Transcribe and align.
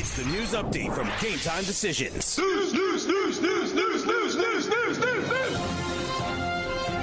It's 0.00 0.16
the 0.16 0.24
news 0.24 0.52
update 0.54 0.94
from 0.94 1.10
Game 1.20 1.38
Time 1.40 1.62
Decisions. 1.64 2.38
News, 2.38 2.72
news, 2.72 2.89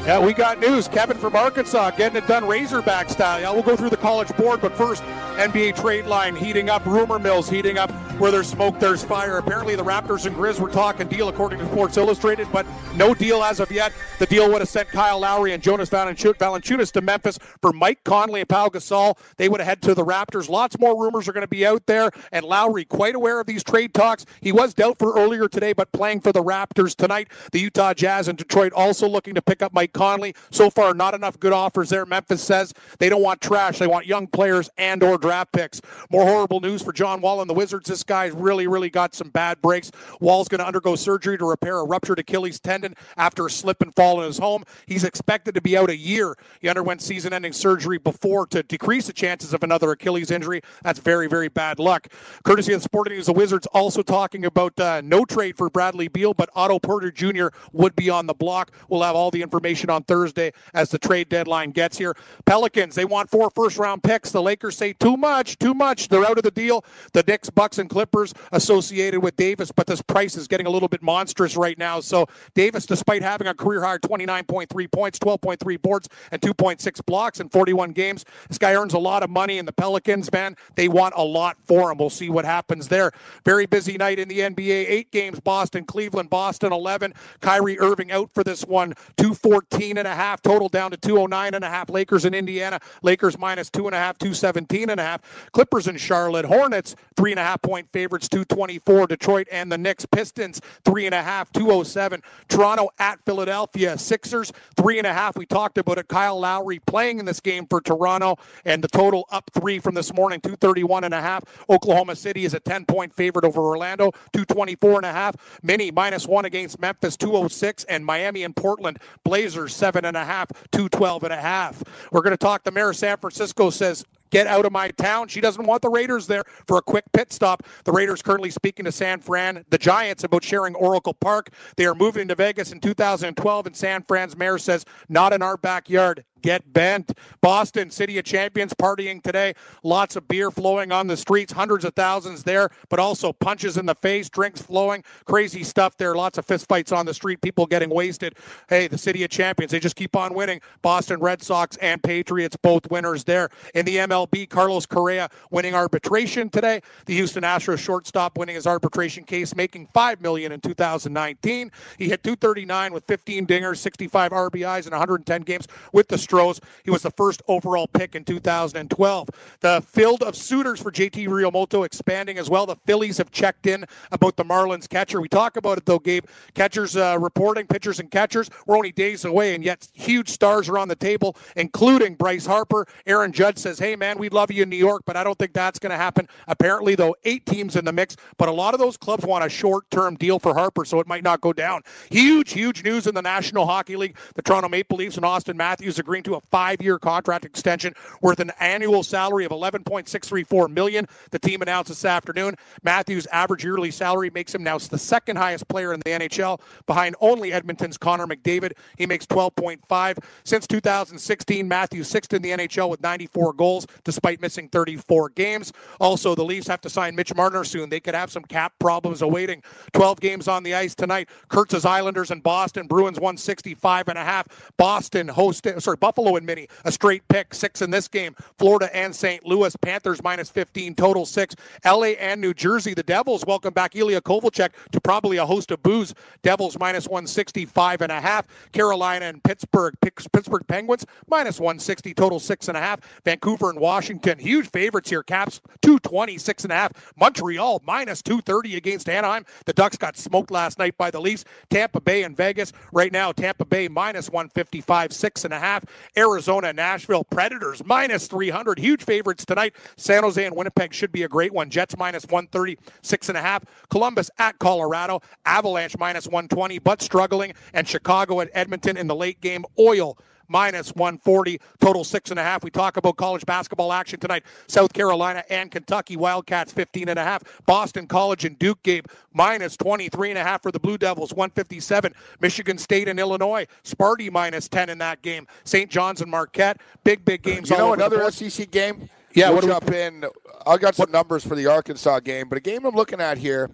Yeah, 0.08 0.26
we 0.26 0.34
got 0.34 0.62
news. 0.62 0.88
Kevin 0.88 1.18
from 1.18 1.36
Arkansas 1.36 1.92
getting 1.92 2.24
it 2.24 2.26
done 2.28 2.48
Razorback 2.48 3.10
style. 3.10 3.42
Yeah, 3.42 3.52
we'll 3.52 3.62
go 3.62 3.76
through 3.76 3.90
the 3.90 3.98
college 3.98 4.30
board, 4.38 4.62
but 4.62 4.72
first, 4.72 5.04
NBA 5.36 5.76
trade 5.76 6.06
line 6.06 6.34
heating 6.34 6.70
up, 6.70 6.86
rumor 6.86 7.20
mills 7.20 7.50
heating 7.50 7.78
up. 7.78 7.92
Where 8.18 8.32
there's 8.32 8.48
smoke, 8.48 8.80
there's 8.80 9.04
fire. 9.04 9.38
Apparently, 9.38 9.76
the 9.76 9.84
Raptors 9.84 10.26
and 10.26 10.36
Grizz 10.36 10.60
were 10.60 10.72
talking 10.72 11.08
deal, 11.08 11.30
according 11.30 11.60
to 11.60 11.66
Sports 11.68 11.98
Illustrated, 11.98 12.48
but 12.52 12.66
no 12.96 13.14
deal 13.14 13.44
as 13.44 13.60
of 13.60 13.70
yet. 13.72 13.94
The 14.18 14.26
deal 14.26 14.50
would 14.50 14.62
have 14.62 14.70
sent 14.70 14.88
Kyle 14.88 15.20
Lowry 15.20 15.52
and 15.52 15.62
Jonas 15.62 15.90
Valanciunas 15.90 16.92
to 16.94 17.02
Memphis 17.02 17.38
for 17.62 17.72
Mike 17.72 18.04
Conley 18.04 18.40
and 18.40 18.50
Pau 18.50 18.70
Gasol. 18.70 19.20
They 19.36 19.50
would 19.50 19.60
have 19.60 19.68
head 19.68 19.82
to 19.84 19.94
the 19.94 20.04
Raptors. 20.04 20.50
Lots 20.50 20.80
more 20.80 21.00
rumors 21.00 21.28
are 21.28 21.34
going 21.34 21.44
to 21.44 21.48
be 21.48 21.68
out 21.68 21.86
there, 21.86 22.10
and 22.32 22.44
Lowry 22.44 22.86
quite 22.86 23.14
aware 23.14 23.40
of 23.40 23.46
these 23.46 23.64
trade 23.64 23.94
talks. 23.94 24.26
He 24.42 24.52
was 24.52 24.74
dealt 24.74 24.98
for 24.98 25.16
earlier 25.16 25.48
today, 25.48 25.74
but 25.74 25.92
playing 25.92 26.22
for 26.22 26.32
the 26.32 26.42
Raptors 26.42 26.96
tonight. 26.96 27.28
The 27.52 27.60
Utah 27.60 27.94
Jazz 27.94 28.28
and 28.30 28.38
Detroit 28.38 28.74
also 28.74 29.08
looking 29.08 29.36
to 29.36 29.44
pick 29.44 29.62
up 29.62 29.74
Mike 29.74 29.94
Conley. 29.98 30.36
So 30.52 30.70
far, 30.70 30.94
not 30.94 31.14
enough 31.14 31.40
good 31.40 31.54
offers 31.54 31.90
there. 31.90 32.06
Memphis 32.06 32.44
says 32.44 32.74
they 33.00 33.10
don't 33.10 33.24
want 33.24 33.42
trash; 33.42 33.80
they 33.80 33.88
want 33.88 34.06
young 34.06 34.28
players 34.28 34.70
and 34.78 35.02
or 35.02 35.18
draft 35.18 35.52
picks. 35.52 35.82
More 36.12 36.24
horrible 36.24 36.60
news 36.60 36.84
for 36.84 36.94
John 36.94 37.20
Wall 37.20 37.42
and 37.42 37.50
the 37.50 37.54
Wizards. 37.54 37.90
This 37.90 38.04
guy's 38.04 38.32
really, 38.34 38.68
really 38.68 38.90
got 38.90 39.16
some 39.16 39.30
bad 39.30 39.62
breaks. 39.62 39.92
Wall's 40.22 40.48
going 40.48 40.60
to 40.60 40.68
undergo 40.68 40.96
surgery 40.96 41.38
to 41.38 41.46
repair 41.46 41.80
a 41.80 41.84
ruptured 41.84 42.20
Achilles 42.20 42.60
tendon 42.60 42.94
after 43.18 43.46
a 43.46 43.50
slip 43.50 43.82
and 43.82 43.94
fall 43.96 44.22
in 44.22 44.28
his 44.28 44.38
home. 44.38 44.64
He's 44.86 45.04
expected 45.04 45.56
to 45.56 45.62
be 45.62 45.78
out 45.78 45.90
a 45.90 45.98
year. 45.98 46.36
He 46.62 46.70
underwent 46.70 47.02
season-ending 47.02 47.54
surgery 47.54 47.98
before 47.98 48.46
to 48.48 48.64
decrease 48.64 49.08
the 49.08 49.14
chances 49.14 49.54
of 49.54 49.64
another 49.64 49.92
Achilles 49.92 50.32
injury. 50.32 50.62
That's 50.84 51.00
very, 51.00 51.28
very 51.28 51.48
bad 51.48 51.80
luck. 51.80 52.08
Courtesy 52.44 52.74
of 52.74 52.84
Sporting 52.84 53.16
News, 53.16 53.26
the 53.26 53.34
Wizards 53.34 53.68
also 53.68 54.02
talking 54.02 54.46
about 54.46 54.80
uh, 54.80 55.02
no 55.04 55.26
trade 55.26 55.58
for 55.58 55.70
Bradley 55.70 56.08
Beal, 56.08 56.34
but 56.34 56.50
Otto 56.56 56.80
Porter 56.80 57.12
Jr. 57.12 57.48
would 57.74 57.96
be 57.96 58.10
on 58.10 58.28
the 58.28 58.34
block. 58.34 58.72
We'll 58.90 59.04
have 59.04 59.16
all 59.16 59.32
the 59.32 59.42
information 59.42 59.87
on 59.90 60.04
Thursday 60.04 60.52
as 60.74 60.90
the 60.90 60.98
trade 60.98 61.30
deadline 61.30 61.72
gets 61.72 61.98
here. 61.98 62.16
Pelicans, 62.46 62.96
they 62.96 63.06
want 63.06 63.30
four 63.30 63.50
first-round 63.50 64.04
picks. 64.04 64.32
The 64.32 64.42
Lakers 64.42 64.78
say 64.78 64.94
too 64.94 65.18
much, 65.18 65.58
too 65.58 65.74
much. 65.74 66.08
They're 66.08 66.26
out 66.26 66.38
of 66.38 66.44
the 66.44 66.52
deal. 66.52 66.86
The 67.14 67.24
Knicks, 67.28 67.50
Bucks, 67.50 67.78
and 67.78 67.90
Clippers 67.90 68.34
associated 68.52 69.22
with 69.22 69.36
Davis, 69.36 69.72
but 69.72 69.88
this 69.88 70.02
price 70.02 70.36
is 70.36 70.48
getting 70.48 70.68
a 70.68 70.70
little 70.70 70.88
bit 70.88 71.02
monstrous 71.02 71.56
right 71.56 71.78
now. 71.78 72.00
So 72.00 72.28
Davis, 72.54 72.86
despite 72.86 73.22
having 73.22 73.48
a 73.48 73.54
career 73.54 73.84
high 73.84 73.98
29.3 73.98 74.92
points, 74.92 75.20
12.3 75.20 75.82
boards, 75.82 76.10
and 76.32 76.42
2.6 76.42 77.06
blocks 77.06 77.40
in 77.40 77.50
41 77.50 77.92
games, 77.92 78.26
this 78.48 78.58
guy 78.58 78.74
earns 78.74 78.94
a 78.94 79.00
lot 79.00 79.24
of 79.24 79.30
money. 79.30 79.60
And 79.60 79.68
the 79.68 79.74
Pelicans, 79.74 80.32
man, 80.32 80.56
they 80.76 80.88
want 80.88 81.14
a 81.18 81.24
lot 81.24 81.58
for 81.66 81.92
him. 81.92 81.98
We'll 81.98 82.10
see 82.10 82.30
what 82.30 82.46
happens 82.46 82.88
there. 82.88 83.12
Very 83.46 83.66
busy 83.66 83.98
night 83.98 84.20
in 84.20 84.28
the 84.28 84.40
NBA. 84.40 84.86
Eight 84.88 85.12
games: 85.12 85.40
Boston, 85.40 85.86
Cleveland, 85.86 86.30
Boston 86.30 86.72
11. 86.72 87.14
Kyrie 87.42 87.80
Irving 87.80 88.12
out 88.12 88.30
for 88.34 88.44
this 88.44 88.64
one. 88.66 88.94
214 89.18 89.67
and 89.72 90.08
a 90.08 90.16
half 90.16 90.42
total 90.42 90.70
down 90.70 90.92
to 90.92 90.98
209 90.98 91.54
and 91.54 91.64
a 91.64 91.70
half. 91.70 91.90
Lakers 91.90 92.26
in 92.26 92.34
Indiana. 92.34 92.80
Lakers 93.04 93.38
minus 93.38 93.70
two 93.70 93.86
and 93.86 93.96
a 93.96 93.98
half, 93.98 94.18
217 94.18 94.90
and 94.90 95.00
a 95.00 95.04
half. 95.04 95.22
Clippers 95.52 95.88
in 95.88 95.98
Charlotte. 95.98 96.46
Hornets 96.46 96.96
three 97.16 97.32
and 97.32 97.40
a 97.40 97.44
half 97.44 97.62
point 97.62 97.88
favorites, 97.92 98.28
224. 98.30 99.08
Detroit 99.08 99.48
and 99.52 99.72
the 99.72 99.78
Knicks. 99.78 100.06
Pistons 100.06 100.62
three 100.86 101.06
and 101.06 101.14
a 101.14 101.22
half, 101.22 101.52
207. 101.52 102.22
Toronto 102.48 102.90
at 103.00 103.20
Philadelphia. 103.26 103.98
Sixers 103.98 104.52
three 104.76 104.98
and 104.98 105.08
a 105.08 105.14
half. 105.14 105.36
We 105.36 105.46
talked 105.46 105.78
about 105.78 105.98
it. 105.98 106.08
Kyle 106.08 106.40
Lowry 106.40 106.80
playing 106.80 107.20
in 107.20 107.26
this 107.26 107.40
game 107.40 107.68
for 107.68 107.82
Toronto, 107.82 108.38
and 108.66 108.84
the 108.84 108.88
total 108.88 109.26
up 109.32 109.50
three 109.54 109.80
from 109.80 109.96
this 109.96 110.14
morning, 110.14 110.40
231 110.42 111.04
and 111.04 111.14
a 111.14 111.22
half. 111.22 111.44
Oklahoma 111.70 112.16
City 112.16 112.46
is 112.46 112.54
a 112.54 112.60
10 112.60 112.86
point 112.86 113.14
favorite 113.14 113.46
over 113.46 113.62
Orlando, 113.62 114.12
224 114.34 114.98
and 114.98 115.06
a 115.06 115.12
half. 115.12 115.36
Mini 115.62 115.92
minus 115.92 116.26
one 116.28 116.46
against 116.46 116.80
Memphis, 116.80 117.18
206, 117.18 117.84
and 117.86 118.06
Miami 118.06 118.44
and 118.44 118.56
Portland 118.56 119.00
Blazers 119.24 119.57
seven 119.68 120.06
and 120.06 120.16
a 120.18 120.24
half, 120.26 120.50
212 120.72 121.24
and 121.24 121.34
a 121.34 121.38
half. 121.38 121.82
We're 122.12 122.22
going 122.22 122.32
to 122.32 122.38
talk. 122.38 122.64
The 122.64 122.72
mayor 122.72 122.90
of 122.90 122.96
San 122.96 123.18
Francisco 123.18 123.70
says 123.70 124.06
get 124.30 124.48
out 124.48 124.66
of 124.66 124.72
my 124.72 124.90
town. 124.90 125.28
She 125.28 125.42
doesn't 125.42 125.66
want 125.66 125.82
the 125.82 125.90
Raiders 125.90 126.28
there 126.28 126.44
for 126.68 126.78
a 126.78 126.82
quick 126.82 127.06
pit 127.14 127.32
stop. 127.32 127.64
The 127.86 127.92
Raiders 127.92 128.22
currently 128.22 128.52
speaking 128.52 128.86
to 128.86 128.92
San 128.92 129.20
Fran, 129.20 129.64
the 129.70 129.78
Giants 129.78 130.24
about 130.24 130.44
sharing 130.44 130.76
Oracle 130.76 131.14
Park. 131.14 131.50
They 131.76 131.86
are 131.86 131.96
moving 131.96 132.28
to 132.28 132.36
Vegas 132.36 132.72
in 132.72 132.80
2012, 132.80 133.68
and 133.68 133.76
San 133.76 134.04
Fran's 134.04 134.36
mayor 134.38 134.58
says, 134.58 134.86
not 135.10 135.34
in 135.34 135.42
our 135.42 135.58
backyard. 135.58 136.24
Get 136.48 136.72
bent. 136.72 137.12
Boston, 137.42 137.92
City 137.92 138.18
of 138.18 138.24
Champions, 138.24 138.74
partying 138.74 139.22
today. 139.22 139.54
Lots 139.84 140.16
of 140.16 140.30
beer 140.30 140.50
flowing 140.50 140.94
on 140.94 141.08
the 141.08 141.18
streets, 141.18 141.52
hundreds 141.52 141.84
of 141.84 141.94
thousands 141.94 142.46
there, 142.46 142.70
but 142.88 143.00
also 143.00 143.34
punches 143.34 143.76
in 143.76 143.86
the 143.86 143.96
face, 143.96 144.30
drinks 144.30 144.62
flowing, 144.62 145.04
crazy 145.26 145.66
stuff 145.66 145.98
there. 145.98 146.16
Lots 146.16 146.38
of 146.38 146.48
fistfights 146.48 146.96
on 146.96 147.06
the 147.06 147.14
street, 147.14 147.42
people 147.42 147.66
getting 147.66 147.90
wasted. 147.90 148.38
Hey, 148.70 148.88
the 148.88 148.98
City 148.98 149.26
of 149.26 149.30
Champions, 149.30 149.74
they 149.74 149.80
just 149.82 149.98
keep 149.98 150.16
on 150.16 150.34
winning. 150.34 150.62
Boston 150.82 151.20
Red 151.20 151.44
Sox 151.44 151.76
and 151.82 152.02
Patriots, 152.02 152.56
both 152.56 152.90
winners 152.90 153.26
there. 153.26 153.50
In 153.76 153.84
the 153.84 153.98
MLB, 153.98 154.50
Carlos 154.50 154.86
Correa 154.86 155.28
winning 155.52 155.76
arbitration 155.76 156.50
today. 156.50 156.80
The 157.08 157.16
Houston 157.16 157.44
Astros 157.44 157.80
shortstop 157.80 158.38
winning 158.38 158.56
his 158.56 158.66
arbitration 158.66 159.26
case, 159.26 159.54
making 159.54 159.90
5 159.94 160.22
million 160.22 160.54
in 160.54 160.62
2019. 160.62 161.74
He 161.98 162.08
hit 162.08 162.24
239 162.24 162.94
with 162.94 163.04
15 163.06 163.46
dingers, 163.46 163.80
65 163.80 164.32
RBIs 164.32 164.86
and 164.86 164.92
110 164.92 165.42
games 165.42 165.68
with 165.92 166.08
the 166.08 166.18
Stros. 166.38 166.62
He 166.84 166.92
was 166.92 167.02
the 167.02 167.10
first 167.10 167.42
overall 167.48 167.88
pick 167.88 168.14
in 168.14 168.24
2012. 168.24 169.30
The 169.62 169.82
field 169.82 170.22
of 170.22 170.36
suitors 170.36 170.80
for 170.80 170.92
JT 170.92 171.28
Realmuto 171.28 171.84
expanding 171.84 172.38
as 172.38 172.48
well. 172.48 172.68
The 172.68 172.76
Phillies 172.76 173.18
have 173.18 173.32
checked 173.32 173.66
in 173.66 173.86
about 174.12 174.36
the 174.36 174.46
Marlins 174.46 174.88
catcher. 174.88 175.20
We 175.20 175.30
talk 175.30 175.58
about 175.58 175.80
it 175.80 175.86
though, 175.88 175.98
Gabe. 175.98 176.26
Catchers 176.54 176.96
uh, 176.96 177.18
reporting, 177.20 177.66
pitchers 177.66 178.00
and 178.00 178.12
catchers. 178.12 178.52
We're 178.68 178.78
only 178.78 178.92
days 178.92 179.26
away, 179.26 179.56
and 179.56 179.64
yet 179.64 179.88
huge 179.94 180.30
stars 180.30 180.70
are 180.70 180.78
on 180.78 180.88
the 180.88 180.96
table, 180.96 181.36
including 181.56 182.14
Bryce 182.14 182.46
Harper. 182.46 182.86
Aaron 183.08 183.32
Judge 183.32 183.58
says, 183.58 183.80
"Hey 183.80 183.96
man, 183.96 184.20
we'd 184.20 184.34
love 184.34 184.52
you 184.52 184.62
in 184.62 184.70
New 184.70 184.78
York, 184.78 185.02
but 185.08 185.18
I 185.18 185.24
don't 185.24 185.40
think 185.40 185.54
that's 185.54 185.80
going 185.80 185.90
to 185.90 185.98
happen." 185.98 186.28
Apparently, 186.48 186.94
though, 186.94 187.16
eight 187.24 187.48
teams 187.48 187.76
in 187.76 187.84
the 187.84 187.92
mix, 187.92 188.16
but 188.38 188.48
a 188.48 188.52
lot 188.52 188.76
of 188.76 188.80
those 188.80 188.96
clubs 188.96 189.26
want 189.26 189.44
a 189.44 189.50
short-term 189.50 190.16
deal 190.18 190.38
for 190.38 190.54
Harper, 190.54 190.86
so 190.86 191.00
it 191.00 191.08
might 191.08 191.24
not 191.24 191.42
go 191.42 191.52
down. 191.52 191.82
Huge, 192.12 192.52
huge 192.52 192.84
news 192.84 193.08
in 193.08 193.16
the 193.16 193.24
National 193.24 193.66
Hockey 193.66 193.96
League. 193.96 194.18
The 194.36 194.44
Toronto 194.44 194.70
Maple 194.70 194.98
Leafs 194.98 195.18
and 195.18 195.26
Auston 195.26 195.56
Matthews 195.56 195.98
agreeing 196.18 196.24
to 196.24 196.36
a 196.36 196.42
five-year 196.50 197.00
contract 197.00 197.46
extension 197.46 197.94
worth 198.22 198.40
an 198.40 198.52
annual 198.60 199.04
salary 199.04 199.46
of 199.46 199.52
11.634 199.52 200.70
million. 200.70 201.08
The 201.32 201.40
team 201.40 201.62
announced 201.62 201.90
this 201.90 202.06
afternoon. 202.06 202.56
Matthews' 202.84 203.28
average 203.32 203.64
yearly 203.64 203.92
salary 203.92 204.30
makes 204.30 204.54
him 204.54 204.64
now 204.64 204.78
the 204.78 204.98
second 204.98 205.38
highest 205.38 205.68
player 205.68 205.94
in 205.94 206.00
the 206.02 206.12
NHL, 206.12 206.62
behind 206.86 207.16
only 207.20 207.52
Edmonton's 207.52 207.98
Connor 207.98 208.28
McDavid. 208.28 208.74
He 208.98 209.06
makes 209.06 209.26
12.5 209.26 210.18
since 210.44 210.68
2016. 210.68 211.68
Matthews 211.68 212.08
sixth 212.08 212.34
in 212.34 212.42
the 212.42 212.52
NHL 212.52 212.90
with 212.90 213.02
94 213.02 213.54
goals, 213.54 213.88
despite 214.04 214.42
missing 214.42 214.70
34 214.70 215.30
games. 215.30 215.74
Also, 216.00 216.36
the 216.36 216.44
Leafs 216.44 216.68
have 216.68 216.82
to 216.82 216.90
sign 216.90 217.16
Mitch 217.16 217.34
Marner 217.36 217.64
soon. 217.64 217.90
They 217.90 218.00
could 218.00 218.16
have 218.16 218.32
some 218.32 218.44
cap 218.44 218.74
problems 218.80 219.22
awaiting. 219.22 219.64
12 219.94 220.20
games 220.20 220.48
on 220.48 220.64
the 220.64 220.74
ice 220.76 220.96
tonight. 220.96 221.30
Kurtz's 221.50 221.86
Islanders 221.86 222.32
and 222.32 222.42
Boston 222.44 222.88
Bruins 222.88 223.20
165 223.20 224.08
and 224.08 224.18
a 224.18 224.24
half. 224.24 224.72
Boston 224.78 225.28
hosting, 225.28 225.80
sorry, 225.80 225.98
Buffalo 226.08 226.38
and 226.38 226.46
Mini, 226.46 226.70
a 226.86 226.92
straight 226.94 227.28
pick, 227.28 227.54
six 227.54 227.82
in 227.82 227.92
this 227.92 228.08
game. 228.08 228.34
Florida 228.58 228.90
and 228.96 229.14
St. 229.14 229.46
Louis, 229.46 229.76
Panthers 229.76 230.24
minus 230.24 230.50
15, 230.50 230.96
total 230.96 231.26
six. 231.26 231.54
LA 231.84 232.14
and 232.18 232.40
New 232.40 232.54
Jersey, 232.54 232.94
the 232.94 233.04
Devils 233.04 233.44
welcome 233.46 233.74
back 233.74 233.94
Ilya 233.94 234.22
Kovalchuk 234.22 234.70
to 234.94 235.02
probably 235.02 235.36
a 235.36 235.46
host 235.46 235.70
of 235.70 235.84
booze. 235.84 236.14
Devils 236.44 236.80
minus 236.80 237.10
165 237.10 238.02
and 238.04 238.12
a 238.14 238.22
half. 238.22 238.48
Carolina 238.72 239.26
and 239.26 239.44
Pittsburgh, 239.44 239.96
Pittsburgh 240.02 240.66
Penguins 240.70 241.06
minus 241.30 241.60
160, 241.60 242.14
total 242.14 242.40
six 242.40 242.70
and 242.70 242.78
a 242.78 242.80
half. 242.80 243.02
Vancouver 243.26 243.70
and 243.70 243.78
Washington, 243.82 244.40
huge 244.40 244.70
favorites 244.70 245.10
here. 245.10 245.24
Caps 245.24 245.60
226 245.82 246.64
and 246.64 246.72
a 246.72 246.76
half. 246.76 247.14
Montreal 247.20 247.82
minus 247.86 248.22
230 248.22 248.78
against 248.78 249.10
Anaheim. 249.10 249.46
The 249.66 249.74
Ducks 249.74 249.98
got 249.98 250.16
smoked 250.16 250.52
last 250.52 250.80
night 250.80 250.98
by 250.98 251.12
the 251.12 251.20
Leafs. 251.20 251.44
Tampa 251.70 252.00
Bay 252.00 252.24
and 252.24 252.38
Vegas 252.38 252.72
right 252.94 253.12
now. 253.12 253.34
Tampa 253.34 253.66
Bay 253.66 253.90
minus 253.90 254.30
155, 254.30 255.12
six 255.12 255.44
and 255.44 255.54
a 255.54 255.60
half. 255.60 255.84
Arizona, 256.18 256.74
Nashville, 256.74 257.24
Predators 257.24 257.84
minus 257.86 258.28
300. 258.28 258.80
Huge 258.80 259.04
favorites 259.04 259.46
tonight. 259.46 259.76
San 259.98 260.24
Jose 260.24 260.44
and 260.44 260.56
Winnipeg 260.56 260.94
should 260.94 261.12
be 261.12 261.24
a 261.24 261.28
great 261.28 261.54
one. 261.54 261.70
Jets 261.70 261.98
minus 261.98 262.26
130, 262.26 262.78
six 263.02 263.30
and 263.30 263.38
a 263.38 263.42
half. 263.42 263.64
Columbus 263.90 264.30
at 264.38 264.58
Colorado, 264.60 265.22
Avalanche 265.46 265.98
minus 265.98 266.26
120, 266.26 266.80
but 266.80 267.02
struggling. 267.02 267.54
And 267.74 267.88
Chicago 267.88 268.42
at 268.42 268.50
Edmonton 268.54 268.98
in 268.98 269.08
the 269.08 269.16
late 269.16 269.42
game. 269.42 269.66
Oil 269.80 270.18
minus 270.48 270.94
140, 270.96 271.60
total 271.80 272.04
six 272.04 272.32
and 272.32 272.40
a 272.40 272.44
half. 272.44 272.64
We 272.64 272.70
talk 272.70 272.98
about 272.98 273.18
college 273.18 273.46
basketball 273.46 273.94
action 273.94 274.20
tonight. 274.20 274.44
South 274.68 274.94
Carolina 274.94 275.44
and 275.50 275.72
Kentucky 275.72 276.18
Wildcats 276.18 276.72
15 276.72 277.10
and 277.10 277.20
a 277.20 277.24
half. 277.24 277.44
Boston 277.66 278.08
College 278.08 278.46
and 278.46 278.58
Duke 278.58 278.82
game 278.84 279.04
minus 279.34 279.78
23 279.78 280.32
and 280.32 280.40
a 280.40 280.44
half 280.44 280.62
for 280.62 280.72
the 280.72 280.80
Blue 280.80 280.98
Devils 280.98 281.34
157. 281.34 282.14
Michigan 282.40 282.78
State 282.78 283.08
and 283.08 283.20
Illinois 283.20 283.68
Sparty 283.84 284.32
minus 284.32 284.68
10 284.68 284.90
in 284.90 284.98
that 285.00 285.22
game. 285.22 285.48
St. 285.64 285.90
John's 285.90 286.22
and 286.22 286.32
Marquette 286.32 286.82
big 287.04 287.24
big 287.24 287.46
uh, 287.48 287.52
games. 287.52 287.70
You 287.70 287.78
know 287.78 287.94
another 287.94 288.30
SEC 288.32 288.70
game. 288.72 289.10
Yeah, 289.34 289.50
we'll 289.52 289.62
jump 289.62 289.90
we, 289.90 290.02
in. 290.02 290.26
I 290.66 290.78
got 290.78 290.96
some 290.96 291.04
what, 291.04 291.12
numbers 291.12 291.46
for 291.46 291.56
the 291.56 291.68
Arkansas 291.68 292.20
game, 292.22 292.50
but 292.50 292.58
a 292.58 292.62
game 292.62 292.86
I'm 292.86 292.96
looking 292.96 293.22
at 293.22 293.38
here. 293.38 293.70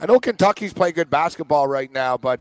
I 0.00 0.06
know 0.06 0.18
Kentucky's 0.18 0.72
playing 0.72 0.94
good 0.94 1.10
basketball 1.10 1.68
right 1.68 1.92
now, 1.92 2.16
but 2.16 2.40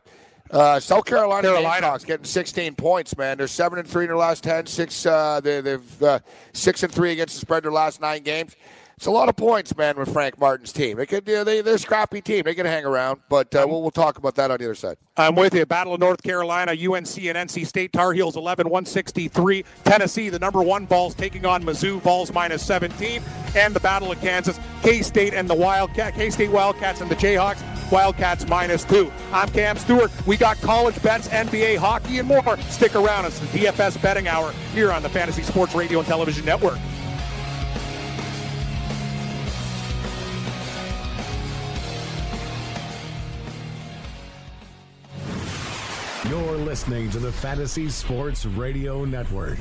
uh, 0.52 0.80
South 0.80 1.06
Carolina, 1.06 1.48
Carolina 1.48 1.82
Gamecocks 1.82 2.04
getting 2.06 2.26
16 2.26 2.76
points, 2.76 3.18
man. 3.18 3.38
They're 3.38 3.48
seven 3.48 3.80
and 3.80 3.88
three 3.88 4.04
in 4.04 4.10
their 4.10 4.18
last 4.18 4.44
10. 4.44 4.66
Six, 4.66 5.06
uh, 5.06 5.40
they, 5.42 5.62
have 5.62 6.04
uh, 6.04 6.20
six 6.54 6.84
and 6.84 6.92
three 6.92 7.12
against 7.12 7.36
the 7.36 7.42
spread 7.42 7.64
their 7.64 7.72
last 7.72 8.02
nine 8.02 8.24
games. 8.24 8.56
It's 9.02 9.08
a 9.08 9.10
lot 9.10 9.30
of 9.30 9.36
points, 9.36 9.76
man, 9.76 9.98
with 9.98 10.14
Frank 10.14 10.40
Martin's 10.40 10.72
team. 10.72 10.98
They 10.98 11.08
could, 11.08 11.28
you 11.28 11.34
know, 11.34 11.44
they, 11.44 11.62
they're 11.62 11.74
a 11.74 11.80
scrappy 11.80 12.22
team. 12.22 12.44
They 12.44 12.54
can 12.54 12.68
hang 12.68 12.86
around, 12.86 13.20
but 13.30 13.56
uh, 13.56 13.66
we'll, 13.68 13.82
we'll 13.82 13.90
talk 13.90 14.20
about 14.20 14.36
that 14.36 14.52
on 14.52 14.60
the 14.60 14.66
other 14.66 14.76
side. 14.76 14.96
I'm 15.18 15.34
with 15.34 15.56
you. 15.56 15.66
Battle 15.66 15.96
of 15.96 16.00
North 16.00 16.22
Carolina, 16.22 16.74
UNC 16.74 17.18
and 17.18 17.50
NC 17.50 17.66
State 17.66 17.94
Tar 17.94 18.14
Heels 18.14 18.36
11 18.36 18.70
163. 18.70 19.66
Tennessee, 19.86 20.30
the 20.30 20.38
number 20.38 20.62
one 20.62 20.86
Vols 20.86 21.16
taking 21.16 21.48
on 21.48 21.64
Mizzou 21.64 22.00
Vols 22.02 22.32
minus 22.32 22.64
17, 22.64 23.24
and 23.56 23.74
the 23.74 23.80
Battle 23.80 24.12
of 24.12 24.22
Kansas, 24.22 24.60
K 24.84 25.02
State 25.02 25.34
and 25.34 25.50
the 25.50 25.56
Wildcat, 25.56 26.14
K 26.14 26.30
State 26.30 26.52
Wildcats 26.52 27.02
and 27.02 27.10
the 27.10 27.16
Jayhawks. 27.16 27.64
Wildcats 27.92 28.48
minus 28.48 28.84
two. 28.84 29.12
I'm 29.34 29.50
Cam 29.50 29.78
Stewart. 29.78 30.12
We 30.28 30.38
got 30.38 30.62
college 30.62 31.02
bets, 31.02 31.28
NBA, 31.30 31.78
hockey, 31.78 32.20
and 32.20 32.28
more. 32.28 32.56
Stick 32.70 32.96
around. 32.96 33.26
It's 33.26 33.40
the 33.40 33.48
DFS 33.48 34.00
betting 34.00 34.28
hour 34.28 34.52
here 34.76 34.92
on 34.92 35.02
the 35.02 35.10
Fantasy 35.10 35.42
Sports 35.42 35.74
Radio 35.74 35.98
and 35.98 36.08
Television 36.08 36.46
Network. 36.46 36.78
You're 46.30 46.56
listening 46.56 47.10
to 47.12 47.20
the 47.20 47.32
Fantasy 47.32 47.90
Sports 47.90 48.46
Radio 48.46 49.06
Network. 49.06 49.58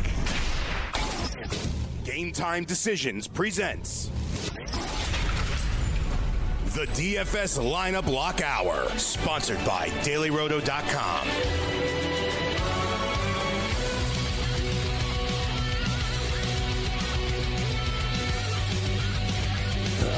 Game 2.05 2.33
Time 2.33 2.65
Decisions 2.65 3.27
presents 3.27 4.11
the 6.75 6.87
DFS 6.93 7.59
Lineup 7.59 8.07
Lock 8.12 8.43
Hour, 8.43 8.87
sponsored 8.99 9.57
by 9.65 9.89
DailyRoto.com. 10.03 11.29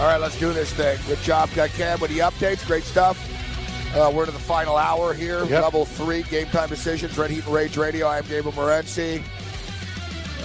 All 0.01 0.09
right, 0.09 0.21
let's 0.21 0.39
do 0.41 0.53
this 0.53 0.73
thing. 0.73 0.99
Good 1.07 1.21
job, 1.21 1.51
Cam, 1.51 2.01
with 2.01 2.11
the 2.11 2.19
updates. 2.19 2.67
Great 2.67 2.83
stuff. 2.83 3.32
Uh, 3.95 4.11
we're 4.11 4.25
to 4.25 4.33
the 4.33 4.39
final 4.39 4.79
hour 4.79 5.13
here. 5.13 5.45
Yep. 5.45 5.63
Level 5.63 5.85
three, 5.85 6.23
game 6.25 6.47
time 6.47 6.71
decisions. 6.71 7.19
Red 7.19 7.31
Heat 7.31 7.45
and 7.45 7.55
Rage 7.55 7.77
Radio. 7.77 8.09
I'm 8.09 8.23
Gabriel 8.23 8.53
Morency. 8.53 9.19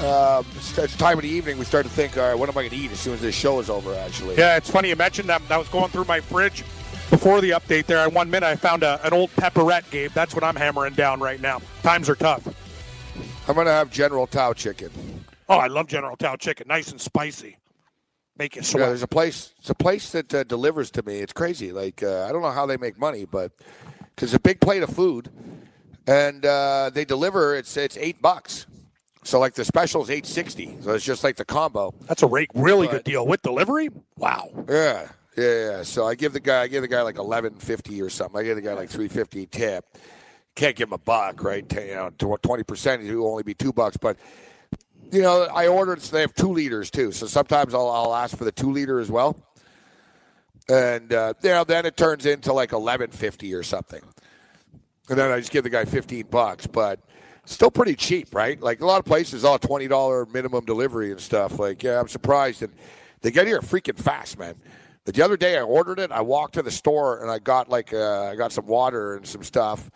Um, 0.04 0.46
it's 0.60 0.96
time 0.98 1.18
of 1.18 1.24
the 1.24 1.30
evening. 1.30 1.58
We 1.58 1.64
start 1.64 1.86
to 1.86 1.92
think, 1.92 2.18
all 2.18 2.28
right, 2.28 2.38
what 2.38 2.50
am 2.50 2.58
I 2.58 2.62
going 2.62 2.72
to 2.72 2.76
eat 2.76 2.92
as 2.92 3.00
soon 3.00 3.14
as 3.14 3.22
this 3.22 3.34
show 3.34 3.60
is 3.62 3.70
over? 3.70 3.96
Actually, 3.96 4.36
yeah, 4.36 4.58
it's 4.58 4.70
funny 4.70 4.90
you 4.90 4.98
mentioned 4.98 5.30
that. 5.30 5.42
I 5.50 5.58
was 5.58 5.70
going 5.70 5.90
through 5.90 6.04
my 6.06 6.20
fridge 6.20 6.64
before 7.10 7.40
the 7.40 7.52
update. 7.52 7.86
There, 7.86 8.06
in 8.06 8.14
one 8.14 8.30
minute, 8.30 8.46
I 8.46 8.58
found 8.58 8.84
a, 8.84 9.00
an 9.08 9.14
old 9.14 9.32
pepperette, 9.32 9.90
Gabe. 9.92 10.12
That's 10.12 10.36
what 10.36 10.44
I'm 10.44 10.56
hammering 10.56 10.94
down 10.96 11.22
right 11.22 11.40
now. 11.40 11.62
Times 11.84 12.10
are 12.10 12.16
tough. 12.16 12.46
I'm 13.48 13.56
going 13.56 13.66
to 13.66 13.72
have 13.72 13.90
General 13.90 14.28
Tao 14.28 14.52
chicken. 14.52 14.92
Oh, 15.48 15.58
I 15.58 15.68
love 15.68 15.88
General 15.88 16.18
Tao 16.18 16.36
chicken. 16.36 16.68
Nice 16.68 16.92
and 16.92 17.00
spicy 17.00 17.56
make 18.38 18.56
you 18.56 18.64
sweat. 18.64 18.82
Yeah, 18.82 18.88
there's 18.88 19.04
a 19.04 19.08
place. 19.08 19.54
It's 19.60 19.70
a 19.70 19.76
place 19.76 20.12
that 20.12 20.34
uh, 20.34 20.44
delivers 20.44 20.92
to 20.92 21.04
me. 21.04 21.20
It's 21.20 21.34
crazy. 21.34 21.72
Like 21.72 22.04
uh, 22.04 22.26
I 22.26 22.32
don't 22.32 22.42
know 22.42 22.52
how 22.52 22.66
they 22.66 22.78
make 22.78 22.98
money, 23.00 23.26
but 23.26 23.52
because 24.16 24.34
a 24.34 24.40
big 24.40 24.60
plate 24.60 24.84
of 24.84 24.90
food, 24.90 25.30
and 26.08 26.46
uh, 26.46 26.92
they 26.94 27.06
deliver. 27.06 27.56
It's 27.56 27.76
it's 27.78 27.98
eight 27.98 28.22
bucks. 28.22 28.66
So 29.24 29.40
like 29.40 29.56
the 29.56 29.66
special 29.66 30.02
is 30.04 30.10
eight 30.10 30.26
sixty. 30.26 30.78
So 30.82 30.94
it's 30.94 31.04
just 31.04 31.24
like 31.24 31.36
the 31.36 31.46
combo. 31.46 31.94
That's 32.08 32.24
a 32.24 32.28
rate, 32.28 32.50
really 32.54 32.88
but, 32.88 32.94
good 32.94 33.04
deal 33.04 33.28
with 33.28 33.42
delivery. 33.42 33.90
Wow. 34.16 34.50
Yeah, 34.70 35.10
yeah, 35.38 35.44
yeah. 35.44 35.84
So 35.84 36.08
I 36.08 36.16
give 36.16 36.32
the 36.32 36.40
guy, 36.40 36.62
I 36.62 36.68
give 36.68 36.82
the 36.82 36.88
guy 36.88 37.02
like 37.02 37.18
eleven 37.18 37.56
fifty 37.56 38.02
or 38.02 38.10
something. 38.10 38.40
I 38.40 38.44
give 38.44 38.56
the 38.56 38.62
guy 38.62 38.74
like 38.74 38.90
three 38.90 39.10
fifty 39.10 39.46
tip. 39.46 39.86
Can't 40.56 40.76
give 40.76 40.88
him 40.88 40.94
a 40.94 40.98
buck, 40.98 41.44
right? 41.44 41.66
You 41.74 42.12
know, 42.20 42.38
twenty 42.38 42.64
percent. 42.64 43.04
It 43.04 43.16
will 43.16 43.30
only 43.30 43.44
be 43.44 43.54
two 43.54 43.74
bucks, 43.74 43.98
but 43.98 44.18
you 45.12 45.22
know, 45.22 45.44
I 45.44 45.68
ordered. 45.68 46.02
So 46.02 46.16
they 46.16 46.22
have 46.22 46.34
two 46.34 46.52
liters 46.52 46.92
too. 46.92 47.12
So 47.12 47.28
sometimes 47.28 47.74
I'll, 47.74 47.90
I'll 47.90 48.16
ask 48.16 48.38
for 48.38 48.46
the 48.46 48.52
two 48.52 48.72
liter 48.72 49.00
as 49.00 49.10
well, 49.10 49.38
and 50.70 51.14
uh, 51.14 51.34
you 51.42 51.50
know, 51.50 51.64
then 51.64 51.86
it 51.86 51.98
turns 51.98 52.26
into 52.26 52.54
like 52.54 52.72
eleven 52.74 53.12
fifty 53.12 53.54
or 53.54 53.64
something, 53.64 54.02
and 55.10 55.18
then 55.18 55.32
I 55.32 55.40
just 55.40 55.52
give 55.52 55.64
the 55.64 55.70
guy 55.70 55.86
fifteen 55.86 56.26
bucks. 56.30 56.68
But 56.68 57.00
still 57.46 57.72
pretty 57.72 57.96
cheap, 57.96 58.36
right? 58.36 58.60
Like 58.62 58.82
a 58.82 58.86
lot 58.86 59.00
of 59.00 59.06
places, 59.06 59.46
all 59.46 59.60
twenty 59.60 59.88
dollar 59.88 60.26
minimum 60.26 60.66
delivery 60.66 61.12
and 61.12 61.20
stuff. 61.20 61.60
Like, 61.60 61.84
yeah, 61.84 62.00
I'm 62.00 62.08
surprised, 62.08 62.64
and 62.64 62.74
they 63.22 63.32
get 63.32 63.48
here 63.48 63.62
freaking 63.62 63.98
fast, 63.98 64.38
man. 64.38 64.56
But 65.06 65.16
the 65.16 65.22
other 65.22 65.38
day 65.38 65.58
I 65.58 65.62
ordered 65.62 66.00
it. 66.00 66.12
I 66.12 66.20
walked 66.22 66.56
to 66.56 66.62
the 66.62 66.72
store 66.72 67.22
and 67.22 67.32
I 67.32 67.40
got 67.40 67.70
like 67.70 67.94
uh, 67.94 68.26
I 68.26 68.36
got 68.36 68.52
some 68.52 68.66
water 68.66 69.16
and 69.16 69.26
some 69.26 69.42
stuff, 69.42 69.90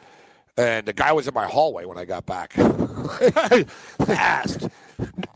and 0.57 0.85
the 0.85 0.93
guy 0.93 1.11
was 1.11 1.27
in 1.27 1.33
my 1.33 1.47
hallway 1.47 1.85
when 1.85 1.97
I 1.97 2.05
got 2.05 2.25
back. 2.25 2.53
fast. 4.05 4.69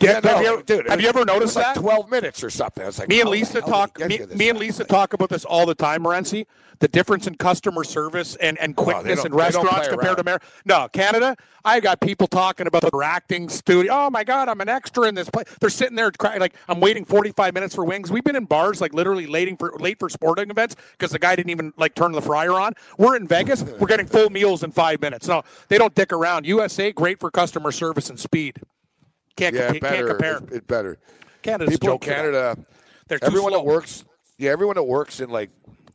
Yeah, 0.01 0.19
no, 0.19 0.29
have, 0.29 0.41
you, 0.41 0.63
dude, 0.65 0.87
have 0.87 1.01
you 1.01 1.07
ever 1.07 1.25
noticed 1.25 1.55
like 1.55 1.73
that? 1.73 1.81
Twelve 1.81 2.09
minutes 2.09 2.43
or 2.43 2.49
something. 2.49 2.83
I 2.83 2.87
was 2.87 2.99
like, 2.99 3.09
me 3.09 3.21
and 3.21 3.29
Lisa 3.29 3.61
talk. 3.61 3.99
Me, 3.99 4.19
me 4.35 4.49
and 4.49 4.59
Lisa 4.59 4.83
talk 4.83 5.13
about 5.13 5.29
this 5.29 5.45
all 5.45 5.65
the 5.65 5.75
time, 5.75 6.03
Morency. 6.03 6.45
The 6.79 6.87
difference 6.89 7.25
in 7.25 7.35
customer 7.35 7.85
service 7.85 8.35
and, 8.35 8.59
and 8.59 8.75
quickness 8.75 9.21
oh, 9.21 9.25
in 9.25 9.33
restaurants 9.33 9.87
compared 9.87 10.17
to 10.17 10.21
America. 10.21 10.45
No, 10.65 10.89
Canada. 10.89 11.37
I 11.63 11.79
got 11.79 12.01
people 12.01 12.27
talking 12.27 12.67
about 12.67 12.81
the 12.81 12.91
acting 13.03 13.49
studio. 13.49 13.93
Oh 13.93 14.09
my 14.09 14.23
God, 14.23 14.49
I'm 14.49 14.59
an 14.61 14.69
extra 14.69 15.07
in 15.07 15.15
this 15.15 15.29
place. 15.29 15.45
They're 15.59 15.69
sitting 15.69 15.95
there 15.95 16.11
crying 16.11 16.39
like 16.39 16.55
I'm 16.67 16.79
waiting 16.81 17.05
45 17.05 17.53
minutes 17.53 17.73
for 17.73 17.85
wings. 17.85 18.11
We've 18.11 18.23
been 18.23 18.35
in 18.35 18.45
bars 18.45 18.81
like 18.81 18.93
literally 18.93 19.25
late 19.25 19.57
for 19.57 19.73
late 19.79 19.99
for 19.99 20.09
sporting 20.09 20.49
events 20.49 20.75
because 20.91 21.11
the 21.11 21.19
guy 21.19 21.35
didn't 21.35 21.51
even 21.51 21.73
like 21.77 21.95
turn 21.95 22.11
the 22.11 22.21
fryer 22.21 22.53
on. 22.53 22.73
We're 22.97 23.15
in 23.15 23.27
Vegas. 23.27 23.63
We're 23.63 23.87
getting 23.87 24.07
full 24.07 24.29
meals 24.29 24.63
in 24.63 24.71
five 24.71 25.01
minutes. 25.01 25.27
No, 25.27 25.43
they 25.69 25.77
don't 25.77 25.95
dick 25.95 26.11
around. 26.11 26.45
USA 26.45 26.91
great 26.91 27.19
for 27.19 27.31
customer 27.31 27.71
service 27.71 28.09
and 28.09 28.19
speed. 28.19 28.59
Can't, 29.35 29.55
yeah, 29.55 29.67
comp- 29.67 29.81
better. 29.81 29.95
can't 29.95 30.09
compare. 30.09 30.37
It's, 30.37 30.51
it's 30.51 30.67
better. 30.67 30.97
Canada's 31.41 31.77
People 31.77 31.93
in 31.93 31.99
Canada, 31.99 32.57
everyone 33.21 33.51
slow. 33.51 33.59
that 33.59 33.65
works, 33.65 34.05
yeah, 34.37 34.51
everyone 34.51 34.75
that 34.75 34.83
works 34.83 35.19
in 35.19 35.29
like 35.29 35.51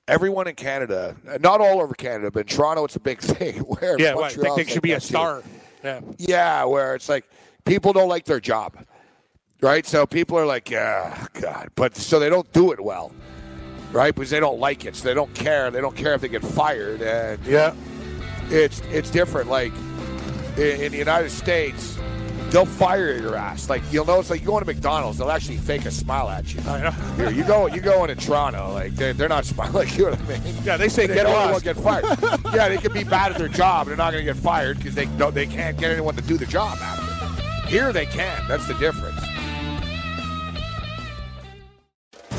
everyone 0.06 0.46
in 0.46 0.54
Canada, 0.54 1.16
not 1.40 1.60
all 1.60 1.80
over 1.80 1.94
Canada, 1.94 2.30
but 2.30 2.40
in 2.40 2.46
Toronto, 2.46 2.84
it's 2.84 2.96
a 2.96 3.00
big 3.00 3.18
thing. 3.20 3.56
Where 3.60 3.98
yeah, 4.00 4.14
well, 4.14 4.24
I 4.24 4.30
think 4.30 4.56
they 4.56 4.64
should 4.64 4.74
like 4.74 4.82
be 4.82 4.92
a 4.92 5.00
star. 5.00 5.42
Too. 5.42 5.48
Yeah, 5.82 6.00
yeah, 6.18 6.64
where 6.64 6.94
it's 6.94 7.08
like 7.08 7.24
people 7.64 7.92
don't 7.92 8.08
like 8.08 8.26
their 8.26 8.40
job, 8.40 8.76
right? 9.62 9.86
So 9.86 10.06
people 10.06 10.38
are 10.38 10.46
like, 10.46 10.70
yeah, 10.70 11.26
God, 11.34 11.70
but 11.74 11.96
so 11.96 12.18
they 12.18 12.28
don't 12.28 12.50
do 12.52 12.72
it 12.72 12.80
well, 12.80 13.12
right? 13.92 14.14
Because 14.14 14.30
they 14.30 14.40
don't 14.40 14.60
like 14.60 14.84
it, 14.84 14.94
so 14.94 15.08
they 15.08 15.14
don't 15.14 15.34
care. 15.34 15.70
They 15.70 15.80
don't 15.80 15.96
care 15.96 16.14
if 16.14 16.20
they 16.20 16.28
get 16.28 16.42
fired, 16.42 17.00
and 17.02 17.44
yeah, 17.46 17.74
it's 18.50 18.80
it's 18.90 19.10
different. 19.10 19.48
Like 19.48 19.72
in, 20.56 20.82
in 20.82 20.92
the 20.92 20.98
United 20.98 21.30
States 21.30 21.98
they'll 22.50 22.66
fire 22.66 23.12
your 23.12 23.36
ass. 23.36 23.70
Like 23.70 23.82
you'll 23.90 24.04
know, 24.04 24.20
it's 24.20 24.30
like 24.30 24.40
you 24.40 24.46
go 24.46 24.58
into 24.58 24.66
McDonald's, 24.72 25.18
they'll 25.18 25.30
actually 25.30 25.58
fake 25.58 25.84
a 25.86 25.90
smile 25.90 26.28
at 26.28 26.52
you. 26.52 26.60
I 26.66 26.82
know. 26.82 26.90
Here, 26.90 27.30
you 27.30 27.44
go, 27.44 27.66
you 27.66 27.80
go 27.80 28.04
into 28.04 28.16
Toronto, 28.16 28.72
like 28.72 28.94
they're, 28.94 29.12
they're 29.12 29.28
not 29.28 29.44
smiling. 29.44 29.70
Like, 29.80 29.96
you 29.96 30.04
know 30.04 30.10
what 30.10 30.20
I 30.20 30.40
mean? 30.40 30.54
Yeah, 30.64 30.76
they 30.76 30.88
say 30.88 31.06
they 31.06 31.14
get 31.14 31.26
lost. 31.26 31.64
get 31.64 31.76
fired. 31.76 32.04
yeah, 32.52 32.68
they 32.68 32.76
could 32.76 32.92
be 32.92 33.04
bad 33.04 33.32
at 33.32 33.38
their 33.38 33.48
job. 33.48 33.86
They're 33.86 33.96
not 33.96 34.12
going 34.12 34.26
to 34.26 34.32
get 34.32 34.42
fired 34.42 34.76
because 34.78 34.94
they 34.94 35.06
no, 35.06 35.30
they 35.30 35.46
can't 35.46 35.78
get 35.78 35.90
anyone 35.90 36.16
to 36.16 36.22
do 36.22 36.36
the 36.36 36.44
job 36.44 36.76
after. 36.80 37.68
Here 37.68 37.92
they 37.92 38.04
can. 38.06 38.46
That's 38.48 38.66
the 38.66 38.74
difference. 38.74 39.29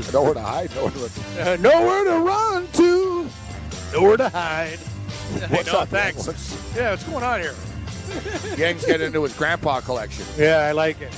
What's 0.00 0.08
it? 0.08 0.12
Nowhere 0.14 0.34
to 0.34 0.40
hide. 0.40 0.74
Nowhere 0.74 0.90
to. 0.92 1.52
Uh, 1.52 1.56
nowhere 1.56 2.04
to 2.04 2.10
run 2.20 2.66
to, 2.72 3.28
nowhere 3.92 4.16
to 4.16 4.28
hide. 4.28 4.78
What's 5.48 5.68
I 5.68 5.72
know, 5.72 5.78
up? 5.80 5.88
Thanks. 5.88 6.26
What's- 6.26 6.74
Yeah, 6.76 6.90
what's 6.90 7.04
going 7.04 7.22
on 7.24 7.40
here? 7.40 7.54
Yang's 8.56 8.84
getting 8.84 9.06
into 9.06 9.22
his 9.22 9.32
grandpa 9.34 9.80
collection. 9.80 10.24
Yeah, 10.36 10.58
I 10.58 10.72
like 10.72 11.00
it. 11.00 11.12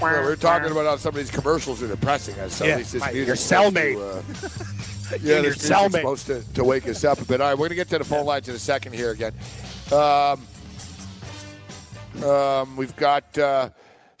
We're 0.00 0.36
talking 0.36 0.70
about 0.70 0.84
how 0.84 0.96
some 0.96 1.10
of 1.10 1.14
these 1.16 1.30
commercials 1.30 1.82
are 1.82 1.88
depressing 1.88 2.38
us. 2.40 2.54
Some 2.56 2.66
Yeah, 2.68 2.72
of 2.74 2.78
these, 2.78 2.92
this 2.92 3.00
my- 3.02 3.10
your 3.10 3.34
cellmate. 3.36 3.94
To, 3.94 4.02
uh, 5.14 5.18
Your 5.22 5.36
yeah, 5.36 5.42
this 5.42 5.58
music's 5.62 5.70
cellmate. 5.70 5.92
supposed 5.92 6.26
to, 6.26 6.42
to 6.54 6.64
wake 6.64 6.88
us 6.88 7.04
up 7.04 7.20
a 7.20 7.24
bit. 7.24 7.40
All 7.40 7.48
right, 7.48 7.54
we're 7.54 7.68
going 7.68 7.70
to 7.70 7.74
get 7.76 7.88
to 7.90 7.98
the 7.98 8.04
phone 8.04 8.24
lines 8.26 8.48
in 8.48 8.54
a 8.54 8.58
second 8.58 8.94
here 8.94 9.10
again. 9.10 9.32
Um, 9.92 10.46
um, 12.24 12.76
we've 12.76 12.94
got. 12.96 13.36
Uh, 13.38 13.70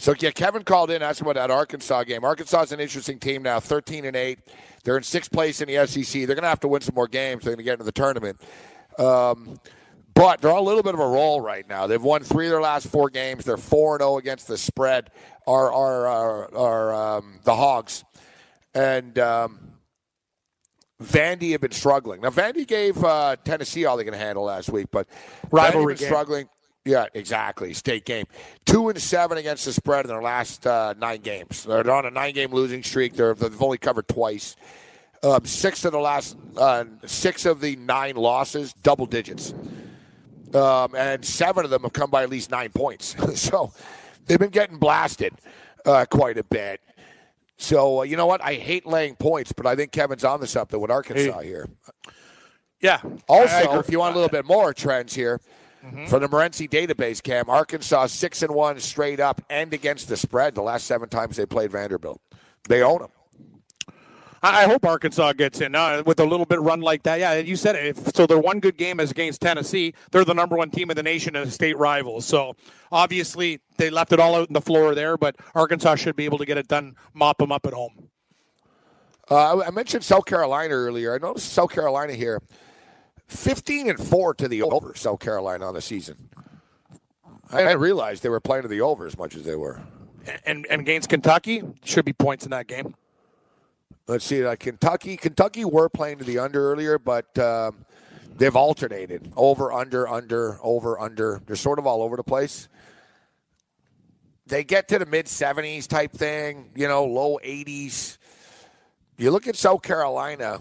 so 0.02 0.12
yeah, 0.18 0.32
Kevin 0.32 0.64
called 0.64 0.90
in 0.90 1.00
asking 1.00 1.28
about 1.28 1.40
that 1.40 1.52
Arkansas 1.52 2.02
game. 2.02 2.24
Arkansas 2.24 2.62
is 2.62 2.72
an 2.72 2.80
interesting 2.80 3.20
team 3.20 3.40
now, 3.40 3.60
thirteen 3.60 4.04
and 4.04 4.16
eight. 4.16 4.40
They're 4.82 4.96
in 4.96 5.04
sixth 5.04 5.30
place 5.30 5.60
in 5.60 5.68
the 5.68 5.86
SEC. 5.86 6.26
They're 6.26 6.34
going 6.34 6.42
to 6.42 6.48
have 6.48 6.58
to 6.58 6.66
win 6.66 6.80
some 6.80 6.96
more 6.96 7.06
games. 7.06 7.44
They're 7.44 7.52
going 7.52 7.58
to 7.58 7.62
get 7.62 7.74
into 7.74 7.84
the 7.84 7.92
tournament. 7.92 8.40
Um, 8.98 9.60
but 10.12 10.40
they're 10.40 10.50
on 10.50 10.58
a 10.58 10.62
little 10.62 10.82
bit 10.82 10.94
of 10.94 10.98
a 10.98 11.06
roll 11.06 11.40
right 11.40 11.68
now. 11.68 11.86
They've 11.86 12.02
won 12.02 12.24
three 12.24 12.46
of 12.46 12.50
their 12.50 12.60
last 12.60 12.88
four 12.88 13.10
games. 13.10 13.44
They're 13.44 13.56
four 13.56 13.94
and 13.94 14.00
zero 14.00 14.18
against 14.18 14.48
the 14.48 14.58
spread. 14.58 15.12
Are 15.46 15.72
are 15.72 16.52
are, 16.52 16.94
um, 17.18 17.38
the 17.44 17.54
Hogs 17.54 18.02
and 18.74 19.16
um, 19.20 19.60
Vandy 21.00 21.52
have 21.52 21.60
been 21.60 21.70
struggling. 21.70 22.22
Now 22.22 22.30
Vandy 22.30 22.66
gave 22.66 23.04
uh, 23.04 23.36
Tennessee 23.44 23.84
all 23.84 23.96
they 23.96 24.04
can 24.04 24.14
handle 24.14 24.42
last 24.42 24.68
week, 24.68 24.88
but 24.90 25.06
Rivalry 25.52 25.96
struggling. 25.96 26.48
Yeah, 26.84 27.06
exactly. 27.14 27.74
State 27.74 28.04
game. 28.04 28.26
Two 28.66 28.88
and 28.88 29.00
seven 29.00 29.38
against 29.38 29.64
the 29.64 29.72
spread 29.72 30.04
in 30.04 30.08
their 30.08 30.22
last 30.22 30.66
uh, 30.66 30.94
nine 30.98 31.20
games. 31.20 31.64
They're 31.64 31.88
on 31.88 32.06
a 32.06 32.10
nine-game 32.10 32.52
losing 32.52 32.82
streak. 32.82 33.14
They're, 33.14 33.34
they've 33.34 33.62
only 33.62 33.78
covered 33.78 34.08
twice. 34.08 34.56
Um, 35.22 35.44
six 35.44 35.84
of 35.84 35.92
the 35.92 36.00
last 36.00 36.36
uh, 36.56 36.84
six 37.06 37.46
of 37.46 37.60
the 37.60 37.76
nine 37.76 38.16
losses, 38.16 38.72
double 38.72 39.06
digits, 39.06 39.54
um, 40.52 40.96
and 40.96 41.24
seven 41.24 41.64
of 41.64 41.70
them 41.70 41.82
have 41.82 41.92
come 41.92 42.10
by 42.10 42.24
at 42.24 42.30
least 42.30 42.50
nine 42.50 42.70
points. 42.70 43.14
so 43.40 43.72
they've 44.26 44.40
been 44.40 44.50
getting 44.50 44.78
blasted 44.78 45.32
uh, 45.86 46.04
quite 46.10 46.38
a 46.38 46.42
bit. 46.42 46.80
So 47.56 48.00
uh, 48.00 48.02
you 48.02 48.16
know 48.16 48.26
what? 48.26 48.42
I 48.42 48.54
hate 48.54 48.84
laying 48.84 49.14
points, 49.14 49.52
but 49.52 49.64
I 49.64 49.76
think 49.76 49.92
Kevin's 49.92 50.24
on 50.24 50.40
this 50.40 50.56
up 50.56 50.70
to 50.70 50.72
something 50.72 50.80
with 50.80 50.90
Arkansas 50.90 51.38
here. 51.38 51.68
Yeah. 52.80 53.00
Also, 53.28 53.78
if 53.78 53.88
you 53.88 54.00
want 54.00 54.16
a 54.16 54.18
little 54.18 54.28
bit 54.28 54.44
more 54.44 54.74
trends 54.74 55.14
here 55.14 55.40
Mm-hmm. 55.84 56.06
from 56.06 56.22
the 56.22 56.28
Morency 56.28 56.70
database, 56.70 57.20
Cam, 57.20 57.50
Arkansas 57.50 58.06
six 58.06 58.42
and 58.42 58.54
one 58.54 58.78
straight 58.78 59.18
up 59.18 59.42
and 59.50 59.74
against 59.74 60.08
the 60.08 60.16
spread 60.16 60.54
the 60.54 60.62
last 60.62 60.86
seven 60.86 61.08
times 61.08 61.36
they 61.36 61.44
played 61.44 61.72
Vanderbilt. 61.72 62.20
They 62.68 62.82
own 62.82 63.00
them. 63.00 63.10
I 64.44 64.64
hope 64.64 64.84
Arkansas 64.84 65.34
gets 65.34 65.60
in 65.60 65.74
uh, 65.74 66.02
with 66.04 66.18
a 66.18 66.24
little 66.24 66.46
bit 66.46 66.60
run 66.60 66.80
like 66.80 67.04
that. 67.04 67.20
Yeah, 67.20 67.34
you 67.34 67.54
said 67.54 67.76
it. 67.76 67.96
If, 67.96 68.14
so 68.14 68.26
their 68.26 68.38
one 68.38 68.58
good 68.58 68.76
game 68.76 68.98
is 68.98 69.12
against 69.12 69.40
Tennessee. 69.40 69.94
They're 70.10 70.24
the 70.24 70.34
number 70.34 70.56
one 70.56 70.70
team 70.70 70.90
in 70.90 70.96
the 70.96 71.02
nation 71.02 71.36
and 71.36 71.48
a 71.48 71.50
state 71.50 71.78
rival. 71.78 72.20
So 72.20 72.56
obviously 72.90 73.60
they 73.76 73.88
left 73.88 74.12
it 74.12 74.18
all 74.18 74.34
out 74.34 74.48
in 74.48 74.52
the 74.52 74.60
floor 74.60 74.96
there, 74.96 75.16
but 75.16 75.36
Arkansas 75.54 75.94
should 75.96 76.16
be 76.16 76.24
able 76.24 76.38
to 76.38 76.44
get 76.44 76.58
it 76.58 76.66
done, 76.66 76.96
mop 77.14 77.38
them 77.38 77.52
up 77.52 77.66
at 77.66 77.72
home. 77.72 78.08
Uh, 79.30 79.60
I 79.60 79.70
mentioned 79.70 80.02
South 80.02 80.26
Carolina 80.26 80.74
earlier. 80.74 81.14
I 81.14 81.18
noticed 81.18 81.52
South 81.52 81.70
Carolina 81.70 82.12
here, 82.12 82.42
fifteen 83.32 83.88
and 83.88 83.98
four 83.98 84.34
to 84.34 84.48
the 84.48 84.62
over. 84.62 84.94
South 84.94 85.20
Carolina 85.20 85.66
on 85.66 85.74
the 85.74 85.82
season. 85.82 86.28
I 87.50 87.62
didn't 87.62 87.80
realize 87.80 88.20
they 88.20 88.28
were 88.28 88.40
playing 88.40 88.62
to 88.62 88.68
the 88.68 88.80
over 88.80 89.06
as 89.06 89.18
much 89.18 89.34
as 89.34 89.44
they 89.44 89.56
were. 89.56 89.82
And 90.46 90.66
and 90.70 90.80
against 90.80 91.08
Kentucky 91.08 91.62
should 91.84 92.04
be 92.04 92.12
points 92.12 92.44
in 92.44 92.50
that 92.50 92.66
game. 92.66 92.94
Let's 94.08 94.24
see, 94.24 94.44
like 94.44 94.60
Kentucky. 94.60 95.16
Kentucky 95.16 95.64
were 95.64 95.88
playing 95.88 96.18
to 96.18 96.24
the 96.24 96.38
under 96.38 96.72
earlier, 96.72 96.98
but 96.98 97.38
um, 97.38 97.84
they've 98.36 98.54
alternated 98.54 99.32
over, 99.36 99.72
under, 99.72 100.08
under, 100.08 100.58
over, 100.62 100.98
under. 100.98 101.40
They're 101.46 101.56
sort 101.56 101.78
of 101.78 101.86
all 101.86 102.02
over 102.02 102.16
the 102.16 102.24
place. 102.24 102.68
They 104.46 104.64
get 104.64 104.88
to 104.88 104.98
the 104.98 105.06
mid 105.06 105.26
70s 105.26 105.86
type 105.86 106.12
thing, 106.12 106.72
you 106.74 106.88
know, 106.88 107.04
low 107.04 107.38
80s. 107.44 108.18
You 109.16 109.30
look 109.30 109.46
at 109.46 109.54
South 109.54 109.82
Carolina. 109.82 110.60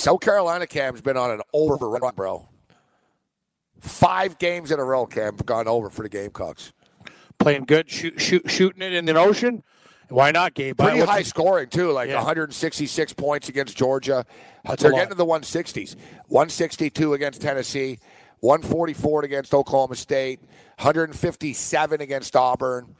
South 0.00 0.20
Carolina 0.20 0.66
Cam's 0.66 1.00
been 1.02 1.16
on 1.16 1.30
an 1.30 1.40
over 1.52 1.88
run, 1.90 2.14
bro. 2.14 2.48
Five 3.80 4.38
games 4.38 4.70
in 4.70 4.78
a 4.78 4.84
row, 4.84 5.06
Cam, 5.06 5.36
gone 5.36 5.66
over 5.68 5.90
for 5.90 6.02
the 6.02 6.08
Gamecocks. 6.08 6.72
Playing 7.38 7.64
good, 7.64 7.90
shoot, 7.90 8.20
shoot, 8.20 8.50
shooting 8.50 8.82
it 8.82 8.92
in 8.92 9.04
the 9.04 9.16
ocean. 9.16 9.62
Why 10.08 10.30
not, 10.32 10.54
Gabe? 10.54 10.76
Pretty 10.76 11.00
high 11.00 11.22
scoring 11.22 11.68
too, 11.68 11.92
like 11.92 12.08
Yeah. 12.08 12.16
166 12.16 13.12
points 13.12 13.48
against 13.48 13.76
Georgia. 13.76 14.26
That's 14.64 14.82
They're 14.82 14.90
getting 14.92 15.10
to 15.10 15.14
the 15.14 15.24
160s. 15.24 15.94
162 16.26 17.14
against 17.14 17.40
Tennessee, 17.40 17.98
144 18.40 19.24
against 19.24 19.54
Oklahoma 19.54 19.94
State, 19.96 20.40
157 20.78 22.00
against 22.00 22.34
Auburn, 22.36 22.94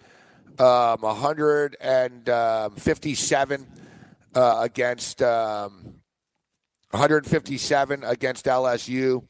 um, 0.59 1.01
157 1.01 3.67
uh, 4.35 4.57
against 4.61 5.23
um, 5.23 6.00
157 6.91 8.05
against 8.05 8.47
LSU. 8.47 9.23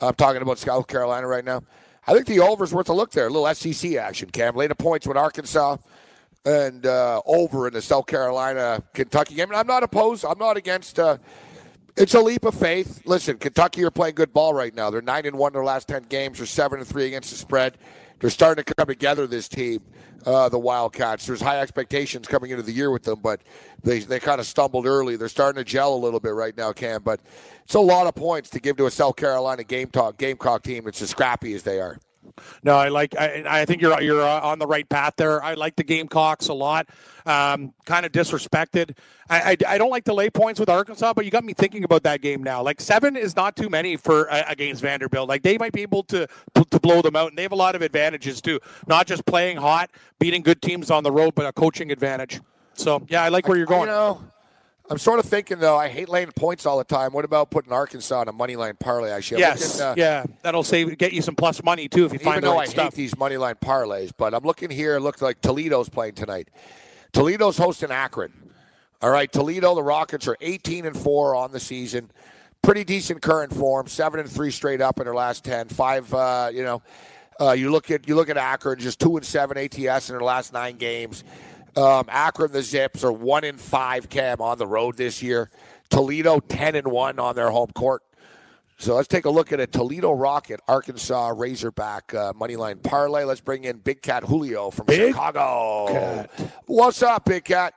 I'm 0.00 0.14
talking 0.14 0.42
about 0.42 0.58
South 0.58 0.86
Carolina 0.86 1.26
right 1.26 1.44
now. 1.44 1.62
I 2.06 2.12
think 2.12 2.26
the 2.26 2.40
over's 2.40 2.72
worth 2.72 2.88
a 2.88 2.92
look 2.92 3.10
there. 3.10 3.26
A 3.26 3.30
little 3.30 3.52
SEC 3.54 3.94
action, 3.96 4.30
Cam. 4.30 4.56
Lay 4.56 4.68
points 4.68 5.06
with 5.06 5.16
Arkansas 5.16 5.76
and 6.44 6.86
uh, 6.86 7.20
over 7.26 7.66
in 7.66 7.74
the 7.74 7.82
South 7.82 8.06
Carolina 8.06 8.82
Kentucky 8.94 9.34
game. 9.34 9.50
And 9.50 9.56
I'm 9.56 9.66
not 9.66 9.82
opposed. 9.82 10.24
I'm 10.24 10.38
not 10.38 10.56
against. 10.56 10.98
Uh, 10.98 11.18
it's 11.96 12.14
a 12.14 12.20
leap 12.20 12.44
of 12.44 12.54
faith. 12.54 13.02
Listen, 13.04 13.36
Kentucky 13.36 13.84
are 13.84 13.90
playing 13.90 14.14
good 14.14 14.32
ball 14.32 14.54
right 14.54 14.74
now. 14.74 14.88
They're 14.88 15.02
nine 15.02 15.26
and 15.26 15.36
one 15.36 15.52
their 15.52 15.64
last 15.64 15.88
ten 15.88 16.04
games. 16.04 16.38
They're 16.38 16.46
seven 16.46 16.78
and 16.78 16.88
three 16.88 17.06
against 17.06 17.30
the 17.30 17.36
spread. 17.36 17.76
They're 18.20 18.30
starting 18.30 18.64
to 18.64 18.74
come 18.74 18.86
together. 18.86 19.26
This 19.26 19.48
team, 19.48 19.82
uh, 20.26 20.48
the 20.48 20.58
Wildcats. 20.58 21.26
There's 21.26 21.40
high 21.40 21.60
expectations 21.60 22.26
coming 22.26 22.50
into 22.50 22.62
the 22.62 22.72
year 22.72 22.90
with 22.90 23.04
them, 23.04 23.20
but 23.22 23.40
they 23.82 24.00
they 24.00 24.20
kind 24.20 24.40
of 24.40 24.46
stumbled 24.46 24.86
early. 24.86 25.16
They're 25.16 25.28
starting 25.28 25.62
to 25.62 25.64
gel 25.64 25.94
a 25.94 25.96
little 25.96 26.20
bit 26.20 26.30
right 26.30 26.56
now, 26.56 26.72
Cam. 26.72 27.02
But 27.02 27.20
it's 27.64 27.74
a 27.74 27.80
lot 27.80 28.06
of 28.06 28.14
points 28.14 28.50
to 28.50 28.60
give 28.60 28.76
to 28.78 28.86
a 28.86 28.90
South 28.90 29.16
Carolina 29.16 29.64
game 29.64 29.88
talk 29.88 30.16
Gamecock 30.16 30.62
team. 30.62 30.86
It's 30.86 31.02
as 31.02 31.10
scrappy 31.10 31.54
as 31.54 31.62
they 31.62 31.80
are. 31.80 31.98
No, 32.62 32.76
I 32.76 32.88
like. 32.88 33.16
I, 33.16 33.44
I 33.46 33.64
think 33.64 33.82
you're 33.82 34.00
you're 34.00 34.22
uh, 34.22 34.40
on 34.40 34.58
the 34.58 34.66
right 34.66 34.88
path 34.88 35.14
there. 35.16 35.42
I 35.42 35.54
like 35.54 35.76
the 35.76 35.84
Gamecocks 35.84 36.48
a 36.48 36.54
lot. 36.54 36.88
Um, 37.26 37.74
kind 37.84 38.06
of 38.06 38.12
disrespected. 38.12 38.96
I, 39.28 39.52
I, 39.52 39.74
I 39.74 39.78
don't 39.78 39.90
like 39.90 40.04
to 40.04 40.14
lay 40.14 40.30
points 40.30 40.58
with 40.58 40.68
Arkansas, 40.70 41.12
but 41.12 41.24
you 41.24 41.30
got 41.30 41.44
me 41.44 41.52
thinking 41.52 41.84
about 41.84 42.02
that 42.04 42.22
game 42.22 42.42
now. 42.42 42.62
Like 42.62 42.80
seven 42.80 43.16
is 43.16 43.36
not 43.36 43.56
too 43.56 43.68
many 43.68 43.96
for 43.96 44.30
uh, 44.32 44.44
against 44.48 44.80
Vanderbilt. 44.82 45.28
Like 45.28 45.42
they 45.42 45.58
might 45.58 45.72
be 45.72 45.82
able 45.82 46.02
to 46.04 46.26
to 46.54 46.80
blow 46.80 47.02
them 47.02 47.16
out, 47.16 47.28
and 47.28 47.38
they 47.38 47.42
have 47.42 47.52
a 47.52 47.56
lot 47.56 47.74
of 47.74 47.82
advantages 47.82 48.40
too. 48.40 48.60
Not 48.86 49.06
just 49.06 49.26
playing 49.26 49.58
hot, 49.58 49.90
beating 50.18 50.42
good 50.42 50.62
teams 50.62 50.90
on 50.90 51.04
the 51.04 51.12
road, 51.12 51.34
but 51.34 51.46
a 51.46 51.52
coaching 51.52 51.92
advantage. 51.92 52.40
So 52.74 53.04
yeah, 53.08 53.22
I 53.22 53.28
like 53.28 53.48
where 53.48 53.56
you're 53.56 53.66
going. 53.66 53.82
You 53.82 53.86
know, 53.86 54.24
I'm 54.90 54.98
sort 54.98 55.18
of 55.18 55.26
thinking 55.26 55.58
though. 55.58 55.76
I 55.76 55.88
hate 55.88 56.08
laying 56.08 56.30
points 56.32 56.64
all 56.66 56.78
the 56.78 56.84
time. 56.84 57.12
What 57.12 57.24
about 57.24 57.50
putting 57.50 57.72
Arkansas 57.72 58.20
on 58.20 58.28
a 58.28 58.32
money 58.32 58.56
line 58.56 58.76
parlay? 58.78 59.12
I 59.12 59.20
should. 59.20 59.38
yes, 59.38 59.78
looking, 59.78 59.82
uh, 59.86 59.94
yeah, 59.96 60.24
that'll 60.42 60.62
save 60.62 60.96
get 60.98 61.12
you 61.12 61.20
some 61.22 61.34
plus 61.34 61.62
money 61.62 61.88
too 61.88 62.06
if 62.06 62.12
you 62.12 62.18
find 62.18 62.42
the 62.42 62.48
right 62.50 62.60
I 62.68 62.70
stuff. 62.70 62.84
hate 62.86 62.94
these 62.94 63.16
money 63.18 63.36
line 63.36 63.56
parlays, 63.56 64.12
but 64.16 64.32
I'm 64.34 64.44
looking 64.44 64.70
here. 64.70 64.96
It 64.96 65.00
looks 65.00 65.20
like 65.20 65.40
Toledo's 65.42 65.88
playing 65.88 66.14
tonight. 66.14 66.48
Toledo's 67.12 67.58
hosting 67.58 67.90
Akron. 67.90 68.32
All 69.00 69.10
right, 69.10 69.30
Toledo. 69.30 69.74
The 69.74 69.82
Rockets 69.82 70.26
are 70.26 70.36
18 70.40 70.86
and 70.86 70.96
four 70.96 71.34
on 71.34 71.52
the 71.52 71.60
season. 71.60 72.10
Pretty 72.62 72.82
decent 72.82 73.22
current 73.22 73.54
form. 73.54 73.86
Seven 73.86 74.18
and 74.20 74.28
three 74.30 74.50
straight 74.50 74.80
up 74.80 74.98
in 74.98 75.04
their 75.04 75.14
last 75.14 75.44
ten. 75.44 75.68
Five, 75.68 76.12
uh, 76.12 76.50
you 76.52 76.64
know, 76.64 76.82
Uh, 77.40 77.52
you 77.52 77.70
look 77.70 77.88
at 77.92 78.08
you 78.08 78.16
look 78.16 78.28
at 78.28 78.36
Akron, 78.36 78.78
just 78.80 78.98
two 78.98 79.16
and 79.16 79.24
seven 79.24 79.56
ATS 79.56 80.08
in 80.10 80.14
their 80.16 80.24
last 80.24 80.52
nine 80.52 80.76
games. 80.76 81.22
Um, 81.78 82.06
Akron, 82.08 82.50
the 82.50 82.62
Zips 82.62 83.04
are 83.04 83.12
one 83.12 83.44
in 83.44 83.56
five 83.56 84.08
cam 84.08 84.40
on 84.40 84.58
the 84.58 84.66
road 84.66 84.96
this 84.96 85.22
year. 85.22 85.48
Toledo 85.90 86.40
ten 86.40 86.74
and 86.74 86.88
one 86.88 87.20
on 87.20 87.36
their 87.36 87.50
home 87.50 87.70
court. 87.72 88.02
So 88.78 88.96
let's 88.96 89.06
take 89.06 89.26
a 89.26 89.30
look 89.30 89.52
at 89.52 89.60
a 89.60 89.66
Toledo 89.66 90.10
Rocket, 90.10 90.60
Arkansas 90.66 91.28
Razorback 91.36 92.12
uh, 92.14 92.32
moneyline 92.32 92.82
parlay. 92.82 93.22
Let's 93.22 93.40
bring 93.40 93.62
in 93.62 93.78
Big 93.78 94.02
Cat 94.02 94.24
Julio 94.24 94.70
from 94.70 94.86
Big 94.86 95.12
Chicago. 95.12 95.86
Cat. 95.92 96.30
What's 96.66 97.00
up, 97.00 97.24
Big 97.24 97.44
Cat? 97.44 97.74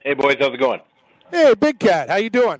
Hey 0.00 0.14
boys, 0.14 0.34
how's 0.40 0.52
it 0.52 0.58
going? 0.58 0.80
Hey, 1.30 1.54
Big 1.54 1.78
Cat, 1.78 2.08
how 2.08 2.16
you 2.16 2.30
doing? 2.30 2.58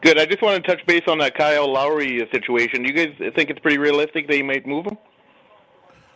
Good. 0.00 0.18
I 0.18 0.24
just 0.24 0.40
want 0.40 0.64
to 0.64 0.70
touch 0.70 0.86
base 0.86 1.04
on 1.08 1.18
that 1.18 1.34
Kyle 1.34 1.70
Lowry 1.70 2.26
situation. 2.32 2.84
Do 2.84 2.88
You 2.90 3.06
guys 3.06 3.32
think 3.34 3.50
it's 3.50 3.60
pretty 3.60 3.76
realistic 3.76 4.28
that 4.28 4.36
you 4.38 4.44
might 4.44 4.66
move 4.66 4.86
him? 4.86 4.96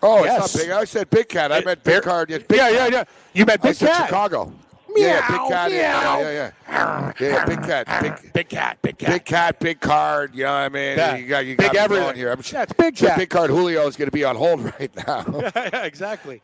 Oh, 0.02 0.24
Yes. 0.24 0.44
it's 0.46 0.56
not 0.56 0.62
Big. 0.64 0.70
I 0.72 0.84
said 0.84 1.10
Big 1.10 1.28
Cat. 1.28 1.52
I 1.52 1.60
meant 1.62 1.82
Big 1.84 2.02
Card. 2.02 2.30
Yes, 2.30 2.42
Big 2.48 2.58
yeah, 2.58 2.70
Cat. 2.70 2.92
yeah, 2.92 2.98
yeah. 2.98 3.04
You 3.34 3.46
met 3.46 3.60
I 3.62 3.68
Big 3.68 3.74
said 3.76 3.88
Cat. 3.90 4.06
Chicago. 4.08 4.52
yeah, 4.96 5.28
Big 5.28 5.48
Cat. 5.48 5.70
Yeah, 5.72 6.00
meow. 6.00 6.20
yeah, 6.20 6.30
yeah, 6.32 6.50
yeah. 6.68 7.12
Yeah, 7.20 7.44
Big 7.44 7.62
Cat. 7.62 8.02
Big, 8.02 8.32
Big 8.32 8.48
Cat, 8.48 8.78
Big 8.82 8.98
Cat. 8.98 9.10
big 9.12 9.24
Cat, 9.24 9.60
big 9.60 9.80
card. 9.80 10.34
You 10.34 10.44
know 10.44 10.52
what 10.52 10.58
I 10.58 10.68
mean? 10.70 10.98
Yeah. 10.98 11.16
You 11.16 11.26
got, 11.26 11.46
you 11.46 11.56
Big 11.56 11.72
got 11.72 11.90
me 11.90 11.96
everything. 11.96 12.16
here. 12.16 12.30
I'm 12.32 12.40
Yeah, 12.52 12.62
it's 12.62 12.72
Big 12.72 12.96
sure 12.96 13.08
Cat. 13.10 13.18
Big 13.18 13.30
Card 13.30 13.50
Julio 13.50 13.86
is 13.86 13.96
going 13.96 14.08
to 14.08 14.12
be 14.12 14.24
on 14.24 14.36
hold 14.36 14.64
right 14.80 14.90
now. 15.06 15.24
yeah, 15.54 15.84
exactly. 15.84 16.40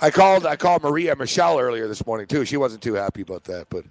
I 0.00 0.10
called 0.10 0.46
I 0.46 0.56
called 0.56 0.82
Maria 0.82 1.14
Michelle 1.14 1.58
earlier 1.60 1.86
this 1.88 2.06
morning 2.06 2.26
too. 2.26 2.44
She 2.46 2.56
wasn't 2.56 2.82
too 2.82 2.94
happy 2.94 3.20
about 3.20 3.44
that, 3.44 3.66
but 3.68 3.84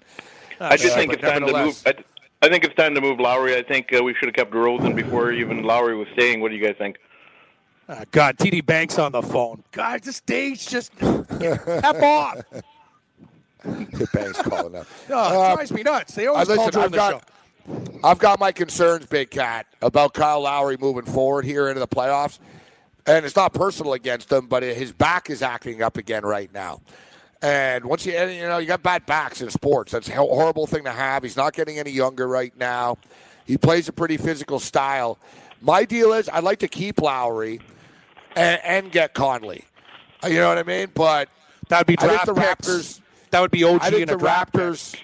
I 0.58 0.76
just 0.76 0.90
yeah, 0.90 0.94
think 0.96 1.12
it's 1.12 1.22
time 1.22 1.46
to 1.46 1.52
move. 1.52 1.80
I, 1.86 1.94
I 2.42 2.48
think 2.48 2.64
it's 2.64 2.74
time 2.74 2.96
to 2.96 3.00
move 3.00 3.20
Lowry. 3.20 3.54
I 3.56 3.62
think 3.62 3.94
uh, 3.96 4.02
we 4.02 4.14
should 4.14 4.26
have 4.26 4.34
kept 4.34 4.52
Rosen 4.52 4.94
before 4.96 5.30
even 5.30 5.62
Lowry 5.62 5.94
was 5.96 6.08
staying. 6.14 6.40
What 6.40 6.50
do 6.50 6.56
you 6.56 6.64
guys 6.66 6.74
think? 6.78 6.96
Oh, 7.92 8.04
God, 8.12 8.38
TD 8.38 8.64
Banks 8.64 8.98
on 9.00 9.10
the 9.12 9.20
phone. 9.22 9.64
God, 9.72 10.02
the 10.04 10.12
stage 10.12 10.68
just 10.68 10.92
F 11.00 12.02
off. 12.02 12.40
Hit 13.64 14.12
Banks 14.12 14.40
calling 14.42 14.76
up. 14.76 14.86
Oh, 15.10 15.12
it 15.12 15.50
Um, 15.50 15.54
drives 15.56 15.72
me 15.72 15.82
nuts. 15.82 16.14
They 16.14 16.26
always 16.28 16.46
call 16.46 16.56
listen, 16.56 16.72
during 16.72 16.84
I've 16.84 16.90
the 16.92 16.96
got 16.96 17.12
show. 17.12 17.98
I've 18.04 18.18
got 18.20 18.38
my 18.38 18.52
concerns, 18.52 19.06
Big 19.06 19.30
Cat, 19.30 19.66
about 19.82 20.14
Kyle 20.14 20.40
Lowry 20.42 20.76
moving 20.78 21.04
forward 21.04 21.44
here 21.44 21.68
into 21.68 21.80
the 21.80 21.88
playoffs. 21.88 22.38
And 23.06 23.26
it's 23.26 23.34
not 23.34 23.52
personal 23.54 23.94
against 23.94 24.30
him, 24.30 24.46
but 24.46 24.62
his 24.62 24.92
back 24.92 25.28
is 25.30 25.42
acting 25.42 25.82
up 25.82 25.96
again 25.96 26.22
right 26.24 26.52
now. 26.54 26.80
And 27.42 27.84
once 27.86 28.04
you 28.06 28.12
you 28.12 28.42
know 28.42 28.58
you 28.58 28.66
got 28.66 28.82
bad 28.82 29.04
backs 29.06 29.40
in 29.40 29.50
sports, 29.50 29.92
that's 29.92 30.08
a 30.08 30.12
horrible 30.12 30.66
thing 30.66 30.84
to 30.84 30.90
have. 30.92 31.22
He's 31.22 31.36
not 31.36 31.54
getting 31.54 31.78
any 31.78 31.90
younger 31.90 32.28
right 32.28 32.56
now. 32.56 32.98
He 33.46 33.56
plays 33.58 33.88
a 33.88 33.92
pretty 33.92 34.16
physical 34.18 34.60
style. 34.60 35.18
My 35.60 35.84
deal 35.84 36.12
is 36.12 36.28
I'd 36.28 36.44
like 36.44 36.58
to 36.60 36.68
keep 36.68 37.00
Lowry 37.00 37.60
and, 38.36 38.60
and 38.64 38.92
get 38.92 39.14
Conley. 39.14 39.64
You 40.24 40.34
know 40.34 40.48
what 40.48 40.58
I 40.58 40.62
mean? 40.64 40.88
But 40.94 41.28
That 41.68 41.78
would 41.80 41.86
be 41.86 41.98
I 41.98 42.06
draft 42.06 42.26
think 42.26 42.36
the 42.36 42.42
picks. 42.42 42.68
Raptors. 42.68 43.00
That 43.30 43.40
would 43.40 43.50
be 43.50 43.64
OG 43.64 43.80
I 43.82 43.90
think 43.90 44.02
in 44.02 44.08
the 44.08 44.14
a 44.14 44.18
draft 44.18 44.52
pick. 44.52 44.60
Raptors. 44.62 44.96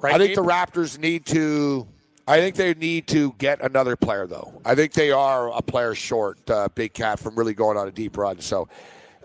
Right, 0.00 0.14
I 0.14 0.18
think 0.18 0.34
the 0.34 0.42
Raptors 0.44 0.98
need 0.98 1.26
to. 1.26 1.86
I 2.26 2.40
think 2.40 2.56
they 2.56 2.74
need 2.74 3.06
to 3.08 3.32
get 3.38 3.62
another 3.62 3.96
player, 3.96 4.26
though. 4.26 4.60
I 4.64 4.74
think 4.74 4.92
they 4.92 5.10
are 5.10 5.50
a 5.50 5.62
player 5.62 5.94
short, 5.94 6.38
uh, 6.50 6.68
Big 6.74 6.92
Cat, 6.92 7.18
from 7.18 7.34
really 7.36 7.54
going 7.54 7.78
on 7.78 7.88
a 7.88 7.90
deep 7.90 8.18
run. 8.18 8.38
So, 8.40 8.68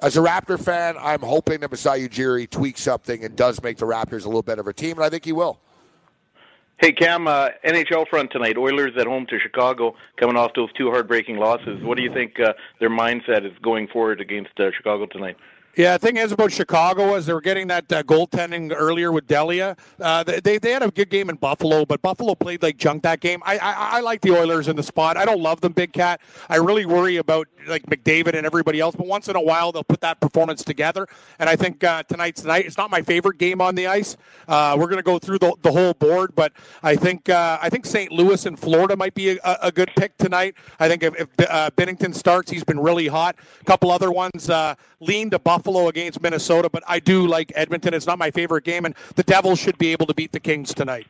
as 0.01 0.15
a 0.15 0.21
Raptor 0.21 0.57
fan, 0.57 0.95
I'm 0.97 1.19
hoping 1.19 1.59
that 1.59 1.69
Masai 1.69 2.07
Ujiri 2.07 2.49
tweaks 2.49 2.81
something 2.81 3.23
and 3.25 3.35
does 3.35 3.61
make 3.61 3.77
the 3.77 3.85
Raptors 3.85 4.23
a 4.23 4.27
little 4.27 4.41
bit 4.41 4.57
of 4.57 4.67
a 4.67 4.73
team, 4.73 4.93
and 4.97 5.03
I 5.03 5.09
think 5.09 5.25
he 5.25 5.33
will. 5.33 5.59
Hey 6.79 6.91
Cam, 6.91 7.27
uh, 7.27 7.49
NHL 7.63 8.07
front 8.09 8.31
tonight. 8.31 8.57
Oilers 8.57 8.93
at 8.97 9.05
home 9.05 9.25
to 9.27 9.39
Chicago, 9.39 9.95
coming 10.17 10.35
off 10.35 10.51
those 10.55 10.73
two 10.73 10.89
heartbreaking 10.89 11.37
losses. 11.37 11.81
What 11.83 11.97
do 11.97 12.03
you 12.03 12.11
think 12.11 12.39
uh, 12.39 12.53
their 12.79 12.89
mindset 12.89 13.45
is 13.45 13.53
going 13.61 13.87
forward 13.87 14.19
against 14.19 14.59
uh, 14.59 14.71
Chicago 14.75 15.05
tonight? 15.05 15.37
Yeah, 15.75 15.97
the 15.97 16.05
thing 16.05 16.17
is 16.17 16.31
about 16.31 16.51
Chicago 16.51 17.15
is 17.15 17.25
they 17.25 17.33
were 17.33 17.41
getting 17.41 17.65
that 17.69 17.91
uh, 17.91 18.03
goaltending 18.03 18.71
earlier 18.75 19.11
with 19.11 19.25
Delia. 19.25 19.75
Uh, 19.99 20.23
they 20.23 20.59
they 20.59 20.69
had 20.69 20.83
a 20.83 20.91
good 20.91 21.09
game 21.09 21.31
in 21.31 21.35
Buffalo, 21.35 21.83
but 21.83 21.99
Buffalo 22.03 22.35
played 22.35 22.61
like 22.61 22.77
junk 22.77 23.01
that 23.01 23.21
game. 23.21 23.41
I, 23.43 23.57
I 23.57 23.73
I 23.97 23.99
like 24.01 24.21
the 24.21 24.37
Oilers 24.37 24.67
in 24.67 24.75
the 24.75 24.83
spot. 24.83 25.17
I 25.17 25.25
don't 25.25 25.41
love 25.41 25.61
them, 25.61 25.71
Big 25.71 25.91
Cat. 25.91 26.21
I 26.47 26.57
really 26.57 26.85
worry 26.85 27.17
about 27.17 27.47
like 27.65 27.83
McDavid 27.87 28.35
and 28.35 28.45
everybody 28.45 28.79
else. 28.79 28.95
But 28.95 29.07
once 29.07 29.29
in 29.29 29.35
a 29.35 29.41
while, 29.41 29.71
they'll 29.71 29.83
put 29.83 30.01
that 30.01 30.19
performance 30.19 30.63
together. 30.63 31.07
And 31.39 31.49
I 31.49 31.55
think 31.55 31.83
uh, 31.83 32.03
tonight's 32.03 32.41
tonight. 32.41 32.67
It's 32.67 32.77
not 32.77 32.91
my 32.91 33.01
favorite 33.01 33.39
game 33.39 33.59
on 33.59 33.73
the 33.73 33.87
ice. 33.87 34.15
Uh, 34.47 34.75
we're 34.77 34.85
going 34.85 34.97
to 34.97 35.01
go 35.01 35.17
through 35.17 35.39
the, 35.39 35.55
the 35.63 35.71
whole 35.71 35.95
board, 35.95 36.35
but 36.35 36.53
I 36.83 36.95
think 36.95 37.29
uh, 37.29 37.57
I 37.59 37.71
think 37.71 37.87
St. 37.87 38.11
Louis 38.11 38.45
and 38.45 38.59
Florida 38.59 38.95
might 38.95 39.15
be 39.15 39.39
a, 39.39 39.57
a 39.63 39.71
good 39.71 39.89
pick 39.95 40.15
tonight. 40.17 40.53
I 40.79 40.87
think 40.87 41.01
if, 41.01 41.19
if 41.19 41.29
uh, 41.49 41.71
Binnington 41.75 42.13
starts, 42.13 42.51
he's 42.51 42.63
been 42.63 42.79
really 42.79 43.07
hot. 43.07 43.37
A 43.59 43.63
couple 43.63 43.89
other 43.89 44.11
ones 44.11 44.51
lean 44.99 45.29
to 45.31 45.39
Buffalo 45.39 45.62
against 45.67 46.21
Minnesota, 46.21 46.69
but 46.69 46.83
I 46.87 46.99
do 46.99 47.27
like 47.27 47.51
Edmonton. 47.55 47.93
It's 47.93 48.07
not 48.07 48.19
my 48.19 48.31
favorite 48.31 48.63
game, 48.63 48.85
and 48.85 48.95
the 49.15 49.23
Devils 49.23 49.59
should 49.59 49.77
be 49.77 49.91
able 49.91 50.05
to 50.07 50.13
beat 50.13 50.31
the 50.31 50.39
Kings 50.39 50.73
tonight. 50.73 51.07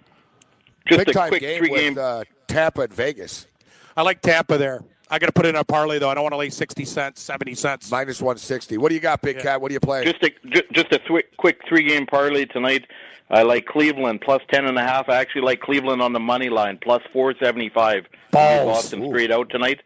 Just 0.88 1.00
Big 1.00 1.10
a 1.10 1.14
time 1.14 1.30
quick 1.30 1.42
game 1.42 1.60
three-game. 1.60 1.98
uh, 1.98 2.24
Tampa 2.48 2.82
at 2.82 2.94
Vegas, 2.94 3.48
I 3.96 4.02
like 4.02 4.22
Tampa 4.22 4.58
there. 4.58 4.84
I 5.10 5.20
got 5.20 5.28
to 5.28 5.32
put 5.32 5.46
it 5.46 5.50
in 5.50 5.56
a 5.56 5.64
parlay 5.64 6.00
though. 6.00 6.10
I 6.10 6.14
don't 6.14 6.24
want 6.24 6.34
to 6.34 6.38
lay 6.38 6.50
sixty 6.50 6.86
cents, 6.86 7.22
seventy 7.22 7.56
cents. 7.56 7.92
minus 7.92 8.22
160. 8.22 8.78
What 8.78 8.90
do 8.90 8.96
you 8.96 9.02
got, 9.02 9.22
Big 9.22 9.40
Cat? 9.40 9.62
What 9.62 9.70
do 9.70 9.74
you 9.74 9.80
play? 9.80 10.04
Just 10.04 10.24
a 10.24 10.32
just 10.74 10.92
a 10.92 11.00
thwi- 11.00 11.24
quick 11.38 11.60
three 11.68 11.84
game 11.88 12.06
parlay 12.06 12.46
tonight. 12.46 12.86
I 13.30 13.44
like 13.44 13.66
Cleveland 13.66 14.22
plus 14.22 14.42
ten 14.52 14.66
and 14.66 14.78
a 14.78 14.82
half. 14.82 15.10
I 15.10 15.16
actually 15.16 15.42
like 15.42 15.62
Cleveland 15.62 16.02
on 16.02 16.14
the 16.14 16.20
money 16.20 16.50
line 16.50 16.80
plus 16.82 17.02
four 17.12 17.34
seventy 17.42 17.70
five. 17.70 18.06
Balls. 18.32 18.66
Boston 18.66 19.08
straight 19.08 19.32
out 19.32 19.50
tonight. 19.50 19.82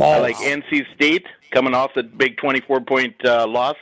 I 0.00 0.18
like 0.20 0.36
NC 0.36 0.84
State 0.94 1.26
coming 1.50 1.74
off 1.74 1.90
the 1.94 2.04
big 2.04 2.36
twenty 2.36 2.60
four 2.60 2.80
point 2.80 3.14
uh, 3.24 3.46
loss, 3.46 3.76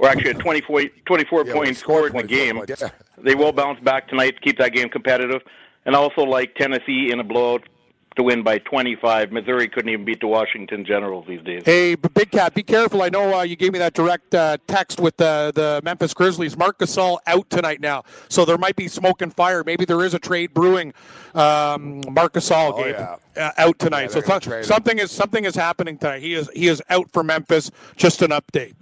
or 0.00 0.08
actually 0.08 0.30
a 0.30 0.34
24, 0.34 0.82
24 1.04 1.38
Yeah, 1.46 1.52
we 1.52 1.58
point 1.58 1.76
scored 1.76 2.08
score 2.10 2.20
in 2.20 2.26
the 2.26 2.28
game. 2.28 2.56
points, 2.56 2.80
yeah. 2.80 2.88
They 3.18 3.34
will 3.34 3.52
bounce 3.52 3.78
back 3.80 4.08
tonight 4.08 4.30
to 4.36 4.40
keep 4.40 4.58
that 4.58 4.72
game 4.72 4.88
competitive. 4.88 5.42
And 5.84 5.94
also 5.94 6.22
like 6.22 6.54
Tennessee 6.54 7.10
in 7.12 7.20
a 7.20 7.24
blowout 7.24 7.68
to 8.16 8.22
win 8.22 8.42
by 8.42 8.58
25. 8.58 9.30
Missouri 9.30 9.68
couldn't 9.68 9.90
even 9.90 10.04
beat 10.04 10.20
the 10.20 10.26
Washington 10.26 10.84
Generals 10.86 11.26
these 11.28 11.42
days. 11.42 11.62
Hey, 11.64 11.94
but 11.94 12.12
Big 12.14 12.30
Cat, 12.30 12.54
be 12.54 12.62
careful. 12.62 13.02
I 13.02 13.08
know 13.08 13.38
uh, 13.38 13.42
you 13.42 13.56
gave 13.56 13.72
me 13.72 13.78
that 13.78 13.92
direct 13.94 14.34
uh, 14.34 14.56
text 14.66 15.00
with 15.00 15.16
the 15.18 15.52
the 15.54 15.80
Memphis 15.84 16.12
Grizzlies. 16.12 16.56
Marc 16.56 16.78
Gasol 16.78 17.18
out 17.26 17.48
tonight 17.50 17.80
now, 17.80 18.02
so 18.28 18.44
there 18.44 18.58
might 18.58 18.74
be 18.76 18.88
smoke 18.88 19.22
and 19.22 19.32
fire. 19.34 19.62
Maybe 19.64 19.84
there 19.84 20.02
is 20.02 20.12
a 20.14 20.18
trade 20.18 20.52
brewing. 20.54 20.92
Um, 21.34 22.00
Marc 22.10 22.32
Gasol, 22.34 22.72
Oh, 22.74 22.82
Gabe, 22.82 22.96
yeah. 23.36 23.46
uh, 23.46 23.52
out 23.58 23.78
tonight. 23.78 24.12
Yeah, 24.14 24.20
so 24.22 24.38
th- 24.38 24.64
something 24.66 24.98
is 24.98 25.10
something 25.12 25.44
is 25.44 25.54
happening 25.54 25.96
tonight. 25.96 26.20
He 26.20 26.34
is 26.34 26.50
he 26.54 26.66
is 26.68 26.82
out 26.90 27.10
for 27.12 27.22
Memphis. 27.22 27.70
Just 27.96 28.22
an 28.22 28.30
update. 28.30 28.74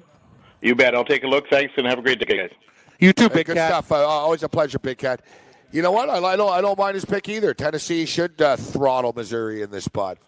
You 0.61 0.75
bet. 0.75 0.94
I'll 0.94 1.05
take 1.05 1.25
a 1.25 1.29
look. 1.29 1.49
Thanks, 1.51 1.73
and 1.77 1.87
have 1.87 1.99
a 1.99 2.03
great 2.03 2.18
day, 2.21 2.37
guys. 2.37 2.51
You 2.99 3.12
too, 3.12 3.25
Hey, 3.29 3.35
Big 3.35 3.47
good 3.47 3.57
Cat. 3.57 3.71
stuff. 3.71 3.92
Uh, 3.92 3.97
always 4.07 4.42
a 4.42 4.49
pleasure, 4.49 4.79
Big 4.79 4.99
Cat. 4.99 5.23
You 5.71 5.83
know 5.83 5.92
what? 5.92 6.09
I, 6.09 6.18
I 6.18 6.37
don't. 6.37 6.51
I 6.53 6.61
don't 6.61 6.79
mind 6.79 6.94
his 6.94 7.05
pick 7.05 7.29
either. 7.29 7.55
Tennessee 7.55 8.07
should 8.07 8.40
uh, 8.42 8.57
throttle 8.57 9.12
Missouri 9.14 9.62
in 9.62 9.71
this 9.71 9.85
spot. 9.85 10.18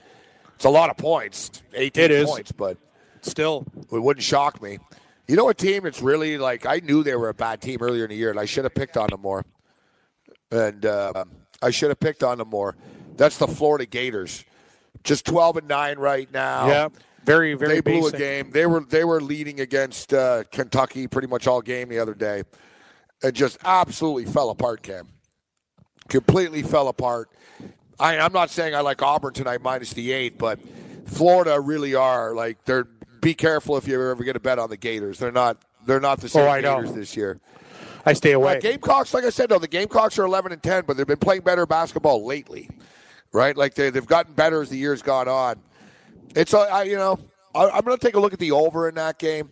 It's 0.55 0.65
a 0.67 0.71
lot 0.71 0.91
of 0.91 0.97
points, 0.99 1.63
eighteen 1.75 2.05
It 2.05 2.11
is. 2.11 2.29
points, 2.29 2.53
but 2.53 2.77
Still, 3.23 3.67
it 3.93 3.99
wouldn't 3.99 4.23
shock 4.25 4.63
me. 4.63 4.79
You 5.27 5.37
know, 5.37 5.49
a 5.49 5.55
team 5.55 5.85
that's 5.85 6.01
really 6.03 6.39
like 6.39 6.65
I 6.67 6.81
knew 6.81 7.03
they 7.03 7.15
were 7.17 7.29
a 7.31 7.35
bad 7.35 7.61
team 7.61 7.79
earlier 7.81 8.05
in 8.05 8.11
the 8.11 8.17
year, 8.17 8.31
and 8.31 8.39
I 8.39 8.45
should 8.45 8.65
have 8.65 8.75
picked 8.75 8.97
on 8.97 9.09
them 9.11 9.21
more. 9.23 9.45
And 10.51 10.85
uh, 10.85 11.25
I 11.63 11.71
should 11.71 11.89
have 11.91 12.01
picked 12.01 12.23
on 12.23 12.39
them 12.39 12.49
more. 12.49 12.77
That's 13.17 13.39
the 13.39 13.47
Florida 13.47 13.87
Gators, 13.87 14.45
just 15.05 15.25
twelve 15.27 15.57
and 15.57 15.69
nine 15.69 15.99
right 15.99 16.31
now. 16.33 16.67
yeah, 16.69 16.89
very 17.31 17.55
very 17.55 17.75
they 17.75 17.81
blew 17.81 18.01
basic. 18.03 18.15
a 18.15 18.19
game. 18.19 18.51
They 18.51 18.67
were 18.67 18.81
they 18.81 19.05
were 19.05 19.21
leading 19.21 19.61
against 19.61 20.13
uh, 20.13 20.45
Kentucky 20.51 21.07
pretty 21.07 21.29
much 21.29 21.47
all 21.47 21.61
game 21.61 21.89
the 21.89 21.99
other 21.99 22.15
day, 22.15 22.43
and 23.23 23.35
just 23.35 23.59
absolutely 23.65 24.31
fell 24.31 24.51
apart. 24.51 24.83
Cam 24.83 25.09
completely 26.09 26.63
fell 26.63 26.89
apart. 26.89 27.31
I, 27.99 28.19
I'm 28.19 28.33
not 28.33 28.51
saying 28.51 28.75
I 28.75 28.81
like 28.81 29.03
Auburn 29.03 29.35
tonight 29.35 29.63
minus 29.63 29.93
the 29.93 30.13
eight, 30.13 30.39
but 30.39 30.59
Florida 31.07 31.61
really 31.61 31.95
are 31.95 32.35
like 32.35 32.65
they're. 32.65 32.87
Be 33.21 33.35
careful 33.35 33.77
if 33.77 33.87
you 33.87 34.01
ever 34.11 34.25
get 34.25 34.35
a 34.35 34.41
bet 34.41 34.59
on 34.59 34.71
the 34.71 34.79
Gators. 34.79 35.19
They're 35.19 35.31
not. 35.31 35.59
They're 35.85 36.01
not 36.01 36.21
the 36.21 36.29
same 36.31 36.45
Oh, 36.45 36.49
I 36.49 36.63
know. 36.63 36.77
Gators 36.77 36.95
this 36.95 37.17
year. 37.17 37.39
I 38.07 38.15
stay 38.15 38.33
away. 38.33 38.57
Uh, 38.57 38.61
Gamecocks, 38.61 39.13
like 39.13 39.25
I 39.25 39.31
said, 39.31 39.51
though, 39.51 39.59
the 39.59 39.69
Gamecocks 39.69 40.19
are 40.19 40.25
11 40.25 40.53
and 40.53 40.63
10, 40.63 40.85
but 40.87 40.97
they've 40.97 41.07
been 41.07 41.19
playing 41.19 41.43
better 41.43 41.67
basketball 41.67 42.25
lately, 42.25 42.71
right? 43.33 43.55
Like 43.55 43.75
they, 43.75 43.91
they've 43.91 44.07
gotten 44.07 44.33
better 44.33 44.63
as 44.63 44.71
the 44.71 44.79
years 44.79 45.03
gone 45.03 45.29
on. 45.29 45.61
It's, 46.35 46.55
I, 46.55 46.85
you 46.85 46.97
know, 46.97 47.19
I, 47.55 47.69
I'm 47.69 47.85
going 47.85 47.99
to 47.99 48.05
take 48.05 48.15
a 48.15 48.21
look 48.21 48.33
at 48.33 48.39
the 48.39 48.53
over 48.53 48.89
in 48.89 48.95
that 48.97 49.19
game. 49.19 49.51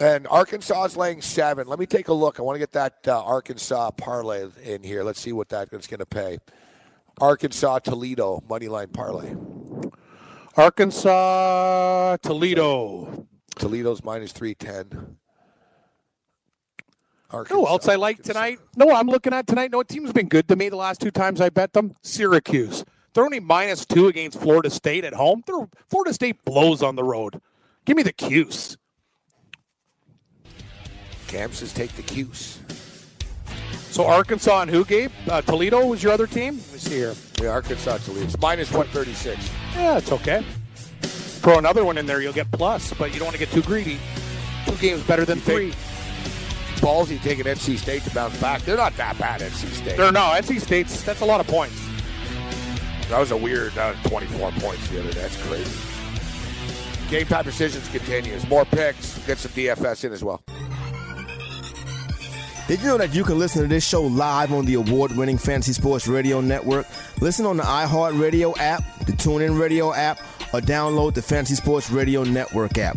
And 0.00 0.26
Arkansas 0.26 0.84
is 0.86 0.96
laying 0.96 1.22
seven. 1.22 1.68
Let 1.68 1.78
me 1.78 1.86
take 1.86 2.08
a 2.08 2.12
look. 2.12 2.40
I 2.40 2.42
want 2.42 2.56
to 2.56 2.58
get 2.58 2.72
that 2.72 3.06
uh, 3.06 3.22
Arkansas 3.22 3.92
parlay 3.92 4.48
in 4.64 4.82
here. 4.82 5.04
Let's 5.04 5.20
see 5.20 5.32
what 5.32 5.48
that's 5.48 5.86
going 5.86 6.00
to 6.00 6.06
pay. 6.06 6.38
Arkansas 7.20 7.78
Toledo 7.78 8.42
money 8.48 8.66
line 8.66 8.88
parlay. 8.88 9.36
Arkansas, 10.56 12.16
Toledo. 12.22 13.26
Toledo's 13.54 14.02
minus 14.02 14.32
three 14.32 14.54
ten. 14.54 15.16
Who 17.48 17.66
else 17.66 17.88
I 17.88 17.94
like 17.96 18.22
tonight? 18.22 18.58
No, 18.76 18.92
I'm 18.94 19.08
looking 19.08 19.32
at 19.32 19.46
tonight. 19.46 19.70
No 19.72 19.82
team's 19.82 20.12
been 20.12 20.28
good 20.28 20.46
to 20.48 20.56
me 20.56 20.68
the 20.68 20.76
last 20.76 21.00
two 21.00 21.10
times 21.10 21.40
I 21.40 21.50
bet 21.50 21.72
them. 21.72 21.94
Syracuse. 22.02 22.84
They're 23.14 23.24
only 23.24 23.40
minus 23.40 23.86
two 23.86 24.08
against 24.08 24.40
Florida 24.40 24.68
State 24.70 25.04
at 25.04 25.14
home. 25.14 25.42
They're, 25.46 25.68
Florida 25.88 26.12
State 26.12 26.44
blows 26.44 26.82
on 26.82 26.96
the 26.96 27.04
road. 27.04 27.40
Give 27.84 27.96
me 27.96 28.02
the 28.02 28.12
Cuse. 28.12 28.76
Cam 31.28 31.52
says 31.52 31.72
take 31.72 31.92
the 31.92 32.02
Cuse. 32.02 32.58
So 33.90 34.06
Arkansas 34.06 34.62
and 34.62 34.70
who, 34.70 34.84
Gabe? 34.84 35.12
Uh, 35.28 35.40
Toledo 35.42 35.86
was 35.86 36.02
your 36.02 36.12
other 36.12 36.26
team? 36.26 36.54
Let 36.56 36.72
me 36.72 36.78
see 36.78 36.94
here. 36.96 37.14
Yeah, 37.40 37.50
Arkansas 37.50 37.98
Toledo. 37.98 38.24
It's 38.26 38.38
minus 38.40 38.72
136. 38.72 39.50
Yeah, 39.76 39.98
it's 39.98 40.10
okay. 40.10 40.44
Throw 41.02 41.58
another 41.58 41.84
one 41.84 41.98
in 41.98 42.06
there, 42.06 42.20
you'll 42.20 42.32
get 42.32 42.50
plus, 42.50 42.92
but 42.94 43.12
you 43.12 43.18
don't 43.20 43.26
want 43.26 43.34
to 43.34 43.38
get 43.38 43.50
too 43.52 43.62
greedy. 43.62 43.98
Two 44.66 44.74
games 44.76 45.02
better 45.04 45.24
than 45.24 45.38
You 45.38 45.44
three. 45.44 45.70
think- 45.70 46.80
Ballsy 46.80 47.22
taking 47.22 47.44
NC 47.46 47.78
State 47.78 48.02
to 48.02 48.10
bounce 48.14 48.36
back. 48.40 48.60
They're 48.62 48.76
not 48.76 48.94
that 48.96 49.16
bad, 49.18 49.40
NC 49.40 49.68
State. 49.74 49.96
They're 49.96 50.10
no, 50.12 50.32
NC 50.34 50.60
State's, 50.60 51.02
that's 51.02 51.20
a 51.20 51.24
lot 51.24 51.40
of 51.40 51.46
points. 51.46 51.80
That 53.08 53.20
was 53.20 53.30
a 53.30 53.36
weird 53.36 53.76
uh, 53.78 53.94
24 54.04 54.52
points 54.52 54.88
the 54.88 55.00
other 55.00 55.12
day. 55.12 55.20
That's 55.20 55.40
crazy. 55.46 55.78
Game 57.10 57.26
time 57.26 57.44
decisions 57.44 57.88
continues. 57.88 58.48
More 58.48 58.64
picks. 58.64 59.18
Get 59.26 59.38
some 59.38 59.52
DFS 59.52 60.04
in 60.04 60.12
as 60.12 60.24
well. 60.24 60.42
Did 62.66 62.80
you 62.80 62.86
know 62.86 62.96
that 62.96 63.14
you 63.14 63.24
can 63.24 63.38
listen 63.38 63.60
to 63.60 63.68
this 63.68 63.86
show 63.86 64.02
live 64.02 64.50
on 64.50 64.64
the 64.64 64.74
award 64.74 65.14
winning 65.16 65.36
Fantasy 65.36 65.74
Sports 65.74 66.08
Radio 66.08 66.40
Network? 66.40 66.86
Listen 67.20 67.44
on 67.44 67.58
the 67.58 67.62
iHeartRadio 67.62 68.56
app, 68.58 68.82
the 69.00 69.12
TuneIn 69.12 69.60
Radio 69.60 69.92
app, 69.92 70.18
or 70.54 70.60
download 70.60 71.12
the 71.12 71.20
Fantasy 71.20 71.56
Sports 71.56 71.90
Radio 71.90 72.24
Network 72.24 72.78
app. 72.78 72.96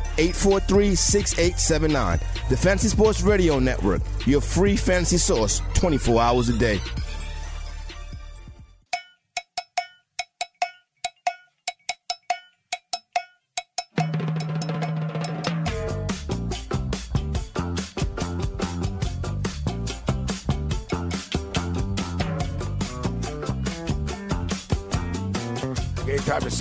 843 0.17 0.95
6879. 0.95 2.19
The 2.49 2.57
Fantasy 2.57 2.89
Sports 2.89 3.21
Radio 3.21 3.59
Network, 3.59 4.01
your 4.25 4.41
free 4.41 4.75
fantasy 4.75 5.17
source 5.17 5.61
24 5.73 6.21
hours 6.21 6.49
a 6.49 6.57
day. 6.57 6.79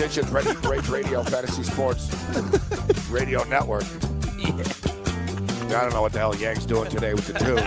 Game 0.00 0.08
time 0.08 0.44
decisions. 0.44 0.66
Rage 0.66 0.88
Radio 0.88 1.22
Fantasy 1.22 1.62
Sports 1.62 2.08
Radio 3.10 3.44
Network. 3.44 3.84
I 4.42 5.82
don't 5.82 5.92
know 5.92 6.02
what 6.02 6.12
the 6.12 6.18
hell 6.18 6.34
Yang's 6.34 6.66
doing 6.66 6.90
today 6.90 7.14
with 7.14 7.26
the 7.26 7.34
tunes. 7.38 7.60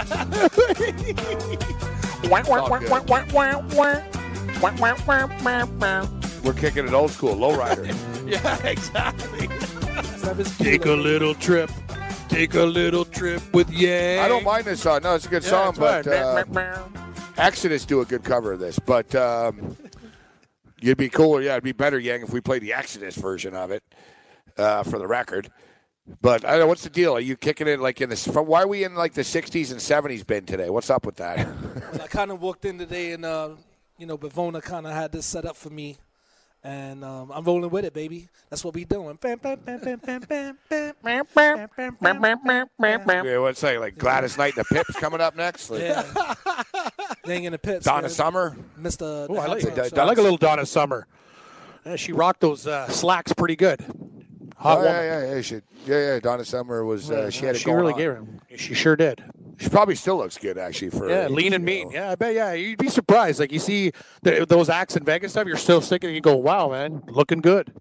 We're 6.44 6.54
kicking 6.54 6.88
it 6.88 6.94
old 6.94 7.12
school, 7.12 7.36
lowrider. 7.36 7.96
Yeah, 8.26 8.66
exactly. 8.66 9.50
Take 10.64 10.86
a 10.86 10.94
little 10.94 11.36
trip. 11.36 11.70
Take 12.30 12.54
a 12.56 12.64
little 12.64 13.04
trip 13.04 13.42
with 13.54 13.70
Yang. 13.70 14.20
I 14.20 14.30
don't 14.30 14.46
mind 14.46 14.64
this 14.64 14.82
song. 14.82 15.02
No, 15.04 15.14
it's 15.16 15.26
a 15.26 15.30
good 15.30 15.44
Yeah, 15.44 15.50
song, 15.50 15.76
but 15.78 16.06
fine. 16.06 16.64
uh, 16.64 16.88
Exodus 17.38 17.84
do 17.86 18.00
a 18.00 18.06
good 18.06 18.24
cover 18.24 18.54
of 18.54 18.60
this. 18.62 18.80
But 18.80 19.14
um, 19.14 19.76
You'd 20.84 20.98
be 20.98 21.08
cooler. 21.08 21.42
Yeah, 21.42 21.54
it'd 21.54 21.64
be 21.64 21.72
better, 21.72 21.98
Yang, 21.98 22.24
if 22.24 22.34
we 22.34 22.42
played 22.42 22.62
the 22.62 22.74
Exodus 22.74 23.16
version 23.16 23.56
of 23.56 23.72
it 23.72 23.84
uh, 24.58 24.84
for 24.84 25.00
the 25.00 25.08
record. 25.08 25.50
But 26.22 26.44
I 26.44 26.52
don't 26.52 26.60
know 26.60 26.68
what's 26.68 26.84
the 26.84 26.90
deal. 26.90 27.16
Are 27.16 27.22
you 27.22 27.38
kicking 27.38 27.70
it 27.70 27.80
like 27.80 28.02
in 28.02 28.10
this? 28.10 28.28
Why 28.28 28.64
are 28.64 28.68
we 28.68 28.84
in 28.84 28.94
like 28.94 29.14
the 29.14 29.22
'60s 29.22 29.72
and 29.72 29.80
'70s 29.80 30.28
bin 30.28 30.46
today? 30.46 30.70
What's 30.70 30.90
up 30.90 31.06
with 31.06 31.16
that? 31.16 31.48
I 31.94 32.08
kind 32.08 32.32
of 32.32 32.42
walked 32.42 32.66
in 32.66 32.78
today, 32.78 33.14
and 33.14 33.24
uh, 33.24 33.52
you 33.98 34.06
know, 34.06 34.18
Bavona 34.18 34.62
kind 34.62 34.86
of 34.86 34.92
had 34.92 35.14
this 35.14 35.26
set 35.26 35.46
up 35.46 35.56
for 35.56 35.70
me, 35.70 35.96
and 36.62 37.06
um, 37.06 37.32
I'm 37.32 37.46
rolling 37.46 37.70
with 37.70 37.86
it, 37.86 37.94
baby. 37.94 38.28
That's 38.50 38.66
what 38.66 38.74
we 38.74 38.84
doing. 38.84 39.18
yeah, 43.24 43.38
what's 43.38 43.62
that? 43.62 43.80
Like 43.80 43.98
Gladys 43.98 44.38
Knight 44.38 44.58
and 44.58 44.66
the 44.66 44.76
Pips 44.76 45.00
coming 45.00 45.22
up 45.22 45.38
next? 45.38 45.70
Like, 45.70 45.82
yeah. 45.82 46.04
Dang 47.26 47.46
in 47.46 47.52
the 47.54 47.58
pits. 47.60 47.86
Donna 47.86 48.04
man. 48.04 48.10
Summer. 48.10 48.58
Mr. 48.80 49.28
Oh, 49.30 49.38
I 49.38 49.48
like, 49.48 49.64
Hot 49.64 49.98
I 49.98 50.04
like 50.04 50.18
a 50.18 50.22
little 50.22 50.38
Donna 50.38 50.66
Summer. 50.66 51.08
Yeah, 51.86 51.96
she 51.96 52.12
rocked 52.12 52.42
those 52.42 52.68
uh, 52.68 52.88
slacks 52.90 53.34
pretty 53.34 53.56
good. 53.56 53.82
Hot 54.58 54.78
Oh, 54.78 54.82
woman. 54.82 54.92
yeah, 54.94 55.20
yeah, 55.28 55.36
yeah, 55.36 55.42
she, 55.42 55.56
yeah, 55.86 56.14
yeah. 56.14 56.20
Donna 56.20 56.46
Summer 56.46 56.84
was. 56.86 57.10
Uh, 57.12 57.30
she 57.30 57.46
had 57.46 57.56
it 57.56 57.60
she 57.60 57.66
going 57.66 57.78
really 57.78 57.94
on. 57.94 58.00
gave 58.00 58.12
him. 58.12 58.40
She 58.56 58.74
sure 58.74 58.96
did. 58.96 59.24
She 59.58 59.70
probably 59.70 59.96
still 59.96 60.18
looks 60.18 60.38
good, 60.38 60.58
actually. 60.58 60.90
For 60.90 61.10
Yeah, 61.10 61.28
lean 61.28 61.54
and 61.54 61.62
you 61.62 61.66
mean. 61.66 61.90
know. 61.90 61.94
Yeah, 61.96 62.12
I 62.12 62.16
bet. 62.16 62.34
Yeah, 62.34 62.54
you'd 62.54 62.80
be 62.80 62.90
surprised. 62.90 63.40
Like 63.40 63.52
you 63.52 63.60
see 63.60 63.92
the, 64.22 64.46
those 64.48 64.70
acts 64.70 64.96
in 64.96 65.04
Vegas 65.06 65.32
stuff, 65.32 65.48
you're 65.48 65.58
still 65.58 65.80
sticking. 65.82 66.10
and 66.10 66.16
You 66.16 66.22
go, 66.22 66.36
wow, 66.36 66.70
man, 66.70 67.04
looking 67.08 67.40
good. 67.40 67.72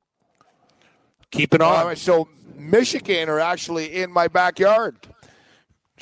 Keep 1.31 1.55
it 1.55 1.63
on. 1.63 1.75
All 1.77 1.87
right, 1.87 1.99
so 1.99 2.29
Michigan 2.55 3.29
are 3.29 3.41
actually 3.41 4.03
in 4.03 4.13
my 4.13 4.29
backyard. 4.29 4.97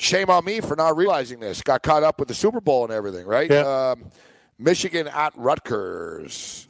Shame 0.01 0.31
on 0.31 0.43
me 0.43 0.61
for 0.61 0.75
not 0.75 0.97
realizing 0.97 1.39
this. 1.39 1.61
Got 1.61 1.83
caught 1.83 2.01
up 2.01 2.19
with 2.19 2.27
the 2.27 2.33
Super 2.33 2.59
Bowl 2.59 2.83
and 2.83 2.91
everything, 2.91 3.27
right? 3.27 3.51
Yeah. 3.51 3.91
Um, 3.91 4.11
Michigan 4.57 5.07
at 5.07 5.31
Rutgers, 5.37 6.67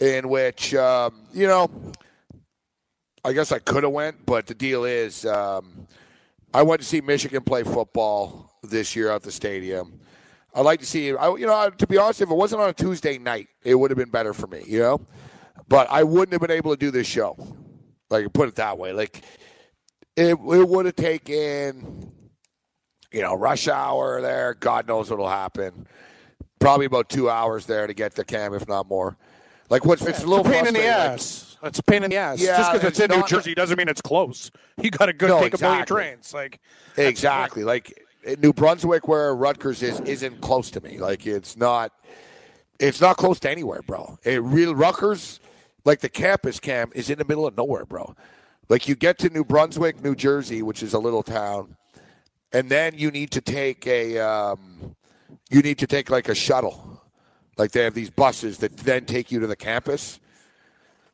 in 0.00 0.28
which 0.28 0.74
um, 0.74 1.22
you 1.32 1.46
know, 1.46 1.70
I 3.24 3.32
guess 3.32 3.52
I 3.52 3.60
could 3.60 3.84
have 3.84 3.92
went, 3.92 4.26
but 4.26 4.48
the 4.48 4.54
deal 4.54 4.84
is, 4.84 5.24
um, 5.24 5.86
I 6.52 6.62
went 6.62 6.80
to 6.80 6.86
see 6.86 7.00
Michigan 7.00 7.44
play 7.44 7.62
football 7.62 8.58
this 8.64 8.96
year 8.96 9.12
at 9.12 9.22
the 9.22 9.30
stadium. 9.30 10.00
I'd 10.52 10.62
like 10.62 10.80
to 10.80 10.86
see, 10.86 11.14
I, 11.14 11.28
you 11.36 11.46
know, 11.46 11.70
to 11.70 11.86
be 11.86 11.96
honest, 11.96 12.22
if 12.22 12.28
it 12.28 12.34
wasn't 12.34 12.62
on 12.62 12.70
a 12.70 12.72
Tuesday 12.72 13.18
night, 13.18 13.46
it 13.62 13.76
would 13.76 13.92
have 13.92 13.98
been 13.98 14.10
better 14.10 14.34
for 14.34 14.48
me, 14.48 14.64
you 14.66 14.80
know. 14.80 15.00
But 15.68 15.86
I 15.92 16.02
wouldn't 16.02 16.32
have 16.32 16.40
been 16.40 16.50
able 16.50 16.72
to 16.72 16.76
do 16.76 16.90
this 16.90 17.06
show. 17.06 17.36
Like 18.10 18.32
put 18.32 18.48
it 18.48 18.56
that 18.56 18.78
way. 18.78 18.92
Like 18.92 19.22
it, 20.16 20.30
it 20.30 20.38
would 20.68 20.86
have 20.86 20.96
taken, 20.96 22.12
you 23.12 23.22
know, 23.22 23.34
rush 23.34 23.68
hour 23.68 24.20
there. 24.20 24.54
God 24.54 24.86
knows 24.88 25.10
what'll 25.10 25.28
happen. 25.28 25.86
Probably 26.58 26.86
about 26.86 27.08
two 27.08 27.30
hours 27.30 27.66
there 27.66 27.86
to 27.86 27.94
get 27.94 28.14
the 28.14 28.24
cam, 28.24 28.52
if 28.54 28.66
not 28.68 28.88
more. 28.88 29.16
Like 29.70 29.84
what's 29.84 30.04
it's 30.06 30.22
a 30.22 30.26
little 30.26 30.44
pain 30.44 30.66
in 30.66 30.74
the 30.74 30.80
like- 30.80 30.88
ass. 30.88 31.44
It's 31.62 31.80
a 31.80 31.82
pain 31.82 32.04
in 32.04 32.10
the 32.10 32.16
ass. 32.16 32.40
Yeah, 32.40 32.56
Just 32.56 32.72
because 32.72 32.88
it's, 32.90 33.00
it's 33.00 33.12
in 33.12 33.20
New 33.20 33.26
Jersey 33.26 33.52
doesn't 33.52 33.76
mean 33.76 33.88
it's 33.88 34.00
close. 34.00 34.52
You 34.80 34.92
got 34.92 35.06
to 35.06 35.12
go 35.12 35.26
No, 35.26 35.40
take 35.40 35.54
a 35.54 35.58
million 35.60 35.80
exactly. 35.82 35.96
trains. 35.96 36.32
Like 36.32 36.60
Exactly. 36.96 37.64
Like 37.64 38.00
New 38.38 38.52
Brunswick, 38.52 39.08
where 39.08 39.34
Rutgers 39.34 39.82
is, 39.82 39.98
isn't 40.00 40.40
close 40.40 40.70
to 40.72 40.80
me. 40.80 40.98
Like 40.98 41.26
it's 41.26 41.56
not. 41.56 41.92
It's 42.78 43.00
not 43.00 43.16
close 43.16 43.40
to 43.40 43.50
anywhere, 43.50 43.82
bro. 43.82 44.18
It 44.22 44.40
real 44.40 44.72
Rutgers, 44.72 45.40
like 45.84 45.98
the 45.98 46.08
campus 46.08 46.60
camp, 46.60 46.92
is 46.94 47.10
in 47.10 47.18
the 47.18 47.24
middle 47.24 47.44
of 47.44 47.56
nowhere, 47.56 47.84
bro. 47.84 48.14
Like 48.68 48.86
you 48.86 48.94
get 48.94 49.18
to 49.18 49.28
New 49.28 49.44
Brunswick, 49.44 50.00
New 50.02 50.14
Jersey, 50.14 50.62
which 50.62 50.80
is 50.84 50.94
a 50.94 50.98
little 51.00 51.24
town, 51.24 51.76
and 52.52 52.70
then 52.70 52.94
you 52.96 53.10
need 53.10 53.30
to 53.32 53.40
take 53.40 53.86
a. 53.86 54.18
Um, 54.18 54.96
you 55.50 55.62
need 55.62 55.78
to 55.78 55.86
take 55.86 56.10
like 56.10 56.28
a 56.28 56.34
shuttle. 56.34 57.02
Like 57.56 57.72
they 57.72 57.82
have 57.82 57.94
these 57.94 58.10
buses 58.10 58.58
that 58.58 58.76
then 58.78 59.04
take 59.04 59.32
you 59.32 59.40
to 59.40 59.46
the 59.46 59.56
campus. 59.56 60.20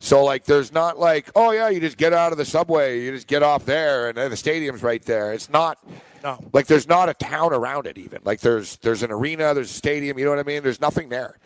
So 0.01 0.23
like, 0.23 0.44
there's 0.44 0.73
not 0.73 0.99
like, 0.99 1.31
oh 1.35 1.53
yeah, 1.53 1.70
you 1.70 1.81
just 1.81 1.97
get 1.97 2.12
out 2.12 2.33
of 2.33 2.37
the 2.37 2.44
subway, 2.44 3.01
you 3.01 3.12
just 3.12 3.27
get 3.27 3.42
off 3.42 3.64
there, 3.64 4.11
and 4.11 4.18
the 4.31 4.37
stadium's 4.37 4.83
right 4.83 5.03
there. 5.03 5.33
It's 5.33 5.49
not. 5.49 5.79
No. 6.23 6.38
Like 6.53 6.66
there's 6.66 6.88
not 6.88 7.09
a 7.09 7.14
town 7.14 7.53
around 7.55 7.87
it 7.87 7.97
even. 7.97 8.20
Like 8.25 8.40
there's 8.40 8.77
there's 8.79 9.03
an 9.03 9.11
arena, 9.11 9.55
there's 9.55 9.70
a 9.70 9.75
stadium. 9.75 10.18
You 10.18 10.25
know 10.27 10.31
what 10.31 10.40
I 10.40 10.42
mean? 10.42 10.62
There's 10.62 10.81
nothing 10.81 11.09
there. 11.09 11.38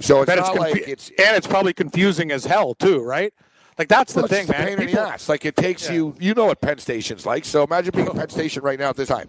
So 0.00 0.22
it's 0.22 0.28
not 0.28 0.38
it's 0.38 0.58
like 0.58 0.76
it's. 0.88 1.08
and 1.10 1.36
it's 1.36 1.46
probably 1.46 1.72
confusing 1.72 2.30
as 2.30 2.44
hell 2.44 2.74
too, 2.74 3.02
right? 3.02 3.32
Like 3.78 3.88
that's 3.88 4.12
the 4.12 4.18
well, 4.18 4.24
it's 4.26 4.34
thing, 4.34 4.46
just 4.46 4.58
a 4.58 4.62
man. 4.62 4.78
pain 4.78 4.88
in 4.88 4.94
the 4.94 5.00
ass. 5.00 5.28
Like 5.28 5.44
it 5.44 5.56
takes 5.56 5.88
you. 5.88 6.14
You 6.20 6.34
know 6.34 6.46
what 6.46 6.60
Penn 6.60 6.78
Station's 6.78 7.24
like. 7.24 7.44
So 7.44 7.64
imagine 7.64 7.92
being 7.94 8.06
at 8.06 8.14
Penn 8.14 8.28
Station 8.28 8.62
right 8.62 8.78
now 8.78 8.90
at 8.90 8.96
this 8.96 9.08
time. 9.08 9.28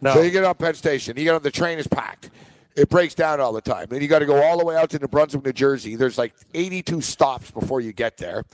No. 0.00 0.14
So 0.14 0.22
you 0.22 0.30
get 0.30 0.44
on 0.44 0.54
Penn 0.54 0.74
Station. 0.74 1.16
You 1.16 1.24
get 1.24 1.34
on 1.34 1.42
the 1.42 1.50
train 1.50 1.78
is 1.78 1.86
packed. 1.86 2.30
It 2.76 2.88
breaks 2.88 3.14
down 3.14 3.40
all 3.40 3.52
the 3.52 3.60
time. 3.60 3.86
Then 3.88 4.02
you 4.02 4.08
got 4.08 4.18
to 4.18 4.26
go 4.26 4.42
all 4.42 4.58
the 4.58 4.64
way 4.64 4.76
out 4.76 4.90
to 4.90 4.98
New 4.98 5.08
Brunswick, 5.08 5.44
New 5.44 5.52
Jersey. 5.52 5.94
There's 5.94 6.18
like 6.18 6.34
82 6.54 7.00
stops 7.00 7.50
before 7.50 7.80
you 7.80 7.92
get 7.92 8.16
there. 8.16 8.44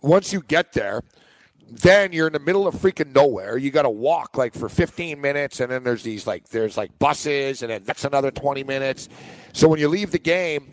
Once 0.00 0.32
you 0.32 0.40
get 0.40 0.72
there, 0.72 1.02
then 1.70 2.12
you're 2.12 2.26
in 2.26 2.32
the 2.32 2.40
middle 2.40 2.66
of 2.66 2.74
freaking 2.74 3.14
nowhere. 3.14 3.56
You 3.56 3.70
got 3.70 3.82
to 3.82 3.90
walk 3.90 4.36
like 4.36 4.54
for 4.54 4.68
15 4.68 5.20
minutes, 5.20 5.60
and 5.60 5.70
then 5.70 5.84
there's 5.84 6.02
these 6.02 6.26
like 6.26 6.48
there's 6.48 6.76
like 6.76 6.98
buses, 6.98 7.62
and 7.62 7.70
then 7.70 7.84
that's 7.84 8.04
another 8.04 8.30
20 8.30 8.64
minutes. 8.64 9.08
So 9.52 9.68
when 9.68 9.78
you 9.78 9.88
leave 9.88 10.10
the 10.10 10.18
game, 10.18 10.72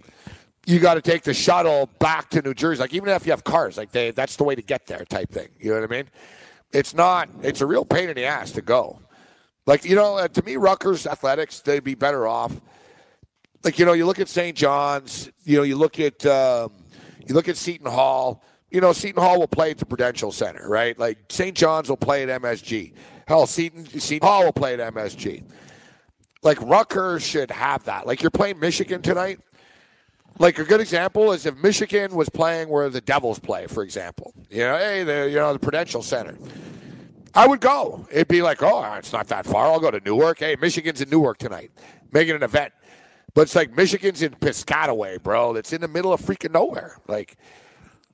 you 0.67 0.79
got 0.79 0.95
to 0.95 1.01
take 1.01 1.23
the 1.23 1.33
shuttle 1.33 1.89
back 1.97 2.29
to 2.29 2.41
New 2.41 2.53
Jersey. 2.53 2.81
Like 2.81 2.93
even 2.93 3.07
if 3.07 3.25
you 3.25 3.31
have 3.31 3.45
cars, 3.45 3.77
like 3.77 3.91
they, 3.93 4.11
that's 4.11 4.35
the 4.35 4.43
way 4.43 4.53
to 4.53 4.61
get 4.61 4.85
there, 4.85 5.05
type 5.05 5.31
thing. 5.31 5.47
You 5.57 5.69
know 5.69 5.79
what 5.79 5.89
I 5.89 5.95
mean? 5.95 6.09
It's 6.73 6.93
not. 6.93 7.29
It's 7.41 7.61
a 7.61 7.65
real 7.65 7.85
pain 7.85 8.09
in 8.09 8.15
the 8.15 8.25
ass 8.25 8.51
to 8.51 8.61
go. 8.61 8.99
Like 9.65 9.85
you 9.85 9.95
know, 9.95 10.17
uh, 10.17 10.27
to 10.27 10.43
me, 10.43 10.57
Rutgers 10.57 11.07
athletics 11.07 11.61
they'd 11.61 11.83
be 11.83 11.95
better 11.95 12.27
off. 12.27 12.59
Like 13.63 13.79
you 13.79 13.85
know, 13.85 13.93
you 13.93 14.05
look 14.05 14.19
at 14.19 14.27
St. 14.27 14.57
John's. 14.57 15.31
You 15.45 15.57
know, 15.57 15.63
you 15.63 15.77
look 15.77 16.01
at 16.01 16.25
um, 16.25 16.73
you 17.25 17.33
look 17.33 17.47
at 17.47 17.55
Seton 17.55 17.89
Hall. 17.89 18.43
You 18.69 18.81
know, 18.81 18.91
Seton 18.91 19.23
Hall 19.23 19.39
will 19.39 19.47
play 19.47 19.71
at 19.71 19.77
the 19.77 19.85
Prudential 19.85 20.33
Center, 20.33 20.67
right? 20.67 20.99
Like 20.99 21.17
St. 21.29 21.55
John's 21.55 21.87
will 21.87 21.95
play 21.95 22.23
at 22.23 22.41
MSG. 22.41 22.93
Hell, 23.25 23.47
Seton 23.47 23.85
Seton 23.85 24.27
Hall 24.27 24.43
will 24.43 24.53
play 24.53 24.73
at 24.73 24.93
MSG. 24.93 25.45
Like 26.43 26.61
Rutgers 26.61 27.25
should 27.25 27.51
have 27.51 27.85
that. 27.85 28.05
Like 28.05 28.21
you're 28.21 28.31
playing 28.31 28.59
Michigan 28.59 29.01
tonight. 29.01 29.39
Like 30.39 30.59
a 30.59 30.63
good 30.63 30.81
example 30.81 31.31
is 31.31 31.45
if 31.45 31.57
Michigan 31.57 32.15
was 32.15 32.29
playing 32.29 32.69
where 32.69 32.89
the 32.89 33.01
Devils 33.01 33.39
play, 33.39 33.67
for 33.67 33.83
example. 33.83 34.33
You 34.49 34.59
know, 34.59 34.77
hey, 34.77 35.03
the 35.03 35.29
you 35.29 35.37
know 35.37 35.53
the 35.53 35.59
Prudential 35.59 36.03
Center. 36.03 36.37
I 37.33 37.47
would 37.47 37.61
go. 37.61 38.07
It'd 38.11 38.27
be 38.27 38.41
like, 38.41 38.63
oh, 38.63 38.93
it's 38.93 39.13
not 39.13 39.27
that 39.27 39.45
far. 39.45 39.67
I'll 39.67 39.79
go 39.79 39.91
to 39.91 39.99
Newark. 39.99 40.39
Hey, 40.39 40.55
Michigan's 40.59 41.01
in 41.01 41.09
Newark 41.09 41.37
tonight, 41.37 41.71
making 42.11 42.35
an 42.35 42.43
event. 42.43 42.73
But 43.33 43.41
it's 43.41 43.55
like 43.55 43.75
Michigan's 43.75 44.23
in 44.23 44.31
Piscataway, 44.33 45.21
bro. 45.21 45.55
It's 45.55 45.71
in 45.71 45.81
the 45.81 45.87
middle 45.87 46.13
of 46.13 46.21
freaking 46.21 46.53
nowhere. 46.53 46.97
Like, 47.07 47.37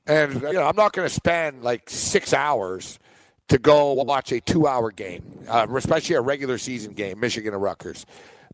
and 0.06 0.42
you 0.42 0.54
know, 0.54 0.64
I'm 0.64 0.76
not 0.76 0.92
going 0.92 1.08
to 1.08 1.14
spend 1.14 1.64
like 1.64 1.90
six 1.90 2.34
hours 2.34 3.00
to 3.48 3.58
go 3.58 3.94
watch 3.94 4.32
a 4.32 4.42
two-hour 4.42 4.92
game, 4.92 5.24
uh, 5.48 5.68
especially 5.76 6.16
a 6.16 6.22
regular 6.22 6.58
season 6.58 6.94
game, 6.94 7.20
Michigan 7.20 7.54
and 7.54 7.64
Rutgers. 7.64 8.06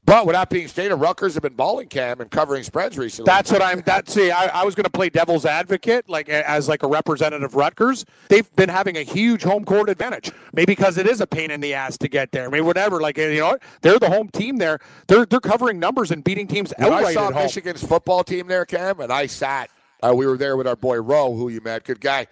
But 0.06 0.26
with 0.26 0.34
that 0.34 0.50
being 0.50 0.68
stated, 0.68 0.96
Rutgers 0.96 1.36
have 1.36 1.44
been 1.44 1.54
balling 1.54 1.88
cam 1.88 2.20
and 2.20 2.32
covering 2.32 2.64
spreads 2.64 2.98
recently. 2.98 3.30
That's 3.30 3.52
what 3.52 3.62
I'm. 3.62 3.82
That 3.82 4.10
see, 4.10 4.32
I, 4.32 4.48
I 4.48 4.64
was 4.64 4.74
going 4.74 4.86
to 4.86 4.90
play 4.90 5.10
devil's 5.10 5.46
advocate, 5.46 6.10
like 6.10 6.30
as 6.30 6.68
like 6.68 6.82
a 6.82 6.88
representative 6.88 7.56
Rutgers. 7.56 8.06
They've 8.28 8.50
been 8.56 8.70
having 8.70 8.98
a 8.98 9.04
huge 9.04 9.44
home 9.44 9.66
court 9.66 9.88
advantage. 9.88 10.32
Maybe 10.52 10.74
because 10.74 10.98
it 10.98 11.06
is 11.06 11.22
a 11.22 11.28
pain 11.28 11.52
in 11.52 11.62
the 11.62 11.76
ass 11.76 11.98
to 12.00 12.08
get 12.08 12.32
there. 12.32 12.50
Maybe 12.50 12.62
whatever. 12.62 13.00
Like 13.02 13.18
you 13.18 13.40
know, 13.40 13.58
they're 13.82 14.00
the 14.00 14.10
home 14.10 14.30
team 14.30 14.58
there. 14.58 14.80
They're 15.08 15.26
they're 15.26 15.40
covering 15.40 15.78
numbers 15.80 16.10
and 16.12 16.24
beating 16.24 16.48
teams 16.48 16.74
when 16.78 16.92
outright 16.92 17.06
I 17.06 17.14
saw. 17.14 17.30
Michigan's 17.30 17.84
football 17.84 18.24
team 18.24 18.48
there, 18.48 18.66
Cam, 18.66 19.02
and 19.02 19.14
I 19.14 19.28
sat. 19.28 19.70
Uh, 20.02 20.14
we 20.16 20.26
were 20.26 20.38
there 20.38 20.58
with 20.58 20.66
our 20.66 20.76
boy 20.76 21.00
Roe, 21.02 21.36
who 21.36 21.50
you 21.50 21.62
met, 21.62 21.84
good 21.84 22.00
guy. 22.00 22.26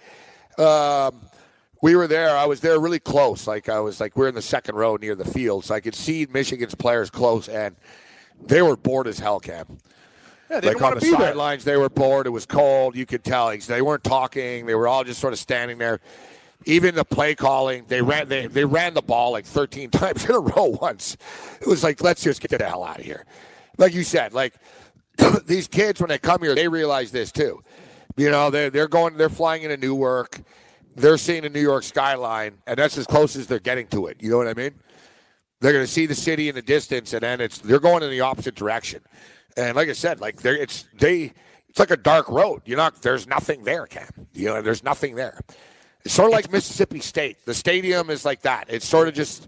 Um, 0.57 1.21
we 1.81 1.95
were 1.95 2.07
there. 2.07 2.35
I 2.35 2.45
was 2.45 2.59
there 2.59 2.79
really 2.79 2.99
close. 2.99 3.47
Like 3.47 3.69
I 3.69 3.79
was 3.79 3.99
like 3.99 4.15
we 4.15 4.25
are 4.25 4.29
in 4.29 4.35
the 4.35 4.41
second 4.41 4.75
row 4.75 4.95
near 4.95 5.15
the 5.15 5.25
field, 5.25 5.65
so 5.65 5.75
I 5.75 5.79
could 5.79 5.95
see 5.95 6.27
Michigan's 6.29 6.75
players 6.75 7.09
close, 7.09 7.47
and 7.47 7.75
they 8.45 8.61
were 8.61 8.75
bored 8.75 9.07
as 9.07 9.19
hell, 9.19 9.39
Cam. 9.39 9.79
Yeah, 10.49 10.61
they 10.61 10.73
like 10.73 10.81
on 10.81 10.95
the 10.95 11.01
sidelines, 11.01 11.65
they 11.65 11.75
were 11.75 11.89
bored. 11.89 12.25
It 12.25 12.29
was 12.29 12.45
cold. 12.45 12.95
You 12.95 13.05
could 13.05 13.23
tell 13.23 13.55
they 13.57 13.81
weren't 13.81 14.03
talking. 14.03 14.65
They 14.65 14.75
were 14.75 14.87
all 14.87 15.03
just 15.03 15.19
sort 15.19 15.33
of 15.33 15.39
standing 15.39 15.77
there. 15.77 15.99
Even 16.65 16.95
the 16.95 17.05
play 17.05 17.35
calling, 17.35 17.85
they 17.87 18.01
ran 18.01 18.29
they, 18.29 18.47
they 18.47 18.65
ran 18.65 18.93
the 18.93 19.01
ball 19.01 19.31
like 19.31 19.45
13 19.45 19.89
times 19.91 20.25
in 20.25 20.31
a 20.31 20.39
row 20.39 20.77
once. 20.81 21.17
It 21.61 21.67
was 21.67 21.83
like, 21.83 22.01
let's 22.01 22.23
just 22.23 22.41
get 22.41 22.57
the 22.57 22.65
hell 22.65 22.83
out 22.83 22.99
of 22.99 23.05
here. 23.05 23.25
Like 23.77 23.93
you 23.93 24.03
said, 24.03 24.33
like 24.33 24.53
these 25.45 25.67
kids 25.67 25.99
when 25.99 26.09
they 26.09 26.17
come 26.17 26.41
here, 26.41 26.55
they 26.55 26.67
realize 26.67 27.11
this 27.11 27.31
too. 27.31 27.61
You 28.15 28.31
know, 28.31 28.49
they're 28.49 28.69
they're 28.69 28.87
going, 28.87 29.17
they're 29.17 29.29
flying 29.29 29.63
into 29.63 29.77
Newark, 29.77 30.39
they're 30.97 31.17
seeing 31.17 31.43
the 31.43 31.49
New 31.49 31.61
York 31.61 31.83
skyline, 31.83 32.57
and 32.65 32.77
that's 32.77 32.97
as 32.97 33.05
close 33.05 33.35
as 33.35 33.47
they're 33.47 33.59
getting 33.59 33.87
to 33.87 34.07
it. 34.07 34.17
You 34.19 34.31
know 34.31 34.37
what 34.37 34.47
I 34.47 34.53
mean? 34.53 34.73
They're 35.61 35.71
going 35.71 35.85
to 35.85 35.91
see 35.91 36.05
the 36.05 36.15
city 36.15 36.49
in 36.49 36.55
the 36.55 36.61
distance, 36.61 37.13
and 37.13 37.21
then 37.21 37.39
it's 37.39 37.59
they're 37.59 37.79
going 37.79 38.03
in 38.03 38.09
the 38.09 38.21
opposite 38.21 38.55
direction. 38.55 39.01
And 39.55 39.75
like 39.75 39.89
I 39.89 39.93
said, 39.93 40.19
like 40.19 40.41
they 40.41 40.59
it's 40.59 40.85
they 40.97 41.33
it's 41.69 41.79
like 41.79 41.91
a 41.91 41.97
dark 41.97 42.29
road. 42.29 42.63
You're 42.65 42.77
not 42.77 43.01
there's 43.01 43.27
nothing 43.27 43.63
there, 43.63 43.85
Cam. 43.85 44.27
You 44.33 44.47
know, 44.47 44.61
there's 44.61 44.83
nothing 44.83 45.15
there. 45.15 45.39
It's 46.03 46.13
sort 46.13 46.27
of 46.29 46.33
like 46.33 46.51
Mississippi 46.51 46.99
State. 46.99 47.37
The 47.45 47.53
stadium 47.53 48.09
is 48.09 48.25
like 48.25 48.41
that. 48.41 48.65
It's 48.69 48.85
sort 48.85 49.07
of 49.07 49.13
just 49.13 49.47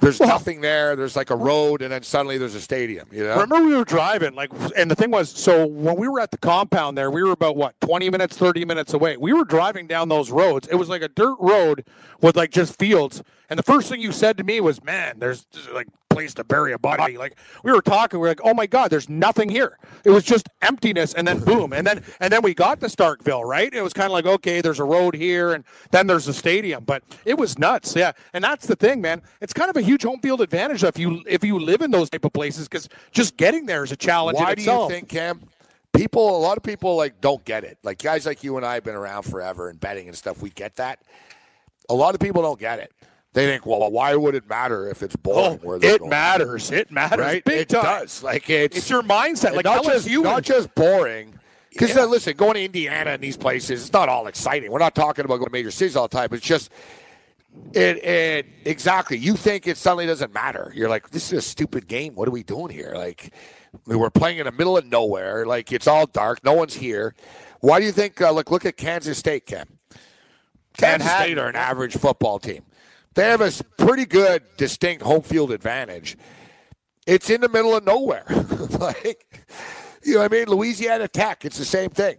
there's 0.00 0.20
nothing 0.20 0.60
there. 0.60 0.96
There's 0.96 1.16
like 1.16 1.30
a 1.30 1.36
road, 1.36 1.82
and 1.82 1.92
then 1.92 2.02
suddenly 2.02 2.38
there's 2.38 2.54
a 2.54 2.60
stadium. 2.60 3.08
You 3.12 3.24
know, 3.24 3.38
Remember 3.38 3.66
we 3.66 3.76
were 3.76 3.84
driving, 3.84 4.34
like, 4.34 4.50
and 4.76 4.90
the 4.90 4.94
thing 4.94 5.10
was, 5.10 5.30
so 5.30 5.66
when 5.66 5.96
we 5.96 6.08
were 6.08 6.20
at 6.20 6.30
the 6.30 6.38
compound 6.38 6.96
there, 6.96 7.10
we 7.10 7.22
were 7.22 7.32
about 7.32 7.56
what 7.56 7.80
twenty 7.80 8.10
minutes, 8.10 8.36
thirty 8.36 8.64
minutes 8.64 8.94
away. 8.94 9.16
We 9.16 9.32
were 9.32 9.44
driving 9.44 9.86
down 9.86 10.08
those 10.08 10.30
roads. 10.30 10.68
It 10.68 10.76
was 10.76 10.88
like 10.88 11.02
a 11.02 11.08
dirt 11.08 11.36
road 11.38 11.84
with 12.20 12.36
like 12.36 12.50
just 12.50 12.78
fields. 12.78 13.22
And 13.48 13.58
the 13.58 13.62
first 13.64 13.88
thing 13.88 14.00
you 14.00 14.12
said 14.12 14.36
to 14.38 14.44
me 14.44 14.60
was, 14.60 14.82
"Man, 14.84 15.18
there's 15.18 15.44
just, 15.46 15.70
like 15.72 15.88
place 16.10 16.34
to 16.34 16.44
bury 16.44 16.72
a 16.72 16.78
body." 16.78 17.16
Like 17.16 17.36
we 17.64 17.72
were 17.72 17.80
talking, 17.82 18.20
we 18.20 18.26
are 18.28 18.30
like, 18.32 18.40
"Oh 18.44 18.52
my 18.54 18.66
God, 18.66 18.90
there's 18.90 19.08
nothing 19.08 19.48
here." 19.48 19.78
It 20.04 20.10
was 20.10 20.24
just 20.24 20.48
emptiness, 20.62 21.14
and 21.14 21.26
then 21.26 21.40
boom, 21.40 21.72
and 21.72 21.86
then 21.86 22.02
and 22.20 22.32
then 22.32 22.42
we 22.42 22.54
got 22.54 22.80
to 22.80 22.86
Starkville, 22.86 23.44
right? 23.44 23.72
It 23.72 23.82
was 23.82 23.92
kind 23.92 24.06
of 24.06 24.12
like, 24.12 24.26
okay, 24.26 24.60
there's 24.60 24.80
a 24.80 24.84
road 24.84 25.14
here, 25.14 25.52
and 25.52 25.64
then 25.90 26.06
there's 26.06 26.28
a 26.28 26.34
stadium, 26.34 26.84
but 26.84 27.02
it 27.24 27.38
was 27.38 27.58
nuts, 27.58 27.94
yeah. 27.96 28.12
And 28.32 28.44
that's 28.44 28.66
the 28.66 28.76
thing, 28.76 29.00
man. 29.00 29.22
It's 29.40 29.52
kind 29.52 29.70
of 29.70 29.76
a 29.76 29.82
huge 29.82 30.02
home 30.02 30.20
field 30.20 30.40
advantage 30.40 30.84
if 30.84 30.98
you 30.98 31.22
if 31.26 31.44
you 31.44 31.58
live 31.58 31.82
in 31.82 31.90
those 31.90 32.10
type 32.10 32.24
of 32.24 32.32
places, 32.32 32.68
because 32.68 32.88
just 33.12 33.36
getting 33.36 33.66
there 33.66 33.84
is 33.84 33.92
a 33.92 33.96
challenge. 33.96 34.38
Why 34.38 34.54
do 34.54 34.62
you 34.62 34.88
think, 34.88 35.08
Cam? 35.08 35.40
People, 35.92 36.36
a 36.36 36.38
lot 36.38 36.56
of 36.56 36.62
people 36.62 36.96
like 36.96 37.20
don't 37.20 37.44
get 37.44 37.64
it. 37.64 37.78
Like 37.82 37.98
guys 37.98 38.24
like 38.24 38.44
you 38.44 38.56
and 38.56 38.64
I 38.64 38.74
have 38.74 38.84
been 38.84 38.94
around 38.94 39.24
forever 39.24 39.68
and 39.68 39.78
betting 39.80 40.06
and 40.06 40.16
stuff. 40.16 40.40
We 40.40 40.50
get 40.50 40.76
that. 40.76 41.00
A 41.88 41.94
lot 41.94 42.14
of 42.14 42.20
people 42.20 42.42
don't 42.42 42.60
get 42.60 42.78
it. 42.78 42.92
They 43.32 43.46
think, 43.46 43.64
well, 43.64 43.88
why 43.92 44.16
would 44.16 44.34
it 44.34 44.48
matter 44.48 44.88
if 44.88 45.02
it's 45.04 45.14
boring? 45.14 45.60
Oh, 45.62 45.66
where 45.66 45.76
it 45.76 45.98
going? 46.00 46.10
matters. 46.10 46.70
It 46.72 46.90
matters. 46.90 47.18
right? 47.20 47.44
Big 47.44 47.60
it 47.60 47.68
time. 47.68 47.84
does. 47.84 48.22
Like 48.24 48.50
it's 48.50 48.76
It's 48.76 48.90
your 48.90 49.02
mindset. 49.02 49.54
Like 49.54 49.64
not 49.64 49.84
just 49.84 50.08
LSU 50.08 50.22
not 50.22 50.42
just 50.42 50.74
boring. 50.74 51.38
Because 51.70 51.94
Yeah. 51.94 52.04
listen, 52.06 52.36
going 52.36 52.54
to 52.54 52.64
Indiana 52.64 53.10
and 53.10 53.22
these 53.22 53.36
places, 53.36 53.82
it's 53.82 53.92
not 53.92 54.08
all 54.08 54.26
exciting. 54.26 54.72
We're 54.72 54.80
not 54.80 54.96
talking 54.96 55.24
about 55.24 55.36
going 55.36 55.46
to 55.46 55.52
major 55.52 55.70
cities 55.70 55.94
all 55.94 56.08
the 56.08 56.16
time. 56.16 56.30
It's 56.32 56.44
just 56.44 56.70
it. 57.72 58.04
It 58.04 58.46
exactly. 58.64 59.16
You 59.16 59.36
think 59.36 59.68
it 59.68 59.76
suddenly 59.76 60.06
doesn't 60.06 60.34
matter. 60.34 60.72
You're 60.74 60.88
like, 60.88 61.10
this 61.10 61.32
is 61.32 61.38
a 61.38 61.42
stupid 61.42 61.86
game. 61.86 62.16
What 62.16 62.26
are 62.26 62.32
we 62.32 62.42
doing 62.42 62.70
here? 62.70 62.94
Like, 62.96 63.32
we 63.86 63.94
we're 63.94 64.10
playing 64.10 64.38
in 64.38 64.46
the 64.46 64.52
middle 64.52 64.76
of 64.76 64.84
nowhere. 64.86 65.46
Like 65.46 65.70
it's 65.70 65.86
all 65.86 66.06
dark. 66.06 66.42
No 66.44 66.54
one's 66.54 66.74
here. 66.74 67.14
Why 67.60 67.78
do 67.78 67.86
you 67.86 67.92
think? 67.92 68.20
Uh, 68.20 68.32
look, 68.32 68.50
look 68.50 68.66
at 68.66 68.76
Kansas 68.76 69.18
State, 69.18 69.46
Cam. 69.46 69.78
Kansas 70.76 71.06
Manhattan. 71.06 71.26
State 71.26 71.38
are 71.38 71.48
an 71.48 71.56
average 71.56 71.96
football 71.96 72.40
team. 72.40 72.62
They 73.14 73.24
have 73.24 73.40
a 73.40 73.50
pretty 73.76 74.06
good, 74.06 74.42
distinct 74.56 75.02
home 75.02 75.22
field 75.22 75.50
advantage. 75.50 76.16
It's 77.06 77.28
in 77.28 77.40
the 77.40 77.48
middle 77.48 77.74
of 77.74 77.84
nowhere. 77.84 78.24
like, 78.78 79.46
you 80.04 80.14
know 80.14 80.20
what 80.20 80.32
I 80.32 80.36
mean? 80.36 80.46
Louisiana 80.46 81.08
Tech, 81.08 81.44
it's 81.44 81.58
the 81.58 81.64
same 81.64 81.90
thing. 81.90 82.16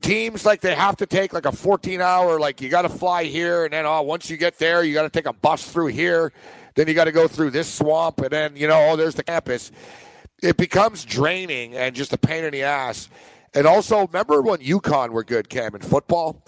Teams 0.00 0.46
like 0.46 0.62
they 0.62 0.74
have 0.74 0.96
to 0.96 1.06
take 1.06 1.32
like 1.32 1.44
a 1.44 1.52
14 1.52 2.00
hour, 2.00 2.40
like 2.40 2.60
you 2.60 2.68
got 2.68 2.82
to 2.82 2.88
fly 2.88 3.24
here, 3.24 3.64
and 3.64 3.72
then 3.72 3.84
oh, 3.84 4.02
once 4.02 4.30
you 4.30 4.36
get 4.36 4.58
there, 4.58 4.82
you 4.84 4.94
got 4.94 5.02
to 5.02 5.10
take 5.10 5.26
a 5.26 5.32
bus 5.32 5.70
through 5.70 5.88
here. 5.88 6.32
Then 6.76 6.88
you 6.88 6.94
got 6.94 7.04
to 7.04 7.12
go 7.12 7.28
through 7.28 7.50
this 7.50 7.72
swamp, 7.72 8.20
and 8.20 8.30
then 8.30 8.56
you 8.56 8.68
know, 8.68 8.90
oh, 8.90 8.96
there's 8.96 9.14
the 9.14 9.24
campus. 9.24 9.72
It 10.42 10.56
becomes 10.56 11.04
draining 11.04 11.74
and 11.74 11.94
just 11.94 12.12
a 12.12 12.18
pain 12.18 12.44
in 12.44 12.52
the 12.52 12.62
ass. 12.62 13.08
And 13.54 13.66
also, 13.66 14.06
remember 14.06 14.42
when 14.42 14.58
UConn 14.58 15.10
were 15.10 15.24
good, 15.24 15.48
Cam, 15.48 15.74
in 15.74 15.80
football? 15.80 16.44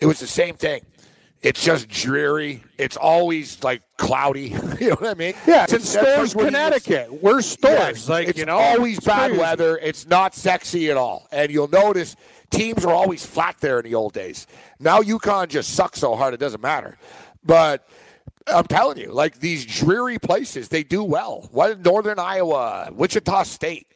It 0.00 0.06
was 0.06 0.20
the 0.20 0.26
same 0.26 0.56
thing. 0.56 0.80
It's 1.46 1.62
just 1.62 1.88
dreary. 1.88 2.62
It's 2.76 2.96
always 2.96 3.62
like 3.62 3.82
cloudy. 3.96 4.48
you 4.80 4.88
know 4.90 4.96
what 4.96 5.10
I 5.10 5.14
mean? 5.14 5.34
Yeah, 5.46 5.62
it's 5.64 5.72
in 5.72 5.78
That's 5.78 5.90
Storrs, 5.90 6.34
what 6.34 6.42
you- 6.42 6.46
Connecticut. 6.48 7.22
We're 7.22 7.36
Yeah, 7.36 7.40
Storrs, 7.40 8.08
like 8.08 8.28
it's 8.28 8.38
you 8.38 8.46
know, 8.46 8.56
always 8.58 8.96
it's 8.98 9.06
bad 9.06 9.28
crazy. 9.28 9.40
weather. 9.40 9.78
It's 9.78 10.06
not 10.06 10.34
sexy 10.34 10.90
at 10.90 10.96
all, 10.96 11.28
and 11.30 11.50
you'll 11.52 11.68
notice 11.68 12.16
teams 12.50 12.84
were 12.84 12.92
always 12.92 13.24
flat 13.24 13.56
there 13.60 13.78
in 13.78 13.84
the 13.84 13.94
old 13.94 14.12
days. 14.12 14.46
Now 14.80 15.00
UConn 15.02 15.48
just 15.48 15.74
sucks 15.74 16.00
so 16.00 16.16
hard 16.16 16.34
it 16.34 16.40
doesn't 16.40 16.62
matter. 16.62 16.98
But 17.44 17.86
I'm 18.48 18.64
telling 18.64 18.98
you, 18.98 19.12
like 19.12 19.38
these 19.38 19.64
dreary 19.64 20.18
places, 20.18 20.68
they 20.68 20.82
do 20.82 21.04
well. 21.04 21.48
What 21.52 21.84
Northern 21.84 22.18
Iowa, 22.18 22.90
Wichita 22.92 23.44
State. 23.44 23.86